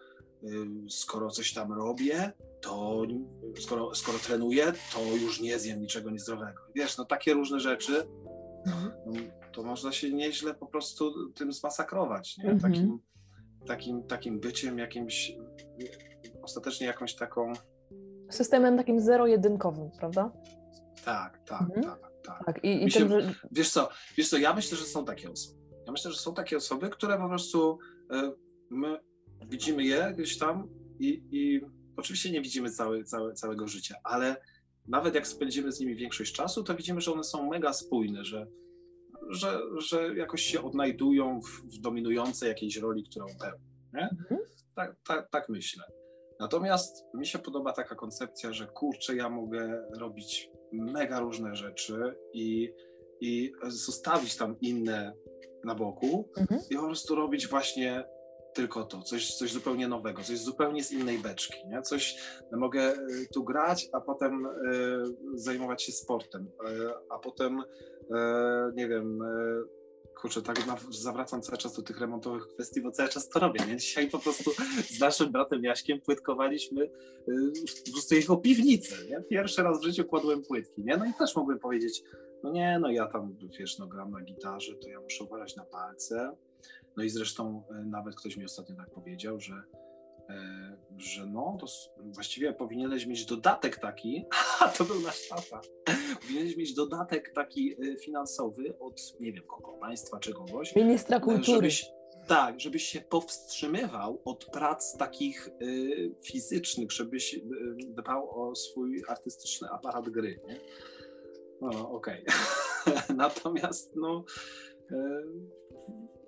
skoro 0.88 1.30
coś 1.30 1.52
tam 1.52 1.72
robię, 1.72 2.32
to 2.60 3.02
skoro, 3.60 3.94
skoro 3.94 4.18
trenuję, 4.18 4.72
to 4.92 5.16
już 5.16 5.40
nie 5.40 5.58
zjem 5.58 5.80
niczego 5.80 6.10
niezdrowego. 6.10 6.62
Wiesz, 6.74 6.98
no 6.98 7.04
takie 7.04 7.34
różne 7.34 7.60
rzeczy, 7.60 8.06
mhm. 8.66 8.92
no, 9.06 9.12
to 9.52 9.62
można 9.62 9.92
się 9.92 10.12
nieźle 10.12 10.54
po 10.54 10.66
prostu 10.66 11.32
tym 11.32 11.52
zmasakrować, 11.52 12.38
nie? 12.38 12.50
Mhm. 12.50 12.72
Takim, 12.72 12.98
takim, 13.66 14.02
takim 14.02 14.40
byciem 14.40 14.78
jakimś, 14.78 15.32
ostatecznie 16.42 16.86
jakąś 16.86 17.14
taką... 17.14 17.52
Systemem 18.34 18.76
takim 18.76 19.00
zero-jedynkowym, 19.00 19.90
prawda? 19.98 20.32
Tak, 21.04 21.38
tak, 21.44 21.60
mhm. 21.60 21.82
tak, 21.82 22.00
tak. 22.24 22.44
tak. 22.46 22.64
I, 22.64 22.84
i 22.84 22.90
się, 22.90 22.98
tym, 22.98 23.08
że... 23.08 23.34
wiesz, 23.52 23.70
co, 23.70 23.88
wiesz 24.16 24.28
co, 24.28 24.38
ja 24.38 24.54
myślę, 24.54 24.78
że 24.78 24.84
są 24.84 25.04
takie 25.04 25.30
osoby. 25.30 25.62
Ja 25.86 25.92
myślę, 25.92 26.10
że 26.10 26.18
są 26.18 26.34
takie 26.34 26.56
osoby, 26.56 26.90
które 26.90 27.18
po 27.18 27.28
prostu 27.28 27.78
y, 28.12 28.32
my 28.70 28.98
widzimy 29.48 29.84
je 29.84 30.12
gdzieś 30.14 30.38
tam 30.38 30.68
i, 30.98 31.22
i 31.30 31.60
oczywiście 31.96 32.30
nie 32.30 32.42
widzimy 32.42 32.70
całe, 32.70 33.04
całe, 33.04 33.34
całego 33.34 33.68
życia, 33.68 33.96
ale 34.04 34.36
nawet 34.88 35.14
jak 35.14 35.26
spędzimy 35.26 35.72
z 35.72 35.80
nimi 35.80 35.96
większość 35.96 36.34
czasu, 36.34 36.64
to 36.64 36.74
widzimy, 36.74 37.00
że 37.00 37.12
one 37.12 37.24
są 37.24 37.50
mega 37.50 37.72
spójne, 37.72 38.24
że, 38.24 38.46
że, 39.30 39.60
że 39.78 40.14
jakoś 40.16 40.42
się 40.42 40.62
odnajdują 40.62 41.40
w, 41.40 41.76
w 41.76 41.78
dominującej 41.78 42.48
jakiejś 42.48 42.76
roli, 42.76 43.04
którą 43.04 43.26
pełnią. 43.40 43.72
Mhm. 43.92 44.40
Tak, 44.74 44.96
tak, 45.06 45.30
tak 45.30 45.48
myślę. 45.48 45.84
Natomiast 46.42 47.04
mi 47.14 47.26
się 47.26 47.38
podoba 47.38 47.72
taka 47.72 47.94
koncepcja, 47.94 48.52
że 48.52 48.66
kurczę, 48.66 49.16
ja 49.16 49.28
mogę 49.28 49.88
robić 49.98 50.50
mega 50.72 51.20
różne 51.20 51.56
rzeczy 51.56 52.14
i, 52.32 52.72
i 53.20 53.52
zostawić 53.66 54.36
tam 54.36 54.56
inne 54.60 55.12
na 55.64 55.74
boku 55.74 56.28
mhm. 56.36 56.60
i 56.70 56.76
po 56.76 56.86
prostu 56.86 57.14
robić 57.14 57.48
właśnie 57.48 58.04
tylko 58.54 58.84
to, 58.84 59.02
coś, 59.02 59.34
coś 59.34 59.52
zupełnie 59.52 59.88
nowego, 59.88 60.22
coś 60.22 60.38
zupełnie 60.38 60.84
z 60.84 60.92
innej 60.92 61.18
beczki, 61.18 61.68
nie? 61.68 61.82
Coś, 61.82 62.16
mogę 62.52 62.92
y, 62.92 63.26
tu 63.34 63.44
grać, 63.44 63.88
a 63.92 64.00
potem 64.00 64.46
y, 64.46 64.50
zajmować 65.34 65.82
się 65.82 65.92
sportem, 65.92 66.42
y, 66.42 66.90
a 67.10 67.18
potem, 67.18 67.60
y, 67.60 67.64
nie 68.74 68.88
wiem, 68.88 69.18
kurczę, 70.22 70.42
tak 70.42 70.56
zawracam 70.90 71.42
cały 71.42 71.58
czas 71.58 71.76
do 71.76 71.82
tych 71.82 72.00
remontowych 72.00 72.48
kwestii, 72.48 72.80
bo 72.80 72.90
cały 72.90 73.08
czas 73.08 73.28
to 73.28 73.40
robię, 73.40 73.60
nie? 73.66 73.76
Dzisiaj 73.76 74.10
po 74.10 74.18
prostu 74.18 74.50
z 74.96 75.00
naszym 75.00 75.32
bratem 75.32 75.64
Jaśkiem 75.64 76.00
płytkowaliśmy 76.00 76.82
y, 76.82 76.90
po 77.86 77.92
prostu 77.92 78.14
jego 78.14 78.36
piwnicę, 78.36 78.96
nie? 79.10 79.20
Pierwszy 79.20 79.62
raz 79.62 79.80
w 79.80 79.84
życiu 79.84 80.04
kładłem 80.04 80.42
płytki, 80.42 80.82
nie? 80.84 80.96
No 80.96 81.06
i 81.06 81.14
też 81.14 81.36
mogłem 81.36 81.58
powiedzieć, 81.58 82.02
no 82.42 82.52
nie, 82.52 82.78
no 82.78 82.90
ja 82.90 83.06
tam, 83.06 83.36
wiesz, 83.58 83.78
no 83.78 83.86
gram 83.86 84.10
na 84.10 84.20
gitarze, 84.20 84.74
to 84.74 84.88
ja 84.88 85.00
muszę 85.00 85.24
uważać 85.24 85.56
na 85.56 85.64
palce, 85.64 86.36
no 86.96 87.02
i 87.02 87.08
zresztą 87.08 87.62
e, 87.70 87.84
nawet 87.84 88.16
ktoś 88.16 88.36
mi 88.36 88.44
ostatnio 88.44 88.76
tak 88.76 88.90
powiedział, 88.90 89.40
że, 89.40 89.62
że 90.98 91.26
no, 91.26 91.56
to 91.60 91.66
właściwie 91.96 92.52
powinieneś 92.52 93.06
mieć 93.06 93.26
dodatek 93.26 93.76
taki, 93.76 94.24
a 94.60 94.68
to 94.68 94.84
był 94.84 95.00
nasz 95.00 95.28
tata, 95.28 95.60
powinieneś 96.20 96.56
mieć 96.56 96.74
dodatek 96.74 97.32
taki 97.34 97.72
e, 97.72 97.96
finansowy 97.96 98.78
od, 98.78 99.20
nie 99.20 99.32
wiem 99.32 99.44
kogo, 99.46 99.72
państwa 99.72 100.18
czy 100.18 100.32
kogoś. 100.32 100.76
Ministra 100.76 101.20
kultury. 101.20 101.56
Żebyś, 101.56 101.86
tak, 102.26 102.60
żebyś 102.60 102.82
się 102.82 103.00
powstrzymywał 103.00 104.22
od 104.24 104.44
prac 104.44 104.96
takich 104.96 105.48
y, 105.62 106.14
fizycznych, 106.22 106.92
żebyś 106.92 107.34
y, 107.34 107.40
dbał 107.88 108.42
o 108.42 108.54
swój 108.54 109.02
artystyczny 109.08 109.68
aparat 109.70 110.08
gry. 110.08 110.40
Nie? 110.48 110.60
No, 111.60 111.90
okej. 111.90 112.24
Okay. 112.84 113.02
Natomiast, 113.16 113.96
no, 113.96 114.24
y, 114.90 114.94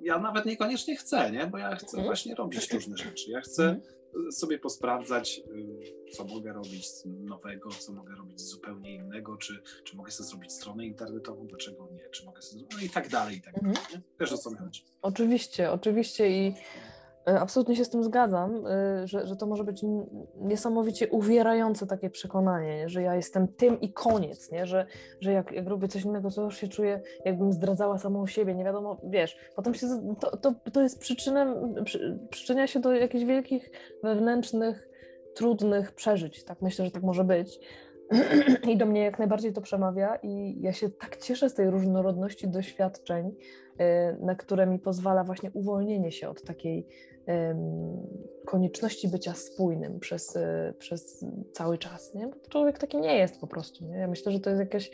ja 0.04 0.18
nawet 0.18 0.46
niekoniecznie 0.46 0.96
chcę, 0.96 1.30
nie? 1.30 1.46
bo 1.46 1.58
ja 1.58 1.76
chcę 1.76 1.86
mhm. 1.86 2.04
właśnie 2.04 2.34
robić 2.34 2.72
różne 2.72 2.96
rzeczy. 2.96 3.30
Ja 3.30 3.40
chcę 3.40 3.68
mhm. 3.68 4.32
sobie 4.32 4.58
posprawdzać, 4.58 5.40
y, 6.08 6.12
co 6.12 6.24
mogę 6.24 6.52
robić 6.52 6.86
nowego, 7.04 7.70
co 7.70 7.92
mogę 7.92 8.14
robić 8.14 8.40
zupełnie 8.40 8.94
innego, 8.94 9.36
czy, 9.36 9.62
czy 9.84 9.96
mogę 9.96 10.10
sobie 10.10 10.28
zrobić 10.28 10.52
stronę 10.52 10.86
internetową, 10.86 11.46
dlaczego 11.46 11.88
nie, 11.92 12.08
czy 12.10 12.24
mogę 12.24 12.42
sobie 12.42 12.60
zrobić, 12.60 12.76
no 12.78 12.86
i 12.86 12.90
tak 12.90 13.08
dalej, 13.08 13.36
i 13.36 13.42
tak 13.42 13.54
dalej. 13.54 13.76
Mhm. 13.76 14.02
Wiesz 14.20 14.32
o 14.32 14.38
co 14.38 14.50
mi 14.50 14.56
chodzi. 14.56 14.84
Oczywiście, 15.02 15.70
oczywiście 15.70 16.30
i 16.30 16.54
absolutnie 17.26 17.76
się 17.76 17.84
z 17.84 17.90
tym 17.90 18.04
zgadzam, 18.04 18.66
e, 18.66 19.06
że, 19.06 19.26
że 19.26 19.37
to 19.37 19.46
może 19.46 19.64
być 19.64 19.84
niesamowicie 20.40 21.08
uwierające 21.08 21.87
takie 21.87 22.10
przekonanie, 22.10 22.88
że 22.88 23.02
ja 23.02 23.14
jestem 23.14 23.48
tym 23.48 23.80
i 23.80 23.92
koniec, 23.92 24.52
nie? 24.52 24.66
Że, 24.66 24.87
że 25.20 25.32
jak, 25.32 25.52
jak 25.52 25.66
robię 25.66 25.88
coś 25.88 26.04
innego, 26.04 26.30
to 26.30 26.42
już 26.42 26.56
się 26.56 26.68
czuję, 26.68 27.00
jakbym 27.24 27.52
zdradzała 27.52 27.98
samą 27.98 28.26
siebie, 28.26 28.54
nie 28.54 28.64
wiadomo, 28.64 29.00
wiesz, 29.04 29.37
potem 29.56 29.74
się, 29.74 29.87
to, 30.20 30.37
to, 30.37 30.54
to 30.72 30.82
jest 30.82 31.00
przyczynem, 31.00 31.74
przy, 31.84 32.18
przyczynia 32.30 32.66
się 32.66 32.80
do 32.80 32.92
jakichś 32.92 33.24
wielkich 33.24 33.70
wewnętrznych, 34.02 34.88
trudnych 35.34 35.92
przeżyć, 35.92 36.44
tak 36.44 36.62
myślę, 36.62 36.84
że 36.84 36.90
tak 36.90 37.02
może 37.02 37.24
być. 37.24 37.60
I 38.70 38.76
do 38.76 38.86
mnie 38.86 39.00
jak 39.00 39.18
najbardziej 39.18 39.52
to 39.52 39.60
przemawia, 39.60 40.16
i 40.22 40.60
ja 40.60 40.72
się 40.72 40.90
tak 40.90 41.16
cieszę 41.16 41.50
z 41.50 41.54
tej 41.54 41.70
różnorodności 41.70 42.48
doświadczeń, 42.48 43.34
e, 43.78 44.16
na 44.20 44.34
które 44.34 44.66
mi 44.66 44.78
pozwala 44.78 45.24
właśnie 45.24 45.50
uwolnienie 45.50 46.12
się 46.12 46.28
od 46.28 46.42
takiej 46.42 46.86
konieczności 48.46 49.08
bycia 49.08 49.34
spójnym 49.34 50.00
przez, 50.00 50.36
e, 50.36 50.74
przez 50.78 51.24
cały 51.52 51.78
czas, 51.78 52.14
nie? 52.14 52.26
Bo 52.26 52.36
człowiek 52.48 52.78
taki 52.78 52.96
nie 52.96 53.16
jest 53.16 53.40
po 53.40 53.46
prostu, 53.46 53.84
nie? 53.84 53.96
Ja 53.96 54.08
myślę, 54.08 54.32
że 54.32 54.40
to 54.40 54.50
jest 54.50 54.60
jakaś 54.60 54.90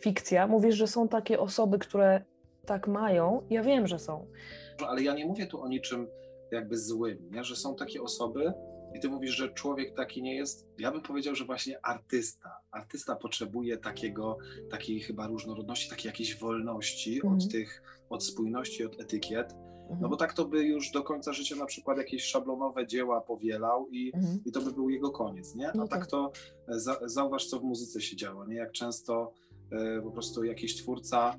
fikcja. 0.00 0.46
Mówisz, 0.46 0.74
że 0.74 0.86
są 0.86 1.08
takie 1.08 1.40
osoby, 1.40 1.78
które 1.78 2.24
tak 2.66 2.88
mają. 2.88 3.42
Ja 3.50 3.62
wiem, 3.62 3.86
że 3.86 3.98
są. 3.98 4.26
Ale 4.88 5.02
ja 5.02 5.14
nie 5.14 5.26
mówię 5.26 5.46
tu 5.46 5.60
o 5.62 5.68
niczym 5.68 6.06
jakby 6.52 6.78
złym, 6.78 7.18
nie? 7.30 7.44
Że 7.44 7.56
są 7.56 7.76
takie 7.76 8.02
osoby, 8.02 8.52
i 8.94 9.00
ty 9.00 9.08
mówisz, 9.08 9.36
że 9.36 9.48
człowiek 9.48 9.96
taki 9.96 10.22
nie 10.22 10.34
jest. 10.34 10.66
Ja 10.78 10.92
bym 10.92 11.02
powiedział, 11.02 11.34
że 11.34 11.44
właśnie 11.44 11.86
artysta. 11.86 12.50
Artysta 12.70 13.16
potrzebuje 13.16 13.76
takiego, 13.76 14.38
takiej 14.70 15.00
chyba 15.00 15.26
różnorodności, 15.26 15.90
takiej 15.90 16.08
jakiejś 16.08 16.38
wolności 16.38 17.14
mhm. 17.14 17.34
od 17.34 17.48
tych, 17.48 17.82
od 18.10 18.24
spójności, 18.24 18.84
od 18.84 19.00
etykiet 19.00 19.54
no 20.00 20.08
bo 20.08 20.14
mhm. 20.14 20.18
tak 20.18 20.32
to 20.32 20.44
by 20.44 20.64
już 20.64 20.90
do 20.90 21.02
końca 21.02 21.32
życia 21.32 21.56
na 21.56 21.66
przykład 21.66 21.98
jakieś 21.98 22.24
szablonowe 22.24 22.86
dzieła 22.86 23.20
powielał 23.20 23.88
i, 23.88 24.12
mhm. 24.14 24.40
i 24.44 24.52
to 24.52 24.60
by 24.60 24.72
był 24.72 24.90
jego 24.90 25.10
koniec, 25.10 25.54
nie? 25.54 25.70
A 25.70 25.72
no 25.74 25.88
tak. 25.88 26.00
tak 26.00 26.10
to 26.10 26.32
e, 26.68 26.78
za, 26.78 27.00
zauważ, 27.04 27.46
co 27.46 27.60
w 27.60 27.62
muzyce 27.62 28.00
się 28.00 28.16
działo, 28.16 28.46
nie? 28.46 28.56
Jak 28.56 28.72
często 28.72 29.32
e, 29.72 30.02
po 30.02 30.10
prostu 30.10 30.44
jakiś 30.44 30.76
twórca 30.76 31.36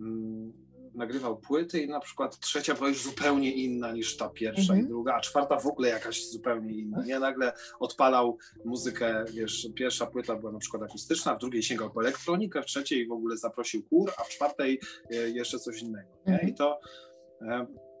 mm, 0.00 0.52
nagrywał 0.98 1.38
płyty 1.38 1.82
i 1.82 1.88
na 1.88 2.00
przykład 2.00 2.38
trzecia 2.38 2.74
była 2.74 2.88
już 2.88 3.02
zupełnie 3.02 3.52
inna 3.52 3.92
niż 3.92 4.16
ta 4.16 4.28
pierwsza 4.28 4.72
mhm. 4.72 4.80
i 4.80 4.88
druga, 4.88 5.14
a 5.14 5.20
czwarta 5.20 5.58
w 5.60 5.66
ogóle 5.66 5.88
jakaś 5.88 6.26
zupełnie 6.26 6.72
inna, 6.72 7.04
nie? 7.04 7.18
Nagle 7.18 7.52
odpalał 7.80 8.38
muzykę, 8.64 9.24
wiesz, 9.34 9.68
pierwsza 9.74 10.06
płyta 10.06 10.36
była 10.36 10.52
na 10.52 10.58
przykład 10.58 10.82
akustyczna, 10.82 11.34
w 11.34 11.38
drugiej 11.38 11.62
sięgał 11.62 11.90
po 11.90 12.00
elektronikę, 12.00 12.62
w 12.62 12.66
trzeciej 12.66 13.06
w 13.06 13.12
ogóle 13.12 13.36
zaprosił 13.36 13.82
chór, 13.90 14.12
a 14.16 14.24
w 14.24 14.28
czwartej 14.28 14.80
e, 15.10 15.14
jeszcze 15.30 15.58
coś 15.58 15.82
innego? 15.82 16.08
Mhm. 16.26 16.48
I 16.48 16.54
to 16.54 16.80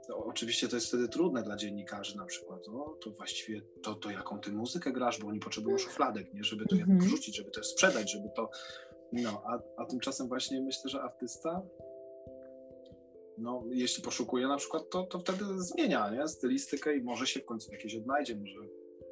to 0.08 0.24
oczywiście 0.24 0.68
to 0.68 0.76
jest 0.76 0.88
wtedy 0.88 1.08
trudne 1.08 1.42
dla 1.42 1.56
dziennikarzy 1.56 2.16
na 2.16 2.24
przykład. 2.24 2.68
O, 2.68 2.96
to 3.04 3.10
właściwie 3.10 3.62
to, 3.82 3.94
to 3.94 4.10
jaką 4.10 4.40
ty 4.40 4.52
muzykę 4.52 4.92
grasz, 4.92 5.20
bo 5.20 5.28
oni 5.28 5.40
potrzebują 5.40 5.78
szufladek, 5.78 6.34
nie? 6.34 6.44
żeby 6.44 6.66
to 6.66 6.76
mm 6.76 6.88
-hmm. 6.88 7.02
wrzucić, 7.02 7.36
żeby 7.36 7.50
to 7.50 7.62
sprzedać, 7.62 8.12
żeby 8.12 8.28
to. 8.36 8.50
No, 9.12 9.42
a, 9.46 9.82
a 9.82 9.86
tymczasem 9.86 10.28
właśnie 10.28 10.60
myślę, 10.60 10.90
że 10.90 11.02
artysta 11.02 11.62
no, 13.38 13.64
jeśli 13.70 14.02
poszukuje 14.02 14.48
na 14.48 14.56
przykład, 14.56 14.90
to, 14.90 15.02
to 15.02 15.18
wtedy 15.18 15.44
zmienia 15.56 16.10
nie? 16.10 16.28
stylistykę 16.28 16.96
i 16.96 17.02
może 17.02 17.26
się 17.26 17.40
w 17.40 17.44
końcu 17.44 17.72
jakieś 17.72 17.96
odnajdzie, 17.96 18.36
może 18.36 18.60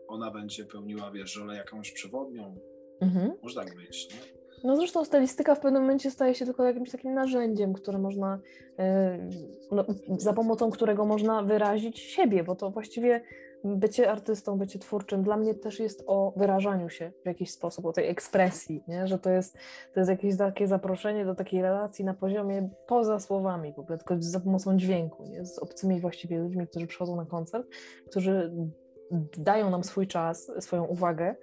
ona 0.08 0.30
będzie 0.30 0.64
pełniła, 0.64 1.10
wiesz, 1.10 1.36
rolę 1.36 1.56
jakąś 1.56 1.92
przewodnią. 1.92 2.56
Mhm. 3.00 3.32
Może 3.42 3.54
tak 3.54 3.76
być, 3.76 4.08
nie? 4.10 4.36
No 4.64 4.76
zresztą 4.76 5.04
stylistyka 5.04 5.54
w 5.54 5.60
pewnym 5.60 5.82
momencie 5.82 6.10
staje 6.10 6.34
się 6.34 6.44
tylko 6.44 6.64
jakimś 6.64 6.90
takim 6.90 7.14
narzędziem, 7.14 7.72
które 7.72 7.98
można, 7.98 8.40
e, 8.78 9.18
no, 9.72 9.84
za 10.18 10.32
pomocą 10.32 10.70
którego 10.70 11.04
można 11.04 11.42
wyrazić 11.42 12.00
siebie, 12.00 12.44
bo 12.44 12.56
to 12.56 12.70
właściwie 12.70 13.22
bycie 13.64 14.10
artystą, 14.10 14.58
bycie 14.58 14.78
twórczym 14.78 15.22
dla 15.22 15.36
mnie 15.36 15.54
też 15.54 15.80
jest 15.80 16.04
o 16.06 16.32
wyrażaniu 16.36 16.88
się 16.88 17.12
w 17.22 17.26
jakiś 17.26 17.50
sposób, 17.50 17.86
o 17.86 17.92
tej 17.92 18.08
ekspresji, 18.08 18.84
nie? 18.88 19.06
że 19.06 19.18
to 19.18 19.30
jest, 19.30 19.58
to 19.94 20.00
jest 20.00 20.10
jakieś 20.10 20.36
takie 20.36 20.66
zaproszenie 20.66 21.24
do 21.24 21.34
takiej 21.34 21.62
relacji 21.62 22.04
na 22.04 22.14
poziomie 22.14 22.68
poza 22.86 23.20
słowami, 23.20 23.72
w 23.72 23.78
ogóle, 23.78 23.98
tylko 23.98 24.14
za 24.18 24.40
pomocą 24.40 24.76
dźwięku, 24.76 25.26
nie? 25.26 25.46
z 25.46 25.58
obcymi 25.58 26.00
właściwie 26.00 26.38
ludźmi, 26.38 26.66
którzy 26.66 26.86
przychodzą 26.86 27.16
na 27.16 27.24
koncert, 27.24 27.66
którzy 28.10 28.52
dają 29.38 29.70
nam 29.70 29.84
swój 29.84 30.06
czas, 30.06 30.52
swoją 30.60 30.84
uwagę 30.84 31.34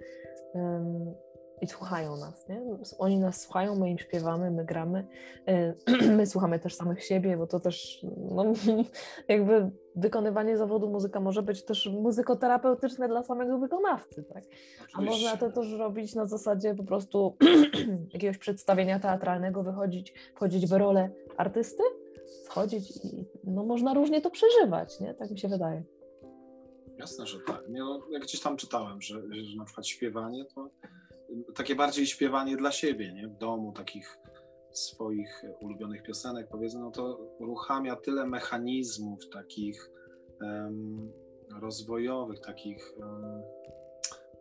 i 1.61 1.67
słuchają 1.67 2.17
nas, 2.17 2.47
nie? 2.49 2.61
Oni 2.97 3.19
nas 3.19 3.41
słuchają, 3.41 3.75
my 3.75 3.89
im 3.89 3.97
śpiewamy, 3.97 4.51
my 4.51 4.65
gramy, 4.65 5.07
y, 5.49 6.11
my 6.17 6.25
słuchamy 6.25 6.59
też 6.59 6.75
samych 6.75 7.03
siebie, 7.03 7.37
bo 7.37 7.47
to 7.47 7.59
też 7.59 8.05
no, 8.17 8.53
jakby 9.27 9.71
wykonywanie 9.95 10.57
zawodu 10.57 10.89
muzyka 10.89 11.19
może 11.19 11.43
być 11.43 11.63
też 11.63 11.85
muzykoterapeutyczne 11.87 13.07
dla 13.07 13.23
samego 13.23 13.57
wykonawcy, 13.57 14.23
tak? 14.23 14.43
A 14.93 15.01
można 15.01 15.37
to 15.37 15.51
też 15.51 15.73
robić 15.73 16.15
na 16.15 16.25
zasadzie 16.25 16.75
po 16.75 16.83
prostu 16.83 17.37
jakiegoś 18.13 18.37
przedstawienia 18.37 18.99
teatralnego, 18.99 19.63
wychodzić, 19.63 20.13
wchodzić 20.35 20.67
w 20.67 20.71
rolę 20.71 21.09
artysty, 21.37 21.83
wchodzić 22.45 23.05
i 23.05 23.25
no, 23.43 23.63
można 23.63 23.93
różnie 23.93 24.21
to 24.21 24.29
przeżywać, 24.29 24.99
nie? 24.99 25.13
Tak 25.13 25.31
mi 25.31 25.39
się 25.39 25.47
wydaje. 25.47 25.83
Jasne, 26.97 27.27
że 27.27 27.39
tak. 27.39 27.69
Nie, 27.69 27.79
no, 27.79 28.01
jak 28.11 28.23
gdzieś 28.23 28.41
tam 28.41 28.57
czytałem, 28.57 29.01
że, 29.01 29.21
że 29.31 29.57
na 29.57 29.65
przykład 29.65 29.87
śpiewanie 29.87 30.45
to 30.45 30.69
takie 31.55 31.75
bardziej 31.75 32.05
śpiewanie 32.05 32.57
dla 32.57 32.71
siebie, 32.71 33.13
nie? 33.13 33.27
W 33.27 33.37
domu, 33.37 33.71
takich 33.71 34.17
swoich 34.79 35.43
ulubionych 35.61 36.03
piosenek, 36.03 36.47
powiedzmy, 36.51 36.79
no 36.79 36.91
to 36.91 37.15
uruchamia 37.39 37.95
tyle 37.95 38.25
mechanizmów 38.25 39.29
takich 39.29 39.91
um, 40.41 41.11
rozwojowych, 41.61 42.39
takich, 42.39 42.93
um, 42.97 43.41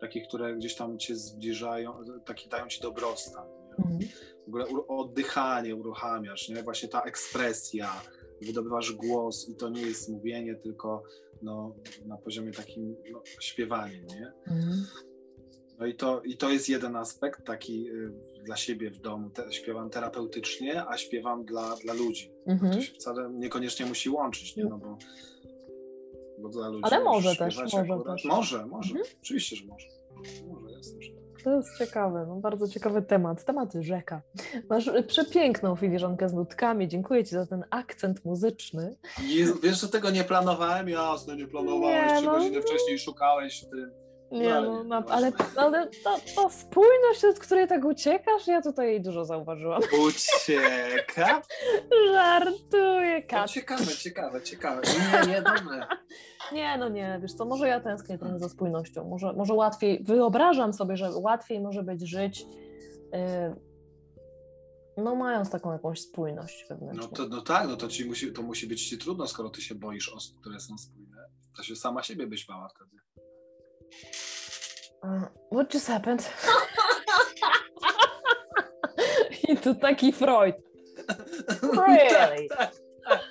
takich, 0.00 0.28
które 0.28 0.56
gdzieś 0.56 0.74
tam 0.74 0.98
cię 0.98 1.16
zbliżają, 1.16 1.92
taki 2.24 2.48
dają 2.48 2.68
ci 2.68 2.80
dobrostan. 2.80 3.46
Mhm. 3.78 3.98
W 4.44 4.48
ogóle 4.48 4.66
oddychanie 4.88 5.76
uruchamiasz, 5.76 6.48
nie? 6.48 6.62
Właśnie 6.62 6.88
ta 6.88 7.02
ekspresja, 7.02 8.02
wydobywasz 8.40 8.92
głos 8.92 9.48
i 9.48 9.56
to 9.56 9.68
nie 9.68 9.82
jest 9.82 10.08
mówienie, 10.08 10.54
tylko 10.54 11.02
no, 11.42 11.74
na 12.06 12.16
poziomie 12.16 12.52
takim 12.52 12.96
no, 13.12 13.22
śpiewaniem, 13.40 14.06
nie? 14.06 14.32
Mhm. 14.46 14.86
No 15.78 15.86
i 15.86 15.94
to, 15.94 16.22
i 16.22 16.36
to 16.36 16.50
jest 16.50 16.68
jeden 16.68 16.96
aspekt 16.96 17.44
taki 17.46 17.88
y, 17.90 18.12
dla 18.42 18.56
siebie 18.56 18.90
w 18.90 18.98
domu. 18.98 19.30
Te, 19.30 19.52
śpiewam 19.52 19.90
terapeutycznie, 19.90 20.86
a 20.88 20.96
śpiewam 20.96 21.44
dla, 21.44 21.76
dla 21.76 21.94
ludzi. 21.94 22.32
Mhm. 22.46 22.72
To 22.72 22.80
się 22.80 22.94
wcale 22.94 23.30
niekoniecznie 23.32 23.86
musi 23.86 24.10
łączyć, 24.10 24.56
nie? 24.56 24.64
No 24.64 24.78
bo, 24.78 24.98
bo 26.38 26.48
dla 26.48 26.68
ludzi. 26.68 26.84
Ale 26.84 27.04
może 27.04 27.36
też, 27.36 27.58
może 27.58 27.78
akurat. 27.78 28.04
też. 28.04 28.24
Może, 28.24 28.66
może. 28.66 28.90
Mhm. 28.90 29.16
Oczywiście, 29.22 29.56
że 29.56 29.64
może. 29.66 29.86
Może, 30.46 30.76
jasne, 30.76 31.02
że 31.02 31.12
tak. 31.12 31.22
To 31.44 31.56
jest 31.56 31.78
ciekawe, 31.78 32.26
no, 32.28 32.36
bardzo 32.36 32.68
ciekawy 32.68 33.02
temat. 33.02 33.44
Temat 33.44 33.72
rzeka. 33.80 34.22
Masz 34.70 34.90
przepiękną 35.06 35.76
filiżankę 35.76 36.28
z 36.28 36.32
nutkami. 36.32 36.88
Dziękuję 36.88 37.24
Ci 37.24 37.30
za 37.30 37.46
ten 37.46 37.64
akcent 37.70 38.24
muzyczny. 38.24 38.96
Jezu, 39.24 39.58
wiesz, 39.62 39.80
że 39.80 39.88
tego 39.88 40.10
nie 40.10 40.24
planowałem? 40.24 40.88
Jasne, 40.88 41.36
nie 41.36 41.46
planowałeś. 41.46 42.10
Nie, 42.10 42.16
Trzy 42.16 42.26
no, 42.26 42.32
godziny 42.32 42.62
wcześniej 42.62 42.98
szukałeś 42.98 43.64
w 43.64 43.70
tym. 43.70 44.01
Nie, 44.32 44.60
no, 44.60 44.84
no 44.84 45.04
ale, 45.08 45.32
ale 45.56 45.88
ta, 46.04 46.16
ta 46.36 46.50
spójność, 46.50 47.24
od 47.24 47.38
której 47.38 47.68
tak 47.68 47.84
uciekasz, 47.84 48.46
ja 48.46 48.62
tutaj 48.62 48.86
jej 48.86 49.00
dużo 49.00 49.24
zauważyłam. 49.24 49.82
Ucieka? 50.06 51.42
Żartuję, 52.12 53.22
Kat. 53.22 53.50
ciekawe, 53.50 53.86
ciekawe, 53.86 54.42
ciekawe. 54.42 54.82
Nie, 55.26 55.32
nie, 55.32 55.42
dobre. 55.42 55.86
Nie, 56.52 56.78
no 56.78 56.88
nie, 56.88 57.18
wiesz 57.22 57.34
co, 57.34 57.44
może 57.44 57.68
ja 57.68 57.80
tęsknię 57.80 58.18
trochę 58.18 58.38
za 58.38 58.48
spójnością. 58.48 59.08
Może, 59.08 59.32
może 59.32 59.54
łatwiej, 59.54 60.04
wyobrażam 60.04 60.72
sobie, 60.72 60.96
że 60.96 61.10
łatwiej 61.10 61.60
może 61.60 61.82
być 61.82 62.08
żyć 62.08 62.40
yy, 63.12 63.72
no 64.96 65.14
mając 65.14 65.50
taką 65.50 65.72
jakąś 65.72 66.00
spójność 66.00 66.66
wewnętrzną. 66.68 67.08
No, 67.10 67.16
to, 67.16 67.28
no 67.28 67.42
tak, 67.42 67.68
no 67.68 67.76
to, 67.76 67.88
ci 67.88 68.04
musi, 68.04 68.32
to 68.32 68.42
musi 68.42 68.66
być 68.66 68.88
ci 68.88 68.98
trudno, 68.98 69.26
skoro 69.26 69.50
ty 69.50 69.62
się 69.62 69.74
boisz 69.74 70.08
osób, 70.08 70.40
które 70.40 70.60
są 70.60 70.78
spójne. 70.78 71.16
To 71.56 71.62
się 71.62 71.76
sama 71.76 72.02
siebie 72.02 72.26
byś 72.26 72.46
bała 72.46 72.68
wtedy. 72.68 72.96
Uh, 75.02 75.24
what 75.50 75.74
just 75.74 75.88
happened? 75.88 76.30
I 79.48 79.56
tu 79.56 79.74
taki 79.74 80.12
Freud. 80.12 80.54
Really? 81.62 82.48
Tak, 82.56 82.58
tak, 82.58 83.22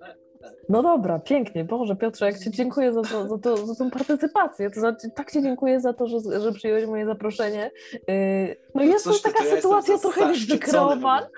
tak, 0.00 0.20
no 0.68 0.82
dobra, 0.82 1.18
pięknie. 1.18 1.64
Boże, 1.64 1.96
Piotrze, 1.96 2.26
jak 2.26 2.38
Ci 2.38 2.50
dziękuję 2.50 2.92
za, 2.92 3.02
to, 3.02 3.28
za, 3.28 3.38
to, 3.38 3.66
za 3.66 3.74
tą 3.74 3.90
partycypację. 3.90 4.70
To 4.70 4.80
znaczy, 4.80 5.10
tak 5.16 5.32
Ci 5.32 5.42
dziękuję 5.42 5.80
za 5.80 5.92
to, 5.92 6.06
że, 6.06 6.40
że 6.40 6.52
przyjąłeś 6.52 6.86
moje 6.86 7.06
zaproszenie. 7.06 7.70
Yy, 7.92 8.56
no 8.74 8.82
jest 8.82 9.04
to 9.04 9.18
taka 9.22 9.44
to 9.44 9.50
sytuacja 9.50 9.94
ja 9.94 10.00
trochę 10.00 10.32
wykreowana. 10.48 11.28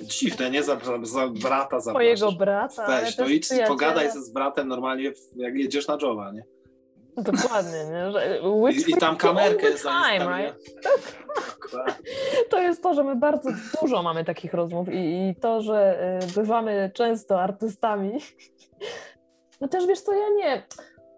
Dziwne, 0.00 0.50
nie? 0.50 0.62
Za, 0.62 0.78
za 1.02 1.28
brata 1.28 1.80
za 1.80 1.90
Twojego 1.90 2.32
brata. 2.32 2.86
Weź, 2.86 3.16
to 3.16 3.26
idź, 3.26 3.48
pogadaj 3.68 4.10
z 4.10 4.30
bratem 4.30 4.68
normalnie, 4.68 5.12
jak 5.36 5.54
jedziesz 5.54 5.88
na 5.88 5.98
Jowa, 6.02 6.32
nie? 6.32 6.42
Dokładnie, 7.22 7.84
nie? 7.90 8.12
Że 8.12 8.40
I, 8.70 8.90
I, 8.90 8.96
tam 8.96 9.16
kamerkę 9.16 9.66
time, 9.72 10.38
right? 10.38 10.56
To 12.50 12.58
jest 12.58 12.82
to, 12.82 12.94
że 12.94 13.04
my 13.04 13.16
bardzo 13.16 13.50
dużo 13.80 14.02
mamy 14.02 14.24
takich 14.24 14.54
rozmów 14.54 14.88
i, 14.88 15.28
i 15.28 15.34
to, 15.40 15.60
że 15.60 15.98
y, 16.22 16.32
bywamy 16.34 16.90
często 16.94 17.40
artystami. 17.40 18.18
No 19.60 19.68
też 19.68 19.86
wiesz 19.86 20.00
co, 20.00 20.12
ja 20.12 20.28
nie, 20.36 20.62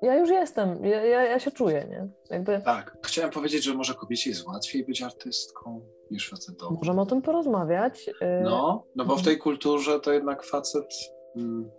ja 0.03 0.19
już 0.19 0.31
jestem, 0.31 0.85
ja, 0.85 1.05
ja, 1.05 1.23
ja 1.23 1.39
się 1.39 1.51
czuję, 1.51 1.87
nie? 1.91 2.09
Jakby... 2.31 2.61
Tak, 2.65 2.97
chciałem 3.07 3.31
powiedzieć, 3.31 3.65
że 3.65 3.75
może 3.75 3.95
kobiecie 3.95 4.31
jest 4.31 4.47
łatwiej 4.47 4.85
być 4.85 5.03
artystką 5.03 5.81
niż 6.11 6.31
facetowi. 6.31 6.77
Możemy 6.77 7.01
o 7.01 7.07
tym 7.07 7.23
porozmawiać. 7.23 8.09
Y, 8.09 8.15
no, 8.45 8.85
no 8.97 9.05
bo 9.05 9.17
w 9.17 9.23
tej 9.23 9.39
kulturze 9.39 10.01
to 10.01 10.13
jednak 10.13 10.45
facet... 10.45 10.95
Hmm, 11.35 11.71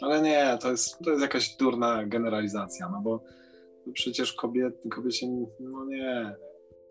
ale 0.00 0.22
nie, 0.22 0.58
to 0.60 0.70
jest, 0.70 0.98
to 1.04 1.10
jest 1.10 1.22
jakaś 1.22 1.56
durna 1.56 2.04
generalizacja, 2.06 2.88
no 2.88 3.00
bo 3.00 3.20
przecież 3.92 4.32
kobiet, 4.32 4.74
kobiecie, 4.90 5.26
no 5.60 5.84
nie, 5.84 6.36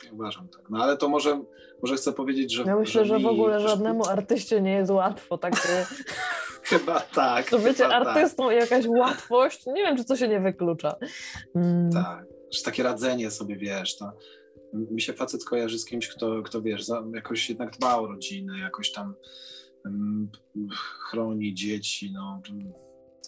nie 0.06 0.14
uważam 0.14 0.48
tak. 0.48 0.70
No 0.70 0.84
ale 0.84 0.98
to 0.98 1.10
może, 1.10 1.44
może 1.82 1.96
chcę 1.96 2.14
powiedzieć, 2.14 2.54
że... 2.54 2.64
Ja 2.64 2.76
myślę, 2.76 3.06
że, 3.06 3.20
że 3.20 3.26
w 3.26 3.30
ogóle 3.30 3.60
żadnemu 3.60 4.06
artyście 4.06 4.62
nie 4.62 4.74
jest 4.74 4.92
łatwo, 4.92 5.38
tak... 5.38 5.54
chyba 6.64 7.00
tak. 7.00 7.50
To 7.50 7.60
bycie 7.60 7.84
tak. 7.84 7.92
artystą 7.92 8.44
tak. 8.44 8.54
i 8.54 8.60
jakaś 8.60 8.86
łatwość, 8.88 9.66
nie 9.66 9.84
wiem, 9.84 9.98
czy 9.98 10.06
to 10.06 10.16
się 10.16 10.28
nie 10.28 10.40
wyklucza. 10.40 10.96
Mm. 11.56 11.92
Tak, 11.92 12.26
że 12.52 12.64
takie 12.64 12.84
radzenie 12.84 13.32
sobie, 13.32 13.56
wiesz, 13.56 13.98
to 13.98 14.12
mi 14.74 15.02
się 15.02 15.14
facet 15.14 15.46
kojarzy 15.46 15.80
z 15.80 15.86
kimś, 15.86 16.08
kto, 16.08 16.42
kto 16.44 16.62
wiesz, 16.62 16.86
jakoś 17.14 17.50
jednak 17.50 17.78
dba 17.78 17.98
o 17.98 18.08
rodzinę, 18.08 18.60
jakoś 18.60 18.92
tam 18.92 19.16
um, 19.86 20.32
chroni 21.10 21.54
dzieci, 21.54 22.12
no, 22.14 22.42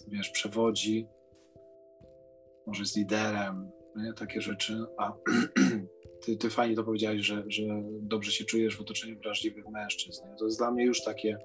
wiesz, 0.07 0.29
przewodzi 0.29 1.07
może 2.67 2.81
jest 2.81 2.97
liderem, 2.97 3.71
nie? 3.95 4.13
takie 4.13 4.41
rzeczy, 4.41 4.85
a 4.97 5.13
ty, 6.25 6.37
ty 6.37 6.49
fajnie 6.49 6.75
to 6.75 6.83
powiedziałeś, 6.83 7.25
że, 7.25 7.43
że 7.47 7.63
dobrze 8.01 8.31
się 8.31 8.45
czujesz 8.45 8.77
w 8.77 8.81
otoczeniu 8.81 9.19
wrażliwych 9.19 9.69
mężczyzn. 9.69 10.23
Nie? 10.29 10.35
To 10.35 10.45
jest 10.45 10.57
dla 10.57 10.71
mnie 10.71 10.85
już 10.85 11.03
takie 11.03 11.37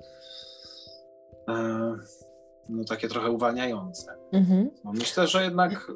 e, 1.48 1.96
no 2.70 2.84
takie 2.84 3.08
trochę 3.08 3.30
uwalniające. 3.30 4.16
Mhm. 4.32 4.70
No, 4.84 4.92
myślę, 4.92 5.26
że 5.26 5.44
jednak 5.44 5.92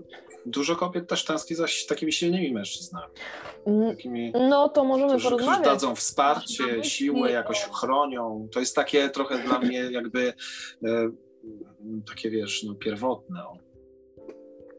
dużo 0.46 0.76
kobiet 0.76 1.08
też 1.08 1.24
tęskni 1.24 1.56
za 1.56 1.66
takimi 1.88 2.12
silnymi 2.12 2.52
mężczyznami. 2.52 3.12
Mm, 3.66 3.96
takimi, 3.96 4.32
no 4.32 4.68
to 4.68 4.84
możemy 4.84 5.10
którzy, 5.10 5.24
porozmawiać. 5.24 5.60
Którzy 5.60 5.70
dadzą 5.74 5.94
wsparcie, 5.94 6.84
siłę, 6.84 7.30
jakoś 7.30 7.68
chronią. 7.72 8.48
To 8.52 8.60
jest 8.60 8.76
takie 8.76 9.10
trochę 9.10 9.38
dla 9.38 9.58
mnie 9.58 9.78
jakby 9.78 10.32
e, 10.84 11.10
takie 12.08 12.30
wiesz, 12.30 12.62
no 12.62 12.74
pierwotne. 12.74 13.40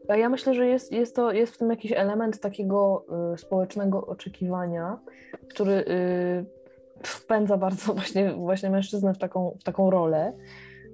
Ja 0.08 0.28
myślę, 0.28 0.54
że 0.54 0.66
jest, 0.66 0.92
jest, 0.92 1.16
to, 1.16 1.32
jest 1.32 1.54
w 1.54 1.58
tym 1.58 1.70
jakiś 1.70 1.92
element 1.92 2.40
takiego 2.40 3.06
y, 3.34 3.38
społecznego 3.38 4.06
oczekiwania, 4.06 4.98
który 5.48 5.72
y, 5.72 6.46
wpędza 7.02 7.56
bardzo 7.56 7.94
właśnie, 7.94 8.32
właśnie 8.32 8.70
mężczyznę 8.70 9.14
w 9.14 9.18
taką, 9.18 9.56
w 9.60 9.64
taką 9.64 9.90
rolę. 9.90 10.32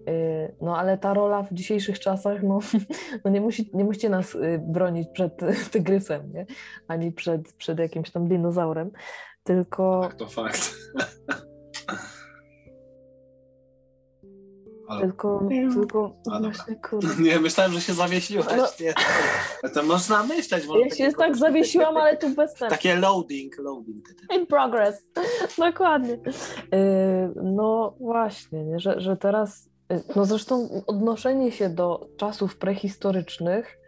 Y, 0.08 0.54
no 0.60 0.78
ale 0.78 0.98
ta 0.98 1.14
rola 1.14 1.42
w 1.42 1.52
dzisiejszych 1.52 2.00
czasach, 2.00 2.42
no, 2.42 2.58
no 3.24 3.30
nie, 3.30 3.40
musi, 3.40 3.70
nie 3.74 3.84
musicie 3.84 4.08
nas 4.08 4.34
y, 4.34 4.60
bronić 4.66 5.08
przed 5.12 5.40
tygrysem, 5.72 6.32
nie? 6.32 6.46
ani 6.88 7.12
przed, 7.12 7.52
przed 7.52 7.78
jakimś 7.78 8.10
tam 8.10 8.28
dinozaurem, 8.28 8.90
tylko... 9.44 10.00
Tak, 10.02 10.14
to 10.14 10.26
fakt. 10.26 10.74
Ale... 14.92 15.00
Tylko, 15.00 15.48
tylko 15.74 16.16
A, 16.32 16.40
właśnie, 16.40 16.76
kurde. 16.76 17.08
Nie, 17.24 17.40
myślałem, 17.40 17.72
że 17.72 17.80
się 17.80 17.92
zawiesiłaś. 17.92 18.46
No. 18.56 18.66
Nie, 18.80 19.70
to 19.70 19.82
można 19.82 20.22
myśleć. 20.22 20.66
Może 20.66 20.80
ja 20.80 20.90
się 20.90 21.12
tak 21.12 21.36
zawiesiłam, 21.36 21.96
ale 21.96 22.16
tu 22.16 22.28
bez 22.28 22.50
sensu. 22.50 22.74
Takie 22.74 22.96
loading, 22.96 23.58
loading. 23.58 24.06
In 24.36 24.46
progress. 24.46 25.06
Dokładnie. 25.58 26.12
Yy, 26.12 26.22
no 27.42 27.94
właśnie, 28.00 28.64
nie? 28.64 28.80
Że, 28.80 29.00
że 29.00 29.16
teraz, 29.16 29.70
yy, 29.90 30.02
no 30.16 30.24
zresztą 30.24 30.82
odnoszenie 30.86 31.52
się 31.52 31.68
do 31.68 32.08
czasów 32.16 32.56
prehistorycznych 32.56 33.78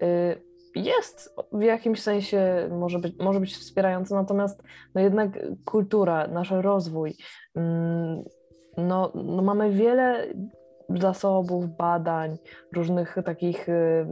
yy, 0.00 0.48
jest 0.74 1.34
w 1.52 1.62
jakimś 1.62 2.02
sensie, 2.02 2.68
może 2.70 2.98
być, 2.98 3.14
może 3.18 3.40
być 3.40 3.56
wspierające, 3.56 4.14
natomiast 4.14 4.62
no 4.94 5.00
jednak 5.00 5.30
kultura, 5.64 6.26
nasz 6.26 6.50
rozwój, 6.50 7.14
mm, 7.54 8.24
no, 8.78 9.12
no 9.14 9.42
mamy 9.42 9.70
wiele 9.70 10.26
zasobów, 10.88 11.76
badań, 11.76 12.38
różnych 12.72 13.16
takich, 13.24 13.68
y, 13.68 14.06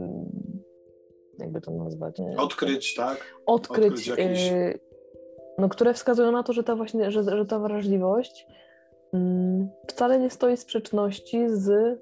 jakby 1.39 1.61
to 1.61 1.71
nazwać? 1.71 2.21
Odkryć, 2.37 2.95
tak? 2.95 3.17
Odkryć, 3.45 3.85
Odkryć 3.85 4.07
jakieś... 4.07 4.51
Y, 4.51 4.79
no, 5.57 5.69
które 5.69 5.93
wskazują 5.93 6.31
na 6.31 6.43
to, 6.43 6.53
że 6.53 6.63
ta 6.63 6.75
właśnie, 6.75 7.11
że, 7.11 7.23
że 7.23 7.45
ta 7.45 7.59
wrażliwość 7.59 8.47
mm, 9.13 9.69
wcale 9.87 10.19
nie 10.19 10.29
stoi 10.29 10.57
w 10.57 10.59
sprzeczności 10.59 11.45
z 11.49 11.99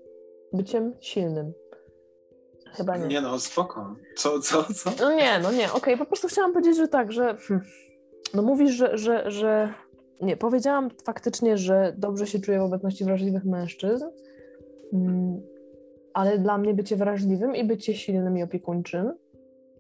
byciem 0.53 0.93
silnym. 0.99 1.53
Chyba 2.72 2.97
nie. 2.97 3.07
Nie 3.07 3.22
no, 3.22 3.39
spoko. 3.39 3.95
Co, 4.16 4.39
co, 4.39 4.63
co? 4.74 4.91
No 4.99 5.13
nie, 5.13 5.39
no 5.39 5.51
nie, 5.51 5.66
okej, 5.66 5.78
okay. 5.78 5.97
po 5.97 6.05
prostu 6.05 6.28
chciałam 6.28 6.53
powiedzieć, 6.53 6.78
że 6.78 6.88
tak, 6.88 7.11
że 7.11 7.38
no 8.34 8.41
mówisz, 8.41 8.72
że, 8.72 8.97
że, 8.97 9.32
że 9.32 9.74
nie, 10.22 10.38
powiedziałam 10.38 10.89
faktycznie, 11.03 11.57
że 11.57 11.93
dobrze 11.97 12.28
się 12.28 12.39
czuję 12.39 12.59
w 12.59 12.63
obecności 12.63 13.05
wrażliwych 13.05 13.45
mężczyzn, 13.45 14.05
mm, 14.93 15.41
ale 16.13 16.39
dla 16.39 16.57
mnie 16.57 16.74
bycie 16.74 16.95
wrażliwym 16.95 17.55
i 17.55 17.63
bycie 17.63 17.95
silnym 17.95 18.38
i 18.38 18.43
opiekuńczym 18.43 19.13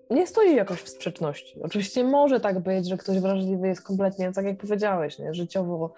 nie 0.09 0.27
stoi 0.27 0.55
jakoś 0.55 0.81
w 0.81 0.89
sprzeczności. 0.89 1.61
Oczywiście 1.61 2.03
może 2.03 2.39
tak 2.39 2.59
być, 2.59 2.87
że 2.87 2.97
ktoś 2.97 3.19
wrażliwy 3.19 3.67
jest 3.67 3.81
kompletnie, 3.81 4.31
tak 4.31 4.45
jak 4.45 4.57
powiedziałeś, 4.57 5.19
nie, 5.19 5.33
życiowo 5.33 5.93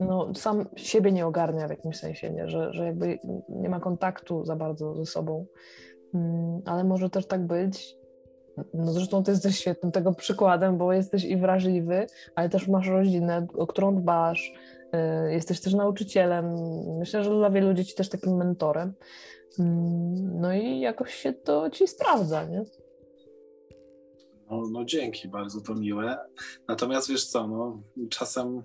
no, 0.00 0.34
sam 0.34 0.66
siebie 0.76 1.12
nie 1.12 1.26
ogarnia 1.26 1.66
w 1.66 1.70
jakimś 1.70 1.96
sensie, 1.96 2.30
nie? 2.30 2.48
Że, 2.48 2.72
że 2.72 2.84
jakby 2.84 3.18
nie 3.48 3.68
ma 3.68 3.80
kontaktu 3.80 4.44
za 4.44 4.56
bardzo 4.56 4.94
ze 4.94 5.06
sobą. 5.06 5.46
Mm, 6.14 6.62
ale 6.64 6.84
może 6.84 7.10
też 7.10 7.26
tak 7.26 7.46
być. 7.46 7.96
No 8.74 8.92
zresztą 8.92 9.24
ty 9.24 9.30
jesteś 9.30 9.58
świetnym 9.58 9.92
tego 9.92 10.12
przykładem, 10.12 10.78
bo 10.78 10.92
jesteś 10.92 11.24
i 11.24 11.36
wrażliwy, 11.36 12.06
ale 12.34 12.48
też 12.48 12.68
masz 12.68 12.88
rodzinę, 12.88 13.46
o 13.54 13.66
którą 13.66 13.96
dbasz. 13.96 14.52
Y, 15.28 15.32
jesteś 15.32 15.60
też 15.60 15.74
nauczycielem. 15.74 16.54
Myślę, 16.98 17.24
że 17.24 17.30
dla 17.30 17.50
wielu 17.50 17.74
dzieci 17.74 17.94
też 17.94 18.08
takim 18.08 18.36
mentorem. 18.36 18.92
Mm, 19.58 20.40
no 20.40 20.54
i 20.54 20.80
jakoś 20.80 21.14
się 21.14 21.32
to 21.32 21.70
ci 21.70 21.88
sprawdza, 21.88 22.44
nie? 22.44 22.64
No, 24.50 24.62
no 24.72 24.84
dzięki, 24.84 25.28
bardzo 25.28 25.60
to 25.60 25.74
miłe. 25.74 26.18
Natomiast 26.68 27.10
wiesz 27.10 27.26
co, 27.26 27.46
no 27.48 27.82
czasem 28.10 28.62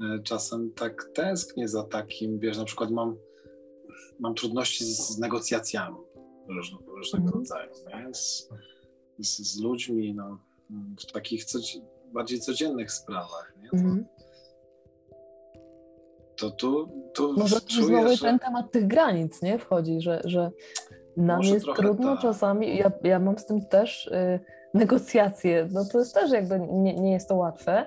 y, 0.00 0.22
czasem 0.22 0.72
tak 0.72 1.10
tęsknię 1.14 1.68
za 1.68 1.82
takim, 1.82 2.38
wiesz, 2.38 2.58
na 2.58 2.64
przykład 2.64 2.90
mam, 2.90 3.16
mam 4.20 4.34
trudności 4.34 4.84
z, 4.84 4.98
z 4.98 5.18
negocjacjami 5.18 5.96
różnego, 6.48 6.96
różnego 6.96 7.24
mhm. 7.24 7.38
rodzaju, 7.38 7.70
nie? 7.88 8.10
Z, 9.18 9.38
z, 9.38 9.60
ludźmi 9.60 10.14
no, 10.14 10.38
w 11.08 11.12
takich 11.12 11.44
bardziej 12.12 12.40
codziennych 12.40 12.92
sprawach. 12.92 13.54
Nie? 13.62 13.70
To, 13.70 13.76
mhm. 13.76 14.06
to 16.36 16.50
tu, 16.50 16.88
tu 17.14 17.32
Może 17.32 17.60
czuję, 17.60 17.86
znowu 17.86 18.16
że... 18.16 18.24
ten 18.24 18.38
temat 18.38 18.72
tych 18.72 18.86
granic 18.86 19.42
nie 19.42 19.58
wchodzi, 19.58 20.00
że, 20.00 20.20
że 20.24 20.50
nam 21.16 21.42
jest 21.42 21.66
trudno 21.76 22.12
tak. 22.12 22.22
czasami, 22.22 22.76
ja, 22.76 22.92
ja 23.04 23.18
mam 23.18 23.38
z 23.38 23.46
tym 23.46 23.66
też 23.66 24.06
y, 24.06 24.40
negocjacje, 24.74 25.68
no 25.72 25.84
to 25.92 25.98
jest 25.98 26.14
też 26.14 26.30
jakby 26.30 26.60
nie, 26.60 26.94
nie 26.94 27.12
jest 27.12 27.28
to 27.28 27.36
łatwe, 27.36 27.86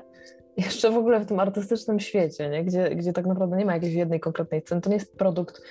jeszcze 0.58 0.92
w 0.92 0.98
ogóle 0.98 1.20
w 1.20 1.26
tym 1.26 1.40
artystycznym 1.40 2.00
świecie, 2.00 2.50
nie? 2.50 2.64
Gdzie, 2.64 2.96
gdzie 2.96 3.14
tak 3.14 3.26
naprawdę 3.26 3.58
nie 3.58 3.66
ma 3.66 3.74
jakiejś 3.74 3.94
jednej 3.94 4.20
konkretnej 4.20 4.62
ceny, 4.62 4.82
to 4.82 4.90
nie 4.90 4.96
jest 4.96 5.18
produkt, 5.18 5.62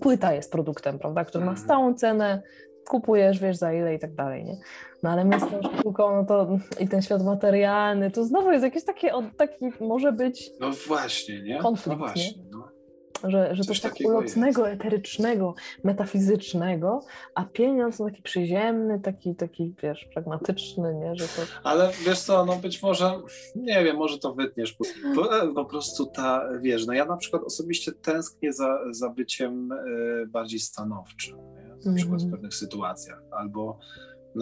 płyta 0.00 0.34
jest 0.34 0.52
produktem, 0.52 0.98
prawda, 0.98 1.24
który 1.24 1.44
ma 1.44 1.50
mhm. 1.50 1.66
stałą 1.66 1.94
cenę, 1.94 2.42
kupujesz, 2.88 3.38
wiesz 3.38 3.56
za 3.56 3.72
ile 3.72 3.94
i 3.94 3.98
tak 3.98 4.14
dalej, 4.14 4.44
nie? 4.44 4.56
No 5.02 5.10
ale 5.10 5.24
my 5.24 5.40
z 5.40 5.42
tą 5.42 5.62
sztuką, 5.62 6.16
no 6.16 6.24
to 6.24 6.58
i 6.80 6.88
ten 6.88 7.02
świat 7.02 7.24
materialny, 7.24 8.10
to 8.10 8.24
znowu 8.24 8.50
jest 8.50 8.64
jakiś 8.64 8.84
taki, 8.84 9.06
taki 9.36 9.64
może 9.80 10.12
być 10.12 10.50
No 10.60 10.70
właśnie, 10.86 11.42
nie? 11.42 11.58
Konflikt, 11.58 11.98
no 11.98 12.06
właśnie, 12.06 12.42
nie? 12.42 12.50
No 12.50 12.78
że, 13.24 13.54
że 13.54 13.64
coś, 13.64 13.80
coś 13.80 13.80
tak 13.80 13.94
ulotnego, 14.04 14.66
jest. 14.66 14.80
eterycznego, 14.80 15.54
metafizycznego, 15.84 17.00
a 17.34 17.44
pieniądz 17.44 17.98
no, 17.98 18.06
taki 18.06 18.22
przyziemny, 18.22 19.00
taki, 19.00 19.34
taki, 19.34 19.74
wiesz, 19.82 20.08
pragmatyczny, 20.14 20.94
nie? 20.94 21.14
Że 21.16 21.24
to... 21.24 21.42
Ale 21.64 21.90
wiesz 22.06 22.20
co, 22.20 22.44
no 22.44 22.56
być 22.56 22.82
może, 22.82 23.12
nie 23.56 23.84
wiem, 23.84 23.96
może 23.96 24.18
to 24.18 24.34
wytniesz, 24.34 24.76
po, 25.14 25.42
e, 25.42 25.54
po 25.54 25.64
prostu 25.64 26.06
ta, 26.06 26.48
wiesz, 26.60 26.86
no 26.86 26.92
ja 26.92 27.04
na 27.04 27.16
przykład 27.16 27.42
osobiście 27.42 27.92
tęsknię 27.92 28.52
za, 28.52 28.78
za 28.90 29.08
byciem 29.08 29.72
y, 29.72 30.26
bardziej 30.26 30.60
stanowczym, 30.60 31.38
na 31.84 31.94
przykład 31.94 32.20
w 32.20 32.24
mhm. 32.24 32.30
pewnych 32.30 32.54
sytuacjach, 32.54 33.22
albo 33.30 33.78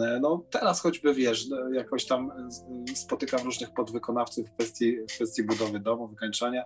e, 0.01 0.19
no 0.21 0.45
teraz 0.49 0.81
choćby 0.81 1.13
wiesz, 1.13 1.49
no, 1.49 1.69
jakoś 1.69 2.05
tam 2.05 2.31
spotykam 2.95 3.45
różnych 3.45 3.73
podwykonawców 3.73 4.47
w 4.47 4.53
kwestii, 4.53 4.97
w 4.97 5.05
kwestii 5.05 5.43
budowy 5.43 5.79
domu, 5.79 6.07
wykańczania, 6.07 6.63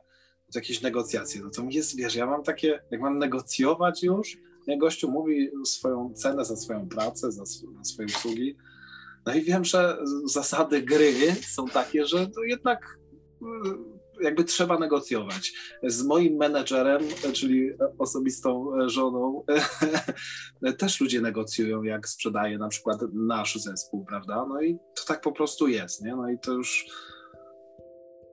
jakieś 0.55 0.82
negocjacje. 0.82 1.41
No 1.41 1.49
to 1.49 1.63
jest, 1.69 1.97
wiesz, 1.97 2.15
ja 2.15 2.26
mam 2.26 2.43
takie, 2.43 2.84
jak 2.91 3.01
mam 3.01 3.17
negocjować 3.17 4.03
już, 4.03 4.38
nie, 4.67 4.78
gościu 4.78 5.11
mówi 5.11 5.51
swoją 5.65 6.13
cenę 6.13 6.45
za 6.45 6.55
swoją 6.55 6.89
pracę, 6.89 7.32
za, 7.32 7.45
za 7.45 7.84
swoje 7.84 8.05
usługi, 8.05 8.57
no 9.26 9.34
i 9.34 9.41
wiem, 9.41 9.65
że 9.65 9.97
zasady 10.26 10.82
gry 10.82 11.13
są 11.41 11.65
takie, 11.65 12.05
że 12.05 12.28
jednak 12.47 12.99
jakby 14.22 14.43
trzeba 14.43 14.80
negocjować. 14.80 15.51
Z 15.84 16.03
moim 16.03 16.36
menedżerem, 16.36 17.01
czyli 17.34 17.72
osobistą 17.97 18.72
żoną, 18.86 19.45
też 20.78 21.01
ludzie 21.01 21.22
negocjują, 21.22 21.84
jak 21.84 22.07
sprzedaje 22.07 22.57
na 22.57 22.67
przykład 22.67 22.99
nasz 23.13 23.55
zespół, 23.55 24.05
prawda? 24.05 24.45
No 24.49 24.61
i 24.61 24.78
to 24.95 25.05
tak 25.07 25.22
po 25.22 25.32
prostu 25.32 25.67
jest, 25.67 26.01
nie? 26.01 26.15
No 26.15 26.30
i 26.30 26.39
to 26.39 26.51
już 26.51 26.86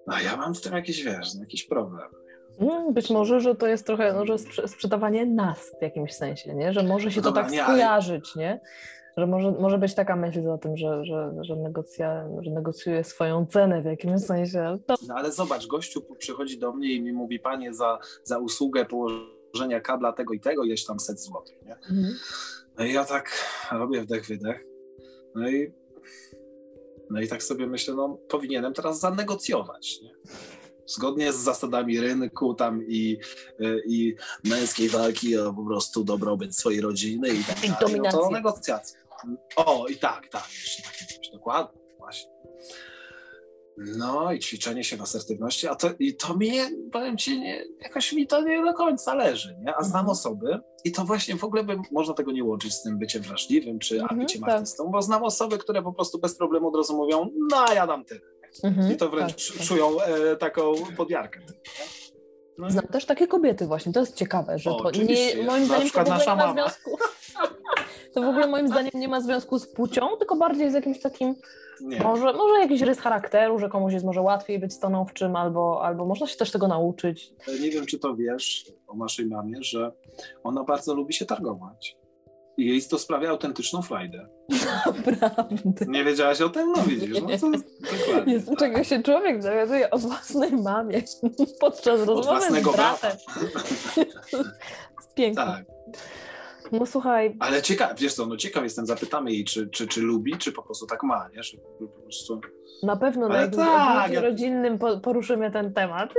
no 0.09 0.21
ja 0.21 0.37
mam 0.37 0.55
z 0.55 0.61
tym 0.61 0.73
jakiś, 0.73 1.05
wiesz, 1.05 1.35
no, 1.35 1.41
jakiś 1.41 1.67
problem. 1.67 2.09
Mm, 2.61 2.95
być 2.95 3.11
może, 3.11 3.41
że 3.41 3.55
to 3.55 3.67
jest 3.67 3.87
trochę 3.87 4.13
no, 4.13 4.27
że 4.27 4.39
sprzedawanie 4.69 5.27
nas 5.27 5.73
w 5.79 5.83
jakimś 5.83 6.15
sensie, 6.15 6.55
nie? 6.55 6.73
że 6.73 6.83
może 6.83 7.11
się 7.11 7.21
no 7.21 7.29
to 7.29 7.33
tak 7.33 7.51
nie, 7.51 7.63
skojarzyć, 7.63 8.37
nie? 8.37 8.61
Że 9.19 9.27
może, 9.27 9.53
może 9.53 9.79
być 9.79 9.95
taka 9.95 10.17
myśl 10.17 10.43
za 10.43 10.59
tym, 10.59 10.77
że, 10.77 11.05
że, 11.05 11.35
że, 11.41 11.57
negocja, 11.57 12.29
że 12.41 12.51
negocjuje 12.51 13.05
swoją 13.05 13.47
cenę 13.47 13.83
w 13.83 13.85
jakimś 13.85 14.23
sensie. 14.23 14.79
To... 14.87 14.95
No 15.09 15.15
ale 15.15 15.33
zobacz, 15.33 15.67
gościu 15.67 16.03
przychodzi 16.19 16.59
do 16.59 16.73
mnie 16.73 16.93
i 16.93 17.03
mi 17.03 17.13
mówi, 17.13 17.41
panie, 17.41 17.75
za, 17.75 17.99
za 18.25 18.39
usługę 18.39 18.85
położenia 18.85 19.81
kabla 19.81 20.13
tego 20.13 20.35
i 20.35 20.41
tego, 20.41 20.65
jest 20.65 20.87
tam 20.87 21.01
set 21.01 21.21
złotych. 21.21 21.63
Nie? 21.67 21.75
Mhm. 21.75 22.15
No 22.79 22.85
i 22.85 22.93
ja 22.93 23.05
tak 23.05 23.31
robię 23.73 24.03
wdech, 24.03 24.27
wydech. 24.27 24.65
No 25.35 25.49
i 25.49 25.73
no 27.11 27.21
i 27.21 27.29
tak 27.29 27.43
sobie 27.43 27.67
myślę, 27.67 27.95
no 27.95 28.19
powinienem 28.29 28.75
teraz 28.75 29.01
zanegocjować, 29.01 30.01
nie? 30.03 30.11
Zgodnie 30.87 31.33
z 31.33 31.37
zasadami 31.37 32.01
rynku 32.01 32.55
tam 32.55 32.83
i, 32.89 33.19
i 33.87 34.15
męskiej 34.45 34.89
walki 34.89 35.39
o 35.39 35.55
po 35.55 35.65
prostu 35.65 36.05
dobrobyt 36.05 36.57
swojej 36.57 36.81
rodziny 36.81 37.29
i 37.29 37.45
tak 37.45 37.81
dalej. 37.81 38.01
No 38.01 38.11
to 38.11 38.31
negocjacja. 38.31 39.01
O, 39.57 39.87
i 39.89 39.97
tak, 39.97 40.29
tak, 40.29 40.49
jeszcze 40.51 40.83
takie 40.83 41.05
coś, 41.05 41.31
dokładnie, 41.33 41.81
właśnie. 41.99 42.31
No 43.97 44.33
i 44.33 44.39
ćwiczenie 44.39 44.85
się 44.85 44.97
w 44.97 45.03
asertywności, 45.03 45.69
a 45.69 45.75
to, 45.75 45.91
i 45.99 46.17
to 46.17 46.37
mi, 46.37 46.51
powiem 46.93 47.17
ci, 47.17 47.41
nie, 47.41 47.65
jakoś 47.81 48.13
mi 48.13 48.27
to 48.27 48.43
nie 48.43 48.65
do 48.65 48.75
końca 48.75 49.15
leży, 49.15 49.57
nie? 49.61 49.77
A 49.77 49.83
znam 49.83 50.01
mhm. 50.01 50.09
osoby 50.09 50.61
i 50.85 50.93
to 50.93 51.05
właśnie 51.05 51.37
w 51.37 51.45
ogóle 51.45 51.65
by, 51.65 51.77
można 51.93 52.15
tego 52.15 52.33
nie 52.33 52.45
łączyć 52.45 52.75
z 52.75 52.83
tym 52.83 52.99
byciem 52.99 53.23
wrażliwym 53.23 53.79
czy 53.79 54.01
mhm, 54.01 54.21
byciem 54.21 54.41
tak. 54.41 54.51
artystą, 54.51 54.91
bo 54.93 55.03
znam 55.03 55.23
osoby, 55.23 55.59
które 55.59 55.83
po 55.83 55.93
prostu 55.93 56.19
bez 56.19 56.37
problemu 56.37 56.69
od 56.69 56.77
razu 56.77 56.97
mówią, 56.97 57.31
no 57.51 57.75
ja 57.75 57.87
dam 57.87 58.05
tyle. 58.05 58.21
Mhm, 58.65 58.93
I 58.93 58.97
to 58.97 59.11
wręcz 59.11 59.49
tak, 59.49 59.59
tak. 59.59 59.67
czują 59.67 60.01
e, 60.01 60.37
taką 60.37 60.73
podjarkę. 60.97 61.41
No. 61.47 61.55
Znam 62.69 62.87
też 62.87 63.05
takie 63.05 63.27
kobiety 63.27 63.67
właśnie, 63.67 63.93
to 63.93 64.01
jest 64.01 64.15
ciekawe, 64.15 64.59
że 64.59 64.71
o, 64.71 64.83
to 64.83 64.91
nie, 64.91 65.43
moim 65.43 65.65
zdaniem 65.65 65.91
to 65.91 66.05
w 66.05 66.09
ogóle 66.09 66.27
nie 66.27 66.37
ma 66.37 66.53
związku. 66.53 66.99
to 68.15 68.23
w 68.23 68.25
ogóle 68.25 68.47
moim 68.47 68.69
zdaniem 68.69 68.91
nie 68.95 69.09
ma 69.09 69.21
związku 69.21 69.59
z 69.59 69.67
płcią, 69.67 70.09
tylko 70.19 70.37
bardziej 70.37 70.71
z 70.71 70.75
jakimś 70.75 71.01
takim 71.01 71.35
nie. 71.81 72.01
Może, 72.01 72.33
może 72.33 72.61
jakiś 72.61 72.81
rys 72.81 73.01
charakteru, 73.01 73.59
że 73.59 73.69
komuś 73.69 73.93
jest 73.93 74.05
może 74.05 74.21
łatwiej 74.21 74.59
być 74.59 74.73
stanowczym, 74.73 75.37
albo, 75.37 75.85
albo 75.85 76.05
można 76.05 76.27
się 76.27 76.37
też 76.37 76.51
tego 76.51 76.69
nauczyć. 76.69 77.33
Nie 77.61 77.71
wiem, 77.71 77.87
czy 77.87 77.99
to 77.99 78.17
wiesz 78.17 78.73
o 78.87 78.97
naszej 78.97 79.27
mamie, 79.27 79.63
że 79.63 79.93
ona 80.45 80.65
bardzo 80.65 80.95
lubi 80.95 81.15
się 81.15 81.27
targować. 81.27 81.97
Jej 82.59 82.83
to 82.83 82.99
sprawia 82.99 83.31
autentyczną 83.31 83.83
frajdę. 83.83 84.29
Naprawdę. 84.87 85.87
Nie 85.87 86.05
wiedziałaś 86.05 86.41
o 86.41 86.49
tym? 86.49 86.73
No 86.77 86.83
widzisz, 86.83 87.21
no 87.21 87.29
to 87.39 87.51
dokładnie. 87.99 88.41
Tak. 88.41 88.59
czego 88.59 88.85
się 88.85 89.03
człowiek 89.03 89.43
dowiaduje 89.43 89.91
o 89.91 89.99
własnej 89.99 90.53
mamie 90.53 91.03
podczas 91.61 92.01
rozmowy 92.07 92.61
z 92.61 92.73
bratem. 92.73 93.17
Piękne. 95.15 95.45
Tak, 95.45 95.65
No 96.73 96.87
słuchaj, 96.87 97.37
ale 97.41 97.63
ciekaw, 97.63 98.01
wiesz 98.01 98.15
co, 98.15 98.27
no 98.27 98.37
ciekaw 98.37 98.63
jestem, 98.65 98.87
zapytamy 98.87 99.33
jej, 99.33 99.45
czy, 99.45 99.69
czy, 99.69 99.87
czy 99.87 100.01
lubi, 100.03 100.39
czy 100.39 100.53
po 100.53 100.63
prostu 100.63 100.87
tak 100.87 101.03
ma, 101.03 101.29
nie? 101.37 101.43
Że 101.43 101.59
po 101.79 102.03
prostu... 102.03 102.41
na 102.83 102.97
pewno 102.97 103.29
na 103.29 103.41
jakimś 103.41 103.57
tak, 103.57 104.03
tak, 104.03 104.13
ja- 104.13 104.21
rodzinnym 104.21 104.79
po, 104.79 105.01
poruszymy 105.01 105.51
ten 105.51 105.75
temat, 105.75 106.15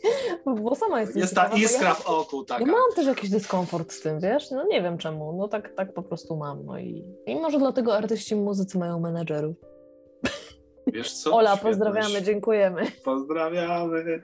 bo 0.62 0.74
sama 0.74 1.00
jestem 1.00 1.20
Jest 1.20 1.34
ta 1.34 1.40
ciekawa, 1.40 1.56
bo 1.56 1.62
iskra 1.62 1.88
ja, 1.88 1.94
w 1.94 2.06
oku 2.06 2.44
taka. 2.44 2.60
ja 2.60 2.66
mam 2.72 2.92
też 2.96 3.06
jakiś 3.06 3.30
dyskomfort 3.30 3.92
z 3.92 4.00
tym, 4.00 4.20
wiesz? 4.20 4.50
No 4.50 4.64
nie 4.64 4.82
wiem 4.82 4.98
czemu, 4.98 5.32
no 5.38 5.48
tak, 5.48 5.74
tak 5.74 5.94
po 5.94 6.02
prostu 6.02 6.36
mam. 6.36 6.64
No 6.64 6.78
i, 6.78 7.04
i 7.26 7.36
może 7.36 7.58
dlatego 7.58 7.96
artyści 7.96 8.36
muzycy 8.36 8.78
mają 8.78 9.00
menedżerów. 9.00 9.56
Wiesz 10.92 11.12
co? 11.12 11.36
Ola, 11.36 11.56
pozdrawiamy, 11.56 12.22
dziękujemy. 12.22 12.82
Pozdrawiamy. 13.04 14.22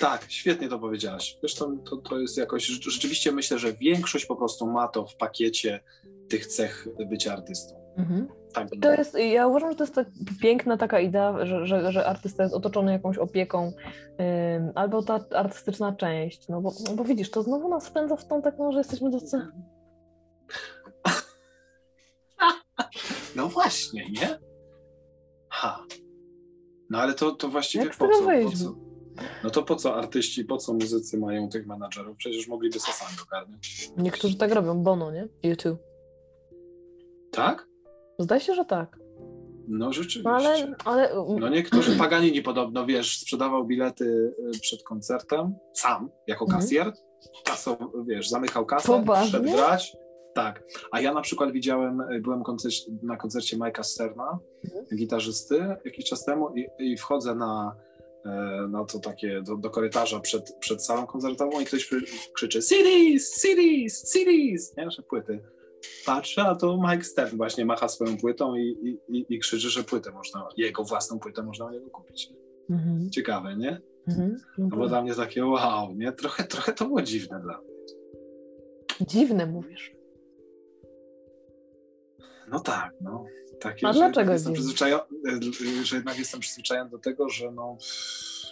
Tak, 0.00 0.24
świetnie 0.28 0.68
to 0.68 0.78
powiedziałaś. 0.78 1.38
Wiesz, 1.42 1.54
to, 1.54 1.72
to, 2.08 2.18
jest 2.18 2.36
jakoś, 2.36 2.66
rzeczywiście 2.66 3.32
myślę, 3.32 3.58
że 3.58 3.72
większość 3.72 4.26
po 4.26 4.36
prostu 4.36 4.66
ma 4.66 4.88
to 4.88 5.06
w 5.06 5.16
pakiecie 5.16 5.80
tych 6.28 6.46
cech 6.46 6.88
bycia 7.10 7.32
artystą. 7.32 7.82
Tak, 8.52 8.68
To 8.82 8.92
jest, 8.92 9.18
ja 9.18 9.46
uważam, 9.46 9.70
że 9.70 9.76
to 9.76 9.84
jest 9.84 9.94
tak 9.94 10.06
piękna 10.40 10.76
taka 10.76 11.00
idea, 11.00 11.46
że, 11.46 11.66
że, 11.66 11.92
że 11.92 12.06
artysta 12.06 12.42
jest 12.42 12.54
otoczony 12.54 12.92
jakąś 12.92 13.18
opieką, 13.18 13.72
ym, 14.56 14.72
albo 14.74 15.02
ta 15.02 15.20
artystyczna 15.34 15.92
część, 15.92 16.48
no 16.48 16.60
bo, 16.60 16.72
no 16.88 16.94
bo 16.94 17.04
widzisz, 17.04 17.30
to 17.30 17.42
znowu 17.42 17.68
nas 17.68 17.88
wpędza 17.88 18.16
w 18.16 18.26
tą 18.26 18.42
taką, 18.42 18.72
że 18.72 18.78
jesteśmy 18.78 19.12
tacy... 19.12 19.46
No 23.36 23.48
właśnie, 23.48 24.10
nie? 24.10 24.38
Ha. 25.48 25.84
No 26.92 26.98
ale 26.98 27.14
to, 27.14 27.32
to 27.32 27.48
właściwie 27.48 27.84
po 27.86 28.08
co, 28.08 28.22
po 28.42 28.56
co? 28.56 28.74
No 29.44 29.50
to 29.50 29.62
po 29.62 29.76
co 29.76 29.94
artyści, 29.96 30.44
po 30.44 30.56
co 30.58 30.72
muzycy 30.74 31.18
mają 31.18 31.48
tych 31.48 31.66
menadżerów? 31.66 32.16
Przecież 32.16 32.48
mogliby 32.48 32.80
sobie 32.80 32.92
sami 32.92 33.16
ogarnąć. 33.28 33.90
Niektórzy 33.96 34.36
tak 34.36 34.52
robią, 34.52 34.82
Bono, 34.82 35.10
nie? 35.10 35.28
YouTube. 35.42 35.78
Tak? 37.30 37.66
Zdaje 38.18 38.40
się, 38.40 38.54
że 38.54 38.64
tak. 38.64 38.98
No 39.68 39.92
rzeczywiście. 39.92 40.30
No 40.30 40.36
ale, 40.36 40.74
ale 40.84 41.10
No 41.40 41.48
niektórzy 41.48 41.96
Paganini 41.98 42.42
podobno, 42.42 42.86
wiesz, 42.86 43.18
sprzedawał 43.18 43.64
bilety 43.64 44.34
y, 44.56 44.60
przed 44.60 44.82
koncertem 44.82 45.54
sam, 45.74 46.10
jako 46.26 46.44
Mhm. 46.44 46.60
kasjer. 46.62 46.92
Kaso, 47.44 47.76
wiesz, 48.06 48.28
zamykał 48.28 48.66
kasę, 48.66 48.86
Poważnie? 48.86 49.30
szedł 49.30 49.44
grać. 49.56 49.96
Tak. 50.34 50.64
A 50.90 51.00
ja 51.00 51.14
na 51.14 51.20
przykład 51.20 51.52
widziałem, 51.52 52.00
y, 52.00 52.20
byłem 52.20 52.42
koncercie, 52.42 52.92
na 53.02 53.16
koncercie 53.16 53.56
Majka 53.56 53.82
Sterna, 53.82 54.38
Mhm. 54.64 54.84
gitarzysty, 54.96 55.76
jakiś 55.84 56.04
czas 56.04 56.24
temu 56.24 56.48
i, 56.56 56.66
i 56.78 56.96
wchodzę 56.96 57.34
na, 57.34 57.76
e, 58.24 58.30
na 58.70 58.84
to 58.84 58.98
takie, 58.98 59.42
do, 59.42 59.56
do 59.56 59.70
korytarza 59.70 60.20
przed, 60.20 60.56
przed 60.60 60.84
salą 60.84 61.06
koncertową 61.06 61.60
i 61.60 61.64
ktoś 61.64 61.86
krzy- 61.86 62.04
krzyczy 62.32 62.60
CDs, 62.62 63.30
CDs, 63.30 64.02
CDs, 64.02 64.76
nie, 64.76 64.90
że 64.90 65.02
płyty. 65.02 65.40
Patrzę, 66.06 66.42
a 66.42 66.54
to 66.54 66.78
Mike 66.90 67.04
Stern 67.04 67.36
właśnie 67.36 67.64
macha 67.64 67.88
swoją 67.88 68.16
płytą 68.16 68.54
i, 68.54 68.98
i, 69.08 69.26
i, 69.28 69.38
krzyczy, 69.38 69.70
że 69.70 69.82
płytę 69.84 70.10
można, 70.12 70.48
jego 70.56 70.84
własną 70.84 71.18
płytę 71.18 71.42
można 71.42 71.64
u 71.66 71.70
niego 71.70 71.90
kupić. 71.90 72.30
Mhm, 72.70 73.10
Ciekawe, 73.10 73.56
nie? 73.56 73.80
mhm. 74.08 74.36
No 74.58 74.76
bo 74.76 74.88
dla 74.88 75.02
mnie 75.02 75.14
takie 75.14 75.46
wow, 75.46 75.94
nie? 75.94 76.12
Trochę, 76.12 76.44
trochę 76.44 76.72
to 76.72 76.84
było 76.84 77.02
dziwne 77.02 77.40
dla 77.40 77.58
mnie. 77.58 77.72
Dziwne 79.06 79.46
mówisz. 79.46 79.92
No 82.52 82.60
tak, 82.60 82.92
no. 83.00 83.24
Takie, 83.60 83.86
A 83.88 83.92
że 83.92 83.98
dlaczego 83.98 84.32
jestem 84.32 84.52
przyzwyczajony, 84.52 85.04
że 85.82 85.96
jednak 85.96 86.18
jestem 86.18 86.40
przyzwyczajony 86.40 86.90
do 86.90 86.98
tego, 86.98 87.28
że 87.28 87.52
no, 87.52 87.76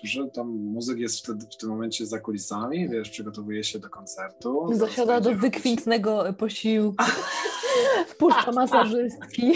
że 0.02 0.26
tam 0.34 0.48
muzyk 0.48 0.98
jest 0.98 1.18
wtedy 1.18 1.46
w 1.52 1.56
tym 1.56 1.68
momencie 1.68 2.06
za 2.06 2.20
kulisami, 2.20 2.88
wiesz, 2.88 3.10
przygotowuje 3.10 3.64
się 3.64 3.78
do 3.78 3.90
koncertu. 3.90 4.66
Zasiada 4.72 5.20
do 5.20 5.30
robić- 5.30 5.40
wykwintnego 5.40 6.24
posiłku, 6.38 7.04
wpuszcza 8.08 8.52
masażystki, 8.52 9.52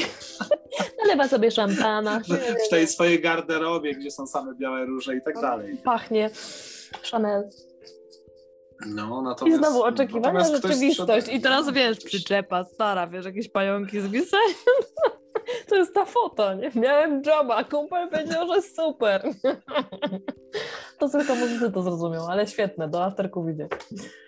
nalewa 1.03 1.28
sobie 1.28 1.51
szampana, 1.51 2.20
w 2.66 2.68
tej 2.70 2.86
swojej 2.86 3.20
garderobie, 3.20 3.95
gdzie 3.95 4.11
są 4.11 4.26
same 4.26 4.55
białe 4.55 4.86
róże 4.86 5.16
i 5.16 5.22
tak 5.22 5.40
dalej. 5.40 5.76
pachnie 5.84 6.30
Chanel. 7.11 7.49
No, 8.87 9.20
I 9.20 9.25
natomiast, 9.25 9.59
znowu 9.59 9.83
oczekiwania, 9.83 10.33
natomiast 10.33 10.51
ktoś 10.51 10.62
rzeczywistość. 10.72 11.27
sprzeda- 11.27 11.37
I 11.39 11.41
teraz 11.41 11.70
wiesz, 11.72 11.99
przyczepa 11.99 12.64
stara, 12.64 13.07
wiesz, 13.07 13.25
jakieś 13.25 13.49
pająki 13.49 14.01
z. 14.01 14.11
To 15.68 15.77
jest 15.77 15.95
ta 15.95 16.05
foto, 16.05 16.55
nie? 16.55 16.70
Miałem 16.75 17.22
joba, 17.27 17.64
kumpel 17.64 18.09
powiedział, 18.11 18.49
że 18.49 18.62
super. 18.62 19.22
To 20.99 21.09
tylko 21.09 21.35
muzycy 21.35 21.72
to 21.72 21.83
zrozumiał, 21.83 22.27
ale 22.27 22.47
świetne, 22.47 22.89
do 22.89 23.05
afterku 23.05 23.49
idzie. 23.49 23.68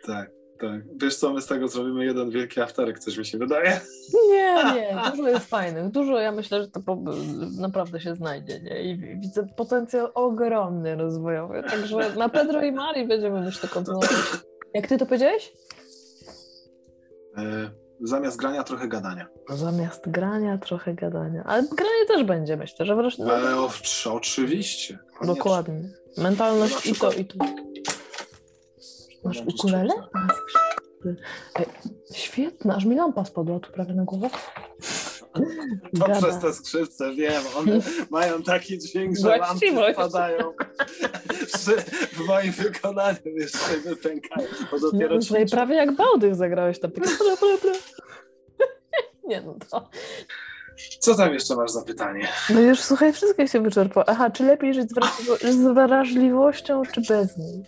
Tak, 0.06 0.30
tak. 0.58 0.80
Wiesz 1.02 1.16
co, 1.16 1.32
my 1.32 1.42
z 1.42 1.46
tego 1.46 1.68
zrobimy 1.68 2.04
jeden 2.04 2.30
wielki 2.30 2.60
afterek, 2.60 2.98
coś 2.98 3.18
mi 3.18 3.24
się 3.24 3.38
wydaje. 3.38 3.80
Nie, 4.28 4.54
nie, 4.74 4.96
dużo 5.10 5.28
jest 5.28 5.46
fajnych. 5.46 5.90
Dużo, 5.90 6.18
ja 6.18 6.32
myślę, 6.32 6.62
że 6.62 6.68
to 6.68 6.80
po, 6.80 6.98
naprawdę 7.58 8.00
się 8.00 8.14
znajdzie, 8.14 8.60
nie? 8.60 8.82
I 8.82 8.98
widzę 9.20 9.46
potencjał 9.56 10.08
ogromny 10.14 10.96
rozwojowy. 10.96 11.62
Także 11.70 12.16
na 12.16 12.28
Pedro 12.28 12.62
i 12.62 12.72
Mari 12.72 13.08
będziemy 13.08 13.40
myślę 13.40 13.68
kontynuować. 13.68 14.10
Jak 14.74 14.86
ty 14.86 14.98
to 14.98 15.06
powiedziałeś? 15.06 15.52
E, 17.36 17.70
zamiast 18.00 18.36
grania 18.36 18.64
trochę 18.64 18.88
gadania. 18.88 19.26
Zamiast 19.48 20.10
grania 20.10 20.58
trochę 20.58 20.94
gadania. 20.94 21.42
Ale 21.46 21.62
granie 21.62 22.06
też 22.08 22.24
będzie, 22.24 22.56
myślę, 22.56 22.86
że 22.86 22.96
wreszcie. 22.96 23.24
Ale 23.24 23.56
oczywiście. 24.10 24.98
koniecznie. 24.98 25.34
Dokładnie. 25.34 25.82
Mentalność 26.18 26.86
i 26.86 26.94
to, 26.94 27.12
i 27.12 27.24
to. 27.24 27.65
Masz 29.26 29.42
ukulele? 29.46 29.94
Świetna, 32.14 32.76
aż 32.76 32.84
mi 32.84 32.96
lampa 32.96 33.24
spadła 33.24 33.60
tu 33.60 33.72
prawie 33.72 33.94
na 33.94 34.04
głowę. 34.04 34.28
To 35.32 36.06
Gada. 36.06 36.18
przez 36.18 36.38
te 36.38 36.52
skrzypce, 36.52 37.14
wiem, 37.14 37.42
one 37.56 37.80
mają 38.10 38.42
taki 38.42 38.78
dźwięk, 38.78 39.16
że 39.18 39.36
lampy 39.36 39.66
spadają. 39.92 40.38
W 42.12 42.26
moim 42.26 42.52
wykonaniu 42.52 43.18
jeszcze 43.36 43.76
wypękają, 43.84 44.48
bo 44.70 44.80
dopiero 44.80 45.14
No, 45.14 45.20
tutaj 45.22 45.46
prawie 45.46 45.76
jak 45.76 45.96
Bałdych 45.96 46.34
zagrałeś 46.34 46.80
tam. 46.80 46.90
Nie 49.24 49.40
no 49.40 49.54
to. 49.70 49.88
Co 51.00 51.14
tam 51.14 51.34
jeszcze 51.34 51.56
masz 51.56 51.70
za 51.70 51.82
pytanie? 51.82 52.28
No 52.50 52.60
już 52.60 52.80
słuchaj, 52.80 53.12
wszystkie 53.12 53.48
się 53.48 53.60
wyczerpało. 53.60 54.08
Aha, 54.08 54.30
czy 54.30 54.44
lepiej 54.44 54.74
żyć 54.74 54.90
z 55.50 55.74
wrażliwością, 55.74 56.82
czy 56.92 57.00
bez 57.00 57.36
niej? 57.36 57.64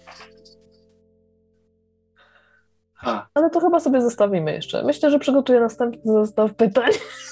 Ale 3.34 3.51
to 3.51 3.61
chyba 3.61 3.80
sobie 3.80 4.03
zostawimy 4.03 4.53
jeszcze. 4.53 4.82
Myślę, 4.82 5.11
że 5.11 5.18
przygotuję 5.18 5.61
następny 5.61 6.12
zestaw 6.12 6.55
pytań. 6.55 6.90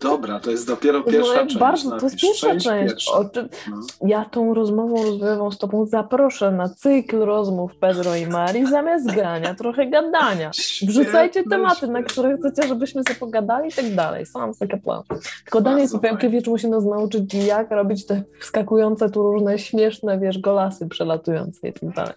dobra, 0.00 0.40
to 0.40 0.50
jest 0.50 0.66
dopiero 0.66 0.98
No, 0.98 1.04
pierwsza 1.04 1.38
część. 1.38 1.58
bardzo, 1.58 1.98
to 1.98 2.06
jest 2.06 2.16
pierwsza 2.20 2.46
część. 2.56 2.66
pierwsza. 2.66 3.12
O 3.12 3.24
No. 3.70 3.80
Ja 4.08 4.24
tą 4.24 4.54
rozmową 4.54 5.02
rozwojową 5.04 5.50
z 5.50 5.58
Tobą 5.58 5.86
zaproszę 5.86 6.50
na 6.50 6.68
cykl 6.68 7.18
rozmów 7.18 7.76
Pedro 7.76 8.16
i 8.16 8.26
Mari 8.26 8.66
zamiast 8.66 9.06
grania, 9.14 9.54
trochę 9.54 9.86
gadania. 9.86 10.50
Wrzucajcie 10.86 11.40
Świetne, 11.40 11.56
tematy, 11.56 11.86
na 11.86 11.98
świetne. 12.00 12.02
które 12.02 12.36
chcecie, 12.38 12.68
żebyśmy 12.68 13.02
sobie 13.02 13.14
pogadali 13.16 13.68
i 13.68 13.72
tak 13.72 13.94
dalej. 13.94 14.26
Sam 14.26 14.54
taki 14.54 14.76
plan. 14.76 15.02
Tylko 15.44 15.60
Daniel 15.60 15.80
Bardzo 15.80 15.98
Popielkiewicz 15.98 16.46
musi 16.46 16.68
nas 16.68 16.84
nauczyć, 16.84 17.34
jak 17.34 17.70
robić 17.70 18.06
te 18.06 18.22
wskakujące 18.40 19.10
tu 19.10 19.22
różne 19.32 19.58
śmieszne, 19.58 20.18
wiesz, 20.18 20.38
golasy 20.38 20.88
przelatujące 20.88 21.68
i 21.68 21.72
tak 21.72 21.90
dalej. 21.94 22.14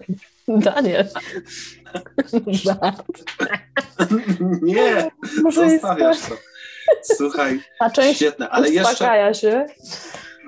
Daniel. 0.47 1.07
Żart. 2.47 3.24
Nie, 4.61 5.11
Może 5.43 5.69
zostawiasz 5.69 6.19
to. 6.22 6.36
Słuchaj, 7.17 7.59
Ta 7.79 7.89
część 7.89 8.15
świetne, 8.15 8.49
ale 8.49 8.69
jeszcze, 8.69 9.33
się. 9.33 9.65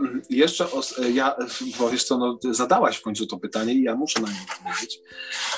Mm, 0.02 0.22
Jeszcze 0.30 0.72
os, 0.72 1.02
ja, 1.14 1.36
bo 1.80 1.90
wiesz 1.90 2.04
co, 2.04 2.18
no, 2.18 2.40
zadałaś 2.52 2.98
w 2.98 3.02
końcu 3.02 3.28
to 3.28 3.38
pytanie 3.38 3.74
i 3.74 3.84
ja 3.84 3.96
muszę 3.96 4.22
na 4.22 4.28
nie 4.28 4.36
odpowiedzieć. 4.52 5.02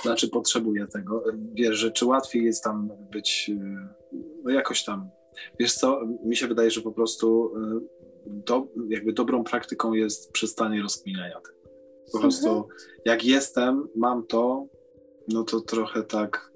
Znaczy 0.02 0.30
potrzebuję 0.30 0.88
tego. 0.88 1.24
Wiesz, 1.54 1.78
że 1.78 1.92
czy 1.92 2.06
łatwiej 2.06 2.46
jest 2.46 2.64
tam 2.64 2.90
być, 3.12 3.50
y, 3.50 3.60
no 4.44 4.52
jakoś 4.52 4.84
tam, 4.84 5.10
wiesz 5.60 5.74
co, 5.74 6.02
mi 6.26 6.36
się 6.36 6.48
wydaje, 6.48 6.72
że 6.72 6.82
po 6.82 6.92
prostu 6.92 7.54
y, 7.58 7.96
do, 8.26 8.68
jakby 8.90 9.14
dobrą 9.14 9.44
praktyką 9.44 9.94
jest 9.94 10.32
przestanie 10.32 10.82
rozkminiania 10.82 11.42
tego. 11.42 11.56
Po 12.12 12.20
prostu 12.20 12.68
jak 13.06 13.26
jestem, 13.26 13.88
mam 13.96 14.28
to, 14.28 14.68
no 15.28 15.44
to 15.44 15.62
trochę 15.62 16.04
tak 16.04 16.52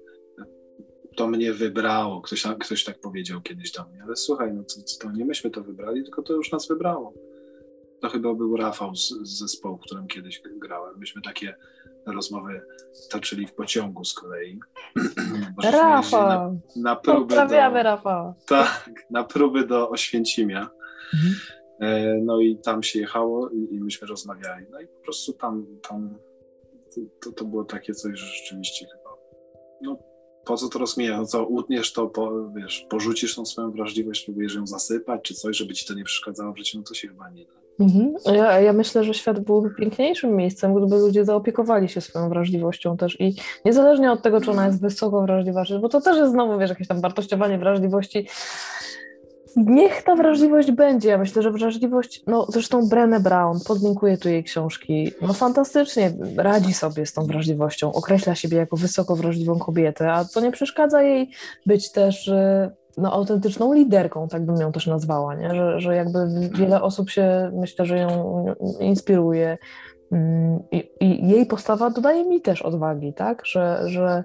to 1.20 1.26
mnie 1.26 1.52
wybrało. 1.52 2.20
Ktoś, 2.20 2.42
ktoś 2.60 2.84
tak 2.84 3.00
powiedział 3.00 3.40
kiedyś 3.40 3.72
do 3.72 3.84
mnie, 3.84 4.02
ale 4.02 4.16
słuchaj, 4.16 4.52
no 4.54 4.62
to, 4.62 4.74
to 5.00 5.12
nie 5.12 5.24
myśmy 5.24 5.50
to 5.50 5.62
wybrali, 5.62 6.04
tylko 6.04 6.22
to 6.22 6.32
już 6.32 6.52
nas 6.52 6.68
wybrało. 6.68 7.14
To 8.00 8.08
chyba 8.08 8.34
był 8.34 8.56
Rafał 8.56 8.96
z, 8.96 9.08
z 9.08 9.38
zespołu, 9.38 9.78
w 9.78 9.80
którym 9.80 10.06
kiedyś 10.06 10.42
grałem. 10.56 10.98
Myśmy 10.98 11.22
takie 11.22 11.54
rozmowy 12.06 12.62
toczyli 13.10 13.46
w 13.46 13.54
pociągu 13.54 14.04
z 14.04 14.14
kolei. 14.14 14.60
Rafa! 15.72 16.50
Na, 16.76 16.82
na 16.82 16.96
próby 16.96 17.34
do, 17.34 17.82
Rafa. 17.82 18.34
Tak, 18.46 18.92
na 19.10 19.24
próby 19.24 19.66
do 19.66 19.90
Oświęcimia. 19.90 20.70
Mhm. 21.14 21.34
E, 21.80 22.18
no 22.24 22.40
i 22.40 22.58
tam 22.58 22.82
się 22.82 22.98
jechało 23.00 23.48
i, 23.50 23.74
i 23.74 23.80
myśmy 23.80 24.08
rozmawiali. 24.08 24.66
No 24.70 24.80
i 24.80 24.86
po 24.86 25.00
prostu 25.04 25.32
tam, 25.32 25.66
tam 25.88 26.18
to, 27.24 27.32
to 27.32 27.44
było 27.44 27.64
takie 27.64 27.94
coś, 27.94 28.18
że 28.18 28.26
rzeczywiście 28.26 28.86
chyba, 28.86 29.16
no 29.82 30.09
po 30.44 30.56
co 30.56 30.68
to 30.68 30.78
rozmija? 30.78 31.16
No 31.16 31.26
co, 31.26 31.46
utniesz 31.46 31.92
to, 31.92 32.06
po, 32.06 32.50
wiesz, 32.56 32.86
porzucisz 32.90 33.34
tą 33.34 33.46
swoją 33.46 33.70
wrażliwość, 33.70 34.24
próbujesz 34.24 34.54
ją 34.54 34.66
zasypać, 34.66 35.20
czy 35.22 35.34
coś, 35.34 35.56
żeby 35.56 35.74
ci 35.74 35.86
to 35.86 35.94
nie 35.94 36.04
przeszkadzało 36.04 36.52
w 36.52 36.58
życiu, 36.58 36.78
no 36.78 36.84
to 36.84 36.94
się 36.94 37.08
chyba 37.08 37.30
nie 37.30 37.44
da. 37.44 37.60
Mhm. 37.80 38.14
Ja, 38.36 38.60
ja 38.60 38.72
myślę, 38.72 39.04
że 39.04 39.14
świat 39.14 39.40
byłby 39.40 39.70
piękniejszym 39.70 40.36
miejscem, 40.36 40.74
gdyby 40.74 40.96
ludzie 40.96 41.24
zaopiekowali 41.24 41.88
się 41.88 42.00
swoją 42.00 42.28
wrażliwością 42.28 42.96
też 42.96 43.20
i 43.20 43.34
niezależnie 43.64 44.12
od 44.12 44.22
tego, 44.22 44.40
czy 44.40 44.50
ona 44.50 44.66
jest 44.66 44.80
wysoko 44.80 45.22
wrażliwa, 45.22 45.64
bo 45.80 45.88
to 45.88 46.00
też 46.00 46.16
jest 46.16 46.32
znowu, 46.32 46.58
wiesz, 46.58 46.70
jakieś 46.70 46.88
tam 46.88 47.00
wartościowanie 47.00 47.58
wrażliwości. 47.58 48.26
Niech 49.56 50.02
ta 50.02 50.16
wrażliwość 50.16 50.70
będzie. 50.70 51.08
Ja 51.08 51.18
myślę, 51.18 51.42
że 51.42 51.50
wrażliwość, 51.50 52.22
no 52.26 52.46
zresztą 52.48 52.88
Brené 52.88 53.20
Brown, 53.20 53.58
podlinkuję 53.66 54.18
tu 54.18 54.28
jej 54.28 54.44
książki, 54.44 55.12
no 55.22 55.32
fantastycznie 55.32 56.12
radzi 56.36 56.74
sobie 56.74 57.06
z 57.06 57.12
tą 57.12 57.26
wrażliwością, 57.26 57.92
określa 57.92 58.34
siebie 58.34 58.56
jako 58.56 58.76
wysoko 58.76 59.16
wrażliwą 59.16 59.58
kobietę, 59.58 60.12
a 60.12 60.24
to 60.24 60.40
nie 60.40 60.52
przeszkadza 60.52 61.02
jej 61.02 61.30
być 61.66 61.92
też 61.92 62.28
y, 62.28 62.70
no, 62.96 63.12
autentyczną 63.12 63.72
liderką, 63.72 64.28
tak 64.28 64.46
bym 64.46 64.56
ją 64.56 64.72
też 64.72 64.86
nazwała, 64.86 65.34
nie? 65.34 65.54
Że, 65.54 65.80
że 65.80 65.96
jakby 65.96 66.18
wiele 66.54 66.82
osób 66.82 67.10
się, 67.10 67.50
myślę, 67.54 67.86
że 67.86 67.98
ją 67.98 68.44
inspiruje. 68.80 69.58
Mm, 70.12 70.58
I, 70.70 70.90
I, 71.00 71.28
jej 71.28 71.46
postawa 71.46 71.90
dodaje 71.90 72.24
mi 72.24 72.40
też 72.40 72.62
odwagi, 72.62 73.12
tak? 73.12 73.46
Że, 73.46 73.80
że... 73.86 74.24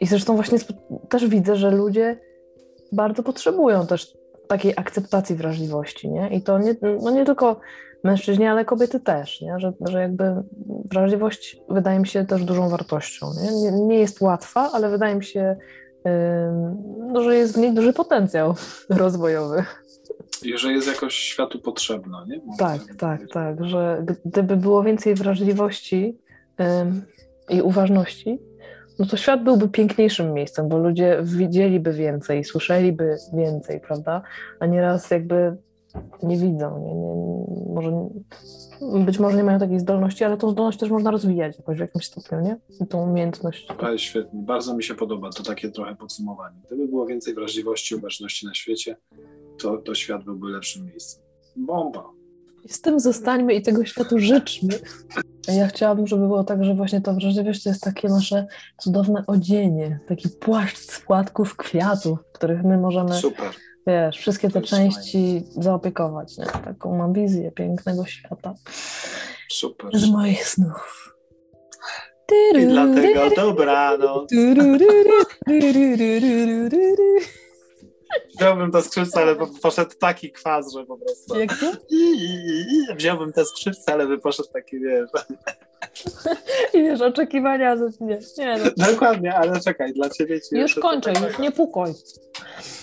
I 0.00 0.06
zresztą 0.06 0.34
właśnie 0.34 0.58
też 1.08 1.26
widzę, 1.26 1.56
że 1.56 1.70
ludzie 1.70 2.18
bardzo 2.92 3.22
potrzebują 3.22 3.86
też 3.86 4.21
takiej 4.48 4.72
akceptacji 4.76 5.36
wrażliwości, 5.36 6.10
nie? 6.10 6.28
I 6.28 6.42
to 6.42 6.58
nie, 6.58 6.74
no 7.02 7.10
nie 7.10 7.24
tylko 7.24 7.60
mężczyźni, 8.04 8.46
ale 8.46 8.64
kobiety 8.64 9.00
też, 9.00 9.40
nie? 9.40 9.54
Że, 9.58 9.72
że 9.80 10.00
jakby 10.00 10.42
wrażliwość 10.84 11.56
wydaje 11.68 11.98
mi 11.98 12.06
się 12.06 12.24
też 12.24 12.44
dużą 12.44 12.68
wartością, 12.68 13.26
nie? 13.42 13.52
Nie, 13.62 13.86
nie 13.86 13.98
jest 13.98 14.20
łatwa, 14.20 14.70
ale 14.72 14.90
wydaje 14.90 15.14
mi 15.14 15.24
się 15.24 15.56
no, 16.98 17.22
że 17.22 17.36
jest 17.36 17.54
w 17.54 17.58
niej 17.58 17.74
duży 17.74 17.92
potencjał 17.92 18.54
rozwojowy. 18.88 19.64
I 20.42 20.58
że 20.58 20.72
jest 20.72 20.86
jakoś 20.86 21.14
światu 21.14 21.58
potrzebna, 21.58 22.24
nie? 22.28 22.40
tak, 22.58 22.80
tak, 22.98 23.20
tak, 23.32 23.64
że 23.64 24.04
gdyby 24.24 24.56
było 24.56 24.82
więcej 24.82 25.14
wrażliwości 25.14 26.18
i 27.48 27.62
uważności, 27.62 28.38
no 28.98 29.06
to 29.06 29.16
świat 29.16 29.44
byłby 29.44 29.68
piękniejszym 29.68 30.32
miejscem, 30.32 30.68
bo 30.68 30.78
ludzie 30.78 31.18
widzieliby 31.22 31.92
więcej, 31.92 32.44
słyszeliby 32.44 33.16
więcej, 33.32 33.80
prawda? 33.80 34.22
A 34.60 34.66
nieraz 34.66 35.10
jakby 35.10 35.56
nie 36.22 36.36
widzą, 36.36 36.84
nie, 36.84 36.94
nie, 36.94 37.74
może, 37.74 38.08
być 39.04 39.18
może 39.18 39.36
nie 39.36 39.44
mają 39.44 39.58
takiej 39.58 39.80
zdolności, 39.80 40.24
ale 40.24 40.36
tą 40.36 40.50
zdolność 40.50 40.78
też 40.78 40.90
można 40.90 41.10
rozwijać 41.10 41.58
jakoś 41.58 41.76
w 41.76 41.80
jakimś 41.80 42.06
stopniu, 42.06 42.40
nie? 42.40 42.56
I 42.80 42.86
tą 42.86 43.10
umiejętność. 43.10 43.68
Ale 43.78 43.98
świetnie, 43.98 44.40
bardzo 44.42 44.76
mi 44.76 44.82
się 44.82 44.94
podoba 44.94 45.30
to 45.30 45.42
takie 45.42 45.70
trochę 45.70 45.96
podsumowanie. 45.96 46.56
Gdyby 46.66 46.88
było 46.88 47.06
więcej 47.06 47.34
wrażliwości, 47.34 47.94
uważności 47.94 48.46
na 48.46 48.54
świecie, 48.54 48.96
to, 49.58 49.76
to 49.76 49.94
świat 49.94 50.24
byłby 50.24 50.50
lepszym 50.50 50.86
miejscem. 50.86 51.22
Bomba! 51.56 52.04
I 52.64 52.68
z 52.68 52.80
tym 52.80 53.00
zostańmy 53.00 53.54
i 53.54 53.62
tego 53.62 53.84
światu 53.84 54.18
życzmy. 54.18 54.68
Ja 55.48 55.66
chciałabym, 55.66 56.06
żeby 56.06 56.26
było 56.26 56.44
tak, 56.44 56.64
że 56.64 56.74
właśnie 56.74 57.00
ta 57.00 57.12
wrażliwość 57.12 57.62
to 57.62 57.68
jest 57.68 57.82
takie 57.82 58.08
nasze 58.08 58.46
cudowne 58.78 59.24
odzienie, 59.26 60.00
taki 60.08 60.28
płaszcz 60.28 60.78
z 60.78 61.00
płatków 61.00 61.56
kwiatów, 61.56 62.18
których 62.32 62.64
my 62.64 62.78
możemy 62.78 63.14
Super 63.14 63.50
wiesz, 63.86 64.18
wszystkie 64.18 64.50
te 64.50 64.62
części 64.62 65.40
fajnie. 65.40 65.62
zaopiekować. 65.62 66.38
Nie? 66.38 66.44
Taką 66.46 66.96
mam 66.96 67.12
wizję 67.12 67.50
pięknego 67.50 68.04
świata. 68.04 68.54
Super. 69.50 69.98
Z 69.98 70.10
moich 70.10 70.48
snów. 70.48 71.08
I 72.54 72.66
dlatego 72.66 73.30
dobranoc. 73.36 74.30
Wziąłbym 78.42 78.72
te 78.72 78.82
skrzypce, 78.82 79.20
ale 79.20 79.36
poszedł 79.62 79.90
taki 80.00 80.32
kwas, 80.32 80.72
że 80.72 80.86
po 80.86 80.98
prostu... 80.98 81.38
Jak 81.38 81.58
to? 81.60 81.72
Wziąłbym 82.96 83.32
te 83.32 83.44
skrzypce, 83.44 83.92
ale 83.92 84.06
by 84.06 84.18
poszedł 84.18 84.48
taki, 84.52 84.80
wiesz... 84.80 85.10
I 86.74 86.82
wiesz, 86.82 87.00
oczekiwania, 87.00 87.74
nie, 88.00 88.18
nie 88.38 88.58
no. 88.58 88.86
Dokładnie, 88.92 89.34
ale 89.34 89.60
czekaj, 89.60 89.92
dla 89.92 90.10
ciebie... 90.10 90.40
Ci 90.40 90.56
już 90.56 90.74
kończę, 90.74 91.12
już 91.28 91.38
nie 91.38 91.52
pukoj. 91.52 91.94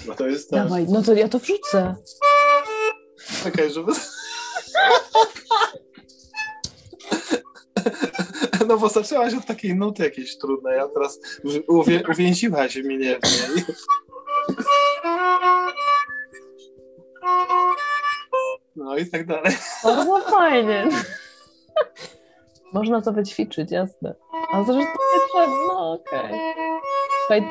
Bo 0.06 0.16
to 0.16 0.28
jest... 0.28 0.52
Dawaj, 0.52 0.86
no 0.90 1.02
to 1.02 1.14
ja 1.14 1.30
to 1.30 1.40
wrzucę. 1.40 1.96
Czekaj, 3.44 3.72
żeby... 3.72 3.92
No 8.68 8.78
bo 8.78 8.90
zaczęłaś 8.90 9.34
od 9.34 9.46
takiej 9.46 9.76
nuty 9.76 10.04
jakiejś 10.04 10.38
trudnej, 10.38 10.80
a 10.80 10.88
teraz 10.88 11.20
uwię 11.68 12.04
uwięziłaś 12.10 12.76
mnie 12.76 12.98
w 12.98 13.00
niej. 13.00 13.66
No 18.76 18.98
i 18.98 19.06
tak 19.06 19.26
dalej. 19.26 19.58
Bardzo 19.84 20.22
fajnie. 20.22 20.90
Można 22.74 23.02
to 23.02 23.14
wyćwiczyć, 23.14 23.72
jasne. 23.72 24.16
A 24.54 24.64
zresztą 24.64 24.82
nie 24.82 25.20
trzeba, 25.30 25.48
no 25.48 25.92
okej. 25.94 26.32
Okay. 27.26 27.42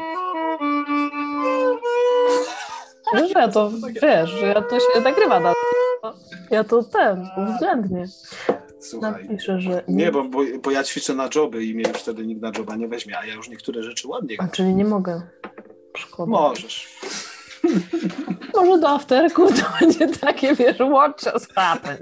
Wiesz, 3.15 3.31
ja 3.35 3.49
to, 3.49 3.71
wiesz, 4.03 4.43
ja 4.43 4.63
to 4.63 4.81
się 4.81 5.01
nagrywa 5.01 5.41
dalej. 5.41 5.55
Ja 6.51 6.65
to 6.65 6.83
ten, 6.83 7.29
uwzględnię. 7.37 8.05
Słuchaj. 8.81 9.13
Napiszę, 9.13 9.61
że... 9.61 9.85
Nie, 9.89 10.13
bo, 10.13 10.25
bo, 10.25 10.39
bo 10.63 10.71
ja 10.71 10.85
ćwiczę 10.85 11.15
na 11.15 11.29
joby 11.35 11.65
i 11.65 11.75
mnie 11.75 11.89
już 11.89 11.99
wtedy 11.99 12.27
nikt 12.27 12.43
na 12.43 12.53
joba 12.59 12.77
nie 12.77 12.89
weźmie, 12.89 13.19
a 13.19 13.27
ja 13.27 13.35
już 13.35 13.49
niektóre 13.49 13.83
rzeczy 13.83 14.09
ładnie 14.09 14.37
A 14.39 14.49
czyli 14.49 14.75
nie 14.75 14.85
mogę. 14.85 15.23
Szkoda. 15.97 16.31
Możesz. 16.31 16.99
Może 18.55 18.81
do 18.81 18.89
afterku 18.89 19.47
to 19.47 19.63
będzie 19.81 20.09
takie, 20.09 20.55
wiesz, 20.55 20.77
watch 20.81 21.35
us 21.35 21.49
happen. 21.55 21.97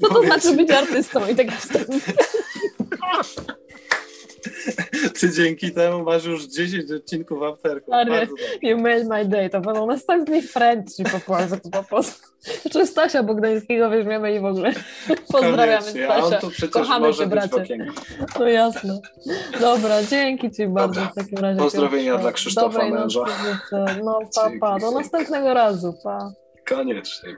Co 0.00 0.08
to 0.08 0.22
znaczy 0.22 0.56
być 0.56 0.70
artystą 0.70 1.26
i 1.26 1.36
takie 1.36 1.50
wstępy? 1.52 2.00
Ty 5.20 5.30
dzięki 5.30 5.72
temu 5.72 6.04
masz 6.04 6.24
już 6.24 6.44
10 6.44 6.92
odcinków 6.92 7.42
afterku. 7.42 7.92
You 8.62 8.78
made 8.78 9.04
my 9.04 9.24
day. 9.24 9.50
To 9.50 9.60
będą 9.60 9.86
następni 9.86 10.42
friendsi 10.42 11.04
po 11.04 11.20
polsku. 11.20 11.70
Po 11.70 11.82
polsku. 11.82 12.28
Jeszcze 12.64 12.86
Stasia 12.86 13.22
Bogdańskiego 13.22 13.90
weźmiemy 13.90 14.34
i 14.34 14.40
w 14.40 14.44
ogóle 14.44 14.72
pozdrawiamy 15.32 15.92
Koniecznie, 15.92 16.08
Stasia. 16.28 16.68
Kochamy 16.68 17.14
cię, 17.14 17.26
bracie. 17.26 17.66
No 18.38 18.48
jasne. 18.48 18.98
Dobra, 19.60 20.02
dzięki 20.02 20.50
ci 20.50 20.66
bardzo 20.66 21.00
w 21.00 21.14
takim 21.14 21.38
razie. 21.38 21.58
Pozdrowienia 21.60 22.18
dla 22.18 22.32
Krzysztofa 22.32 22.88
męża. 22.88 23.20
Nocy, 23.20 24.00
no 24.04 24.20
pa, 24.34 24.50
pa. 24.60 24.78
Do 24.78 24.90
następnego 24.90 25.54
razu. 25.54 25.94
Pa. 26.04 26.32
Koniecznie. 26.68 27.36